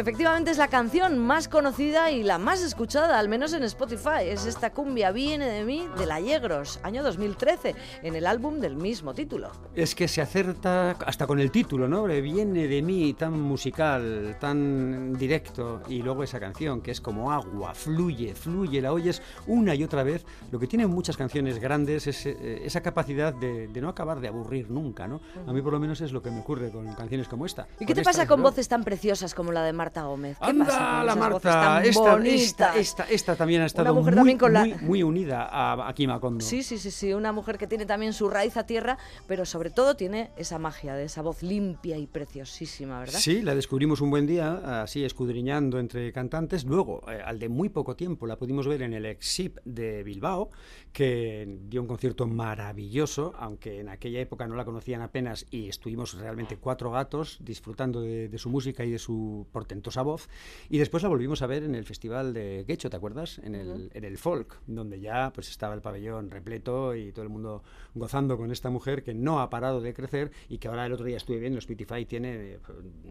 efectivamente 0.08 0.52
es 0.52 0.58
la 0.58 0.70
canción 0.70 1.18
más 1.18 1.50
conocida 1.50 2.12
y 2.12 2.24
la 2.24 2.38
más 2.38 2.62
escuchada, 2.62 3.20
al 3.20 3.28
menos 3.28 3.52
en 3.52 3.64
Spotify. 3.64 4.22
Es 4.22 4.46
esta 4.46 4.72
cumbia 4.72 5.12
Viene 5.12 5.50
de 5.50 5.66
mí 5.66 5.86
de 5.98 6.06
La 6.06 6.22
Yegros, 6.22 6.80
año 6.82 7.04
2013, 7.04 7.76
en 8.04 8.16
el 8.16 8.26
álbum 8.26 8.62
del 8.62 8.78
mismo 8.78 9.14
título. 9.14 9.52
Es 9.78 9.94
que 9.94 10.08
se 10.08 10.22
acerta 10.24 10.96
hasta 11.06 11.28
con 11.28 11.40
el 11.40 11.52
título, 11.52 11.88
¿no? 11.88 12.06
Viene 12.06 12.68
de 12.68 12.82
mí 12.82 13.14
tan 13.14 13.40
musical, 13.40 14.36
tan 14.40 15.14
directo, 15.14 15.84
y 15.88 16.02
luego 16.02 16.24
esa 16.24 16.40
canción 16.40 16.82
que 16.82 16.90
es 16.90 17.00
como 17.00 17.32
agua, 17.32 17.76
fluye, 17.76 18.34
fluye, 18.34 18.82
la 18.82 18.92
oyes 18.92 19.22
una 19.46 19.76
y 19.76 19.84
otra 19.84 20.02
vez. 20.02 20.26
Lo 20.52 20.58
que 20.58 20.66
tienen 20.66 20.90
muchas 20.90 21.16
canciones 21.16 21.60
grandes 21.60 22.08
es 22.08 22.26
eh, 22.26 22.64
esa 22.66 22.82
capacidad 22.82 23.36
de, 23.36 23.68
de 23.68 23.80
no 23.82 23.90
acabar 23.90 24.20
de 24.20 24.30
aburrir 24.30 24.72
nunca, 24.72 25.08
¿no? 25.08 25.22
A 25.46 25.54
mí 25.54 25.62
por 25.62 25.74
lo 25.74 25.80
menos 25.80 26.02
es 26.02 26.12
lo 26.12 26.24
que 26.24 26.32
me 26.32 26.40
ocurre 26.40 26.72
con 26.72 26.92
canciones 26.96 27.28
como 27.28 27.46
esta. 27.46 27.68
¿Y 27.80 27.86
qué 27.86 27.94
te 27.94 28.02
pasa 28.02 28.26
con 28.26 28.42
voces 28.42 28.68
tan 28.68 28.84
preciosas 28.84 29.36
como 29.36 29.52
la 29.52 29.62
de 29.64 29.74
Marta 29.74 30.02
Gómez? 30.06 30.40
¿Qué 30.40 30.50
Anda, 30.50 30.66
pasa 30.66 31.04
la 31.04 31.16
Marta, 31.16 31.84
esta, 31.84 31.84
esta, 31.84 32.12
bonitas? 32.16 32.76
esta, 32.78 33.04
esta 33.04 33.36
también 33.36 33.62
ha 33.62 33.68
estado 33.68 33.94
mujer 33.94 34.16
muy, 34.16 34.18
también 34.22 34.38
con 34.40 34.54
la- 34.54 34.62
muy, 34.66 34.74
muy 34.82 35.04
unida 35.04 35.44
a, 35.52 35.88
a 35.88 35.94
Kim 35.94 36.10
Macondo. 36.10 36.44
Sí, 36.44 36.64
sí, 36.64 36.80
sí, 36.80 36.90
sí, 36.90 37.14
una 37.14 37.32
mujer 37.32 37.60
que 37.60 37.68
tiene 37.68 37.86
también 37.86 38.12
su 38.14 38.28
raíz 38.28 38.58
a 38.58 38.66
tierra, 38.66 38.98
pero 39.28 39.46
sobre 39.46 39.67
todo 39.70 39.96
tiene 39.96 40.32
esa 40.38 40.60
magia 40.60 40.96
de 40.96 41.06
esa 41.06 41.22
voz 41.22 41.44
limpia 41.44 41.98
y 41.98 42.08
preciosísima, 42.08 43.00
¿verdad? 43.00 43.20
Sí, 43.20 43.42
la 43.42 43.56
descubrimos 43.56 44.02
un 44.02 44.10
buen 44.10 44.26
día, 44.28 44.82
así 44.82 45.04
escudriñando 45.04 45.80
entre 45.80 46.12
cantantes. 46.12 46.66
Luego, 46.66 47.02
eh, 47.10 47.22
al 47.24 47.40
de 47.40 47.50
muy 47.50 47.70
poco 47.70 47.96
tiempo, 47.96 48.28
la 48.28 48.38
pudimos 48.38 48.68
ver 48.68 48.82
en 48.82 48.94
el 48.94 49.06
Exip 49.06 49.58
de 49.66 50.04
Bilbao, 50.04 50.50
que 50.94 51.60
dio 51.70 51.82
un 51.82 51.88
concierto 51.88 52.28
maravilloso, 52.28 53.34
aunque 53.38 53.80
en 53.80 53.90
aquella 53.90 54.20
época 54.20 54.48
no 54.48 54.56
la 54.56 54.66
conocían 54.66 55.02
apenas 55.02 55.46
y 55.52 55.70
estuvimos 55.70 56.14
realmente 56.16 56.58
cuatro 56.58 56.92
gatos 56.92 57.38
disfrutando 57.42 58.02
de, 58.02 58.30
de 58.30 58.38
su 58.38 58.50
música 58.50 58.84
y 58.84 58.92
de 58.92 59.00
su 59.00 59.48
portentosa 59.52 60.02
voz. 60.02 60.28
Y 60.70 60.78
después 60.78 61.04
la 61.04 61.10
volvimos 61.10 61.42
a 61.42 61.48
ver 61.48 61.64
en 61.64 61.76
el 61.76 61.86
Festival 61.86 62.34
de 62.34 62.64
Quecho, 62.68 62.90
¿te 62.90 62.98
acuerdas? 62.98 63.40
En 63.40 63.56
el, 63.56 63.68
Ujú. 63.70 63.90
en 63.94 64.04
el 64.04 64.18
folk, 64.18 64.60
donde 64.68 65.00
ya 65.00 65.32
pues 65.34 65.50
estaba 65.50 65.74
el 65.74 65.82
pabellón 65.82 66.32
repleto 66.32 66.96
y 66.96 67.12
todo 67.12 67.24
el 67.24 67.30
mundo 67.30 67.64
gozando 67.94 68.38
con 68.38 68.52
esta 68.52 68.70
mujer 68.70 69.04
que 69.04 69.14
no 69.14 69.40
ha 69.40 69.50
parado 69.58 69.82
de 69.82 69.92
crecer 69.94 70.32
y 70.50 70.60
que 70.60 70.68
ahora 70.68 70.86
el 70.86 70.94
otro 70.94 71.06
día 71.06 71.18
estuve 71.18 71.40
viendo, 71.40 71.58
Spotify 71.58 72.06
tiene 72.06 72.54
eh, 72.54 72.60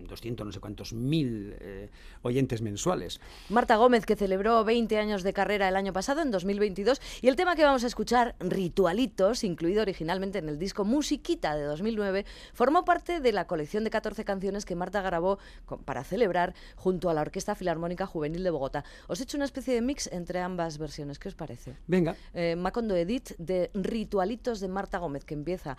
200 0.09 0.47
no 0.47 0.53
sé 0.53 0.61
cuántos 0.61 0.93
mil 0.93 1.57
eh, 1.61 1.91
oyentes 2.23 2.63
mensuales. 2.63 3.21
Marta 3.49 3.75
Gómez, 3.77 4.07
que 4.07 4.15
celebró 4.15 4.65
20 4.65 4.97
años 4.99 5.23
de 5.25 5.33
carrera 5.33 5.69
el 5.69 5.75
año 5.75 5.93
pasado, 5.93 6.23
en 6.23 6.31
2022, 6.31 7.01
y 7.21 7.27
el 7.29 7.35
tema 7.35 7.57
que 7.57 7.65
vamos 7.65 7.83
a 7.83 7.89
escuchar, 7.89 8.37
Ritualitos, 8.39 9.43
incluido 9.43 9.83
originalmente 9.83 10.39
en 10.39 10.49
el 10.49 10.59
disco 10.59 10.85
Musiquita 10.85 11.57
de 11.57 11.65
2009, 11.65 12.25
formó 12.53 12.85
parte 12.85 13.19
de 13.21 13.33
la 13.33 13.47
colección 13.49 13.83
de 13.85 13.91
14 13.91 14.25
canciones 14.25 14.65
que 14.65 14.77
Marta 14.77 15.03
grabó 15.03 15.39
con- 15.65 15.83
para 15.83 16.05
celebrar 16.05 16.55
junto 16.77 17.11
a 17.11 17.15
la 17.15 17.23
Orquesta 17.23 17.55
Filarmónica 17.57 18.07
Juvenil 18.07 18.45
de 18.45 18.51
Bogotá. 18.51 18.85
Os 19.09 19.19
he 19.21 19.25
hecho 19.25 19.37
una 19.37 19.47
especie 19.47 19.75
de 19.75 19.81
mix 19.83 20.07
entre 20.13 20.41
ambas 20.41 20.79
versiones, 20.79 21.19
¿qué 21.19 21.29
os 21.29 21.35
parece? 21.35 21.77
Venga. 21.87 22.15
Eh, 22.35 22.55
Macondo 22.57 22.95
Edit 22.95 23.31
de 23.39 23.71
Ritualitos 23.75 24.61
de 24.61 24.69
Marta 24.69 24.99
Gómez, 24.99 25.25
que 25.25 25.35
empieza 25.35 25.77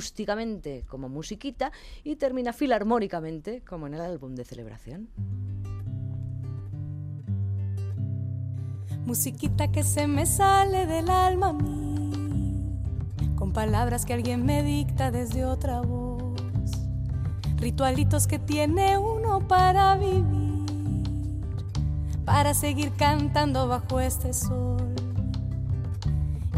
acústicamente 0.00 0.86
como 0.88 1.10
musiquita 1.10 1.72
y 2.04 2.16
termina 2.16 2.54
filarmónicamente 2.54 3.60
como 3.68 3.86
en 3.86 3.92
el 3.92 4.00
álbum 4.00 4.34
de 4.34 4.46
celebración. 4.46 5.10
Musiquita 9.04 9.70
que 9.70 9.82
se 9.82 10.06
me 10.06 10.24
sale 10.24 10.86
del 10.86 11.10
alma 11.10 11.48
a 11.48 11.52
mí, 11.52 12.80
con 13.36 13.52
palabras 13.52 14.06
que 14.06 14.14
alguien 14.14 14.46
me 14.46 14.62
dicta 14.62 15.10
desde 15.10 15.44
otra 15.44 15.82
voz, 15.82 16.40
ritualitos 17.56 18.26
que 18.26 18.38
tiene 18.38 18.96
uno 18.96 19.46
para 19.46 19.96
vivir, 19.96 20.64
para 22.24 22.54
seguir 22.54 22.90
cantando 22.96 23.68
bajo 23.68 24.00
este 24.00 24.32
sol. 24.32 24.99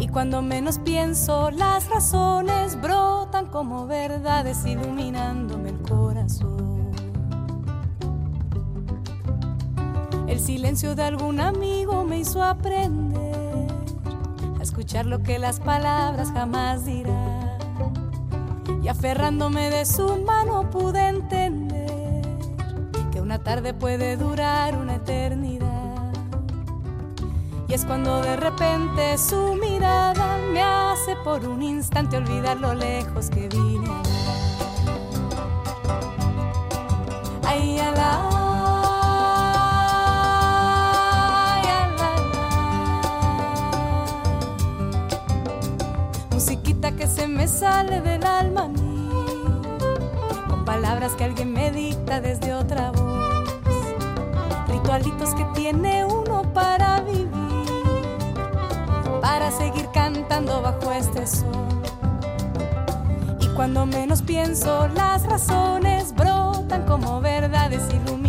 Y 0.02 0.08
cuando 0.08 0.42
menos 0.42 0.80
pienso, 0.80 1.52
las 1.52 1.88
razones 1.88 2.74
brotan 2.80 3.46
como 3.46 3.86
verdades 3.86 4.66
iluminándome 4.66 5.68
el 5.68 5.80
corazón. 5.82 6.90
El 10.26 10.40
silencio 10.40 10.96
de 10.96 11.04
algún 11.04 11.38
amigo 11.38 12.04
me 12.04 12.18
hizo 12.18 12.42
aprender 12.42 13.68
a 14.58 14.62
escuchar 14.64 15.06
lo 15.06 15.22
que 15.22 15.38
las 15.38 15.60
palabras 15.60 16.32
jamás 16.32 16.84
dirán. 16.84 17.58
Y 18.82 18.88
aferrándome 18.88 19.70
de 19.70 19.86
su 19.86 20.16
mano 20.26 20.68
pude 20.68 21.06
entender 21.06 22.22
que 23.12 23.20
una 23.20 23.38
tarde 23.38 23.72
puede 23.72 24.16
durar 24.16 24.76
una 24.76 24.96
eternidad. 24.96 25.71
Y 27.72 27.74
es 27.74 27.86
cuando 27.86 28.20
de 28.20 28.36
repente 28.36 29.16
su 29.16 29.54
mirada 29.54 30.36
me 30.52 30.60
hace 30.60 31.16
por 31.24 31.42
un 31.46 31.62
instante 31.62 32.18
olvidar 32.18 32.60
lo 32.60 32.74
lejos 32.74 33.30
que 33.30 33.48
vine. 33.48 33.88
Ay, 37.46 37.78
ala, 37.78 38.28
que 46.98 47.06
se 47.06 47.26
me 47.26 47.48
sale 47.48 48.02
del 48.02 48.26
alma 48.26 48.64
a 48.64 48.68
mí, 48.68 49.08
con 50.46 50.64
palabras 50.66 51.12
que 51.12 51.24
alguien 51.24 51.54
me 51.54 51.70
dicta 51.70 52.20
desde 52.20 52.52
otra 52.52 52.90
voz, 52.90 53.46
ritualitos 54.68 55.34
que 55.34 55.44
tiene 55.54 56.04
uno 56.04 56.42
para 56.52 57.00
vivir, 57.00 57.31
seguir 59.56 59.88
cantando 59.92 60.62
bajo 60.62 60.92
este 60.92 61.26
sol. 61.26 61.82
Y 63.40 63.48
cuando 63.48 63.86
menos 63.86 64.22
pienso, 64.22 64.88
las 64.88 65.24
razones 65.26 66.14
brotan 66.14 66.86
como 66.86 67.20
verdades 67.20 67.82
iluminándome 67.92 68.21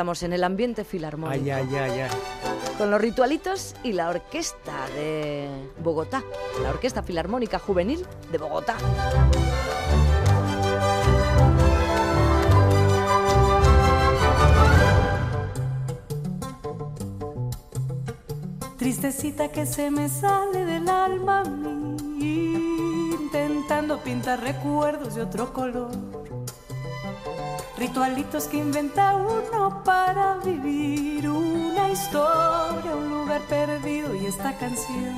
estamos 0.00 0.22
en 0.22 0.32
el 0.32 0.44
ambiente 0.44 0.82
filarmónico. 0.82 1.44
Ay, 1.44 1.50
ay, 1.50 1.76
ay, 1.76 2.00
ay. 2.00 2.10
Con 2.78 2.90
los 2.90 2.98
ritualitos 2.98 3.74
y 3.82 3.92
la 3.92 4.08
orquesta 4.08 4.86
de 4.94 5.46
Bogotá, 5.84 6.22
la 6.62 6.70
Orquesta 6.70 7.02
Filarmónica 7.02 7.58
Juvenil 7.58 8.06
de 8.32 8.38
Bogotá. 8.38 8.76
Tristecita 18.78 19.48
que 19.48 19.66
se 19.66 19.90
me 19.90 20.08
sale 20.08 20.64
del 20.64 20.88
alma 20.88 21.40
a 21.40 21.44
mí, 21.44 23.10
intentando 23.20 23.98
pintar 23.98 24.40
recuerdos 24.40 25.14
de 25.14 25.20
otro 25.24 25.52
color. 25.52 26.19
Ritualitos 27.80 28.46
que 28.46 28.58
inventa 28.58 29.16
uno 29.16 29.82
para 29.82 30.36
vivir 30.44 31.26
una 31.26 31.88
historia, 31.88 32.94
un 32.94 33.08
lugar 33.08 33.40
perdido 33.48 34.14
y 34.14 34.26
esta 34.26 34.52
canción. 34.58 35.16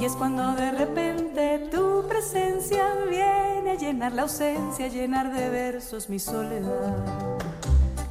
Y 0.00 0.04
es 0.04 0.14
cuando 0.14 0.56
de 0.56 0.72
repente 0.72 1.68
tu 1.70 2.04
presencia 2.08 2.92
viene 3.08 3.70
a 3.70 3.74
llenar 3.76 4.12
la 4.12 4.22
ausencia, 4.22 4.86
a 4.86 4.88
llenar 4.88 5.32
de 5.32 5.48
versos 5.48 6.08
mi 6.08 6.18
soledad. 6.18 7.06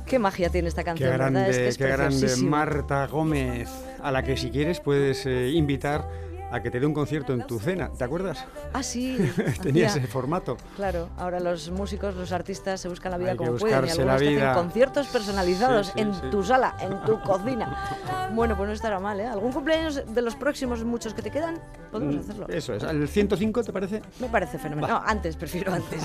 Qué 0.06 0.18
magia 0.18 0.50
tiene 0.50 0.70
esta 0.70 0.84
Qué 0.84 0.86
canción, 0.86 1.12
grande, 1.12 1.42
¿verdad? 1.42 1.50
Es 1.50 1.58
que 1.58 1.68
es 1.68 1.78
qué 1.78 1.88
grande. 1.88 2.36
Marta 2.50 3.08
Gómez, 3.08 3.70
a 4.02 4.10
la 4.10 4.24
que 4.24 4.38
si 4.38 4.52
quieres 4.52 4.80
puedes 4.80 5.26
eh, 5.26 5.50
invitar 5.50 6.08
a 6.52 6.62
que 6.62 6.72
te 6.72 6.80
dé 6.80 6.86
un 6.86 6.94
concierto 6.94 7.34
en 7.34 7.46
tu 7.46 7.60
cena, 7.60 7.90
¿te 7.98 8.04
acuerdas? 8.04 8.46
Ah, 8.74 8.82
sí. 8.84 9.18
Tenía 9.62 9.88
ese 9.88 10.02
formato. 10.08 10.58
Claro, 10.76 11.10
ahora 11.18 11.40
los 11.40 11.70
músicos, 11.72 12.16
los 12.16 12.32
artistas 12.32 12.80
se 12.80 12.88
buscan 12.90 13.12
la 13.12 13.18
vida 13.18 13.32
Hay 13.32 13.38
como 13.38 13.56
pueden 13.58 13.78
y 13.78 13.82
buscarse 13.82 14.06
la 14.06 14.14
algunos 14.14 14.20
te 14.22 14.26
hacen 14.28 14.36
vida. 14.38 14.54
conciertos 14.54 15.08
personalizados 15.08 15.88
Sí, 15.88 15.94
sí, 15.96 16.00
en 16.02 16.14
sí. 16.16 16.22
tu 16.32 16.44
sala, 16.44 16.76
en 16.80 17.04
tu 17.04 17.20
cocina. 17.22 18.30
Bueno, 18.34 18.56
pues 18.56 18.68
no 18.68 18.74
estará 18.74 19.00
mal, 19.00 19.20
¿eh? 19.20 19.26
¿Algún 19.28 19.52
cumpleaños 19.52 20.02
de 20.08 20.22
los 20.22 20.36
próximos 20.36 20.84
muchos 20.84 21.14
que 21.14 21.22
te 21.22 21.32
quedan? 21.32 21.60
Podemos 21.92 22.16
Mm, 22.16 22.20
hacerlo. 22.20 22.48
Eso 22.50 22.74
es, 22.74 22.84
¿el 22.84 23.08
105 23.08 23.64
te 23.64 23.74
parece? 23.74 24.02
Me 24.20 24.28
parece 24.30 24.58
fenomenal. 24.58 24.90
No, 24.90 25.02
antes, 25.06 25.36
prefiero 25.36 25.74
antes. 25.74 26.02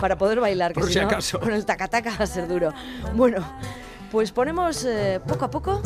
para 0.00 0.16
poder 0.16 0.40
bailar, 0.40 0.72
que 0.72 0.80
Por 0.80 0.88
si 0.88 0.94
si 0.94 1.00
no, 1.00 1.06
acaso. 1.06 1.38
con 1.40 1.52
el 1.52 1.64
tacataca 1.66 2.10
va 2.18 2.24
a 2.24 2.26
ser 2.26 2.48
duro. 2.48 2.72
Bueno, 3.14 3.44
pues 4.10 4.32
ponemos 4.32 4.84
eh, 4.84 5.20
poco 5.26 5.44
a 5.44 5.50
poco. 5.50 5.82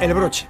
El 0.00 0.14
broche. 0.14 0.48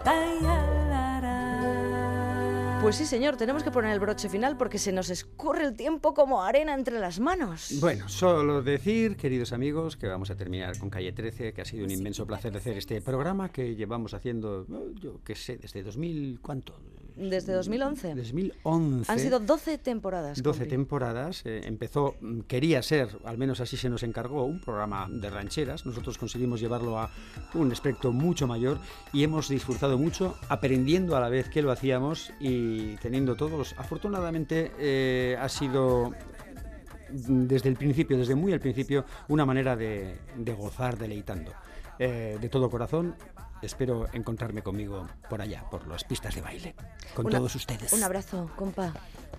Pues 2.82 2.96
sí, 2.96 3.06
señor, 3.06 3.36
tenemos 3.36 3.64
que 3.64 3.70
poner 3.70 3.92
el 3.92 4.00
broche 4.00 4.28
final 4.28 4.56
porque 4.56 4.78
se 4.78 4.92
nos 4.92 5.10
escurre 5.10 5.64
el 5.64 5.74
tiempo 5.74 6.14
como 6.14 6.42
arena 6.42 6.74
entre 6.74 7.00
las 7.00 7.18
manos. 7.18 7.74
Bueno, 7.80 8.08
solo 8.08 8.62
decir, 8.62 9.16
queridos 9.16 9.52
amigos, 9.52 9.96
que 9.96 10.06
vamos 10.06 10.30
a 10.30 10.36
terminar 10.36 10.78
con 10.78 10.88
Calle 10.88 11.12
13, 11.12 11.52
que 11.52 11.62
ha 11.62 11.64
sido 11.64 11.84
un 11.84 11.90
inmenso 11.90 12.26
placer 12.26 12.56
hacer 12.56 12.76
este 12.76 13.00
programa 13.00 13.48
que 13.48 13.74
llevamos 13.74 14.14
haciendo, 14.14 14.66
yo 15.00 15.20
qué 15.24 15.34
sé, 15.34 15.56
desde 15.56 15.82
2000, 15.82 16.38
¿cuánto? 16.40 16.78
Desde 17.16 17.54
2011. 17.54 18.14
2011. 18.14 19.10
Han 19.10 19.18
sido 19.18 19.40
12 19.40 19.78
temporadas. 19.78 20.42
12 20.42 20.58
compi. 20.58 20.70
temporadas. 20.70 21.42
eh, 21.46 21.62
empezó, 21.64 22.14
mm, 22.20 22.40
quería 22.40 22.82
ser, 22.82 23.08
al 23.24 23.38
menos 23.38 23.60
así 23.60 23.76
se 23.76 23.88
nos 23.88 24.02
encargó, 24.02 24.44
un 24.44 24.60
programa 24.60 25.08
de 25.10 25.30
rancheras. 25.30 25.86
Nosotros 25.86 26.18
conseguimos 26.18 26.60
llevarlo 26.60 26.98
a 26.98 27.10
un 27.54 27.72
espectro 27.72 28.12
mucho 28.12 28.46
mayor 28.46 28.78
y 29.12 29.24
hemos 29.24 29.48
disfrutado 29.48 29.96
mucho, 29.98 30.36
aprendiendo 30.48 31.16
a 31.16 31.20
la 31.20 31.28
vez 31.30 31.48
que 31.48 31.62
lo 31.62 31.70
hacíamos 31.72 32.32
y 32.38 32.96
teniendo 32.96 33.34
todos. 33.34 33.74
Afortunadamente 33.78 34.72
eh, 34.78 35.36
ha 35.40 35.48
sido 35.48 36.10
mm, 36.10 37.46
desde 37.46 37.70
el 37.70 37.76
principio, 37.76 38.18
desde 38.18 38.34
muy 38.34 38.52
al 38.52 38.60
principio, 38.60 39.06
una 39.28 39.46
manera 39.46 39.74
de, 39.74 40.18
de 40.36 40.52
gozar 40.52 40.98
deleitando. 40.98 41.52
Eh, 41.98 42.36
de 42.38 42.48
todo 42.50 42.68
corazón, 42.68 43.14
espero 43.62 44.06
encontrarme 44.12 44.62
conmigo 44.62 45.06
por 45.28 45.40
allá, 45.40 45.64
por 45.70 45.86
las 45.86 46.04
pistas 46.04 46.34
de 46.34 46.40
baile, 46.42 46.74
con 47.14 47.26
Una- 47.26 47.38
todos 47.38 47.54
ustedes. 47.54 47.92
Un 47.92 48.02
abrazo, 48.02 48.50
compa. 48.56 48.92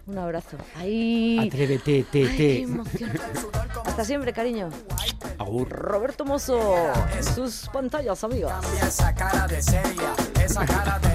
Un 0.06 0.18
abrazo. 0.18 0.56
Ahí. 0.78 1.38
Atrévete, 1.48 2.04
te, 2.10 2.20
Ay, 2.24 2.26
te. 2.26 2.38
qué 2.38 2.62
emoción. 2.64 3.12
Hasta 3.86 4.06
siempre, 4.06 4.32
cariño. 4.32 4.70
Agur. 5.38 5.68
Roberto 5.70 6.24
Mozo. 6.24 6.76
en 7.16 7.24
Sus 7.24 7.68
pantallas, 7.74 8.24
amigos. 8.24 8.54
esa 8.82 9.14
cara 9.14 9.48
de 9.48 9.62
seria, 9.62 10.14
esa 10.42 10.66
cara 10.66 10.98
de. 11.00 11.07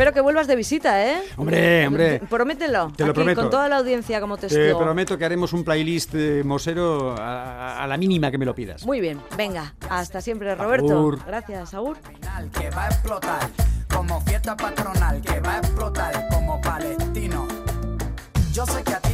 Espero 0.00 0.14
que 0.14 0.22
vuelvas 0.22 0.46
de 0.46 0.56
visita, 0.56 1.04
¿eh? 1.06 1.20
Hombre, 1.36 1.86
hombre. 1.86 2.20
Promételo. 2.20 2.90
Te 2.96 3.04
lo 3.04 3.10
aquí, 3.10 3.16
prometo. 3.16 3.42
Con 3.42 3.50
toda 3.50 3.68
la 3.68 3.76
audiencia 3.76 4.18
como 4.18 4.38
Te 4.38 4.48
testigo. 4.48 4.78
prometo 4.78 5.18
que 5.18 5.26
haremos 5.26 5.52
un 5.52 5.62
playlist 5.62 6.14
eh, 6.14 6.42
mosero 6.42 7.14
a, 7.18 7.84
a 7.84 7.86
la 7.86 7.98
mínima 7.98 8.30
que 8.30 8.38
me 8.38 8.46
lo 8.46 8.54
pidas. 8.54 8.86
Muy 8.86 8.98
bien, 9.02 9.20
venga, 9.36 9.74
hasta 9.90 10.22
siempre, 10.22 10.54
Roberto. 10.54 10.90
Agur. 10.90 11.18
Gracias, 11.26 11.74
Agur. 11.74 11.98
que 12.58 12.70
va 12.70 12.86
a 12.86 12.88
explotar 12.88 13.50
como 13.94 14.22
fiesta 14.22 14.56
patronal 14.56 15.20
que 15.20 15.38
va 15.38 15.56
a 15.56 15.58
explotar 15.58 16.28
como 16.30 16.58
palestino. 16.62 17.46
Yo 18.54 18.64
sé 18.64 18.82
que 18.82 18.94
a 18.94 19.00
ti 19.00 19.09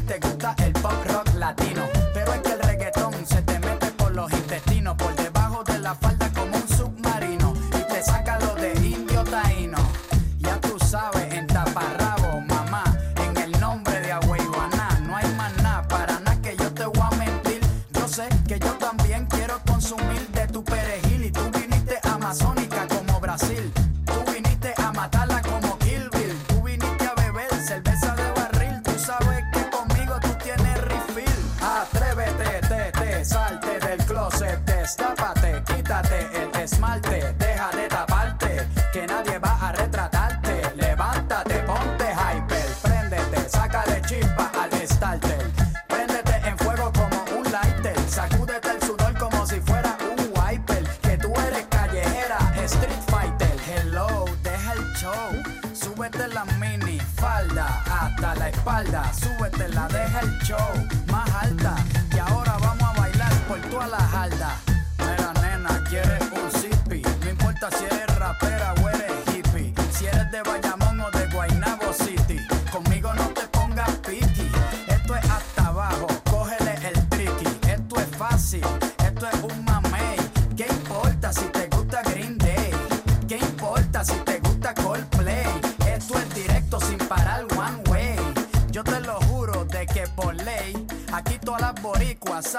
la 58.66 58.82
espalda, 58.82 59.12
súbetela, 59.12 59.88
deja 59.88 60.20
el 60.20 60.38
show 60.40 60.95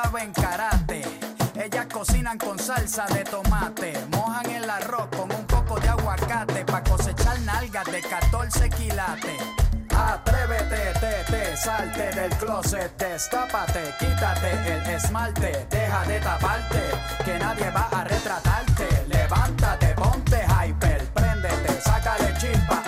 saben 0.04 0.32
karate. 0.32 1.02
Ellas 1.56 1.88
cocinan 1.91 2.38
con 2.38 2.60
salsa 2.60 3.06
de 3.08 3.24
tomate, 3.24 3.93
mojan 4.12 4.50
el 4.52 4.70
arroz 4.70 5.08
con 5.18 5.32
un 5.32 5.45
poco 5.48 5.80
de 5.80 5.89
aguacate 5.89 6.64
pa 6.66 6.84
cosechar 6.84 7.39
nalgas 7.41 7.86
de 7.86 8.02
14 8.02 8.70
quilates. 8.70 9.41
Atrévete, 9.89 10.84
te, 11.02 11.14
te, 11.32 11.58
salte 11.58 12.06
del 12.20 12.30
closet, 12.38 12.95
destápate, 12.98 13.84
quítate 14.00 14.52
el 14.74 14.89
esmalte, 14.98 15.66
deja 15.72 16.04
de 16.06 16.20
taparte, 16.20 16.84
que 17.26 17.39
nadie 17.39 17.70
va 17.72 17.89
a 17.91 18.04
retratarte. 18.04 18.88
Levántate, 19.08 19.88
ponte 19.95 20.39
hyper, 20.45 21.02
préndete, 21.16 21.82
sácale 21.82 22.34
chispa 22.39 22.87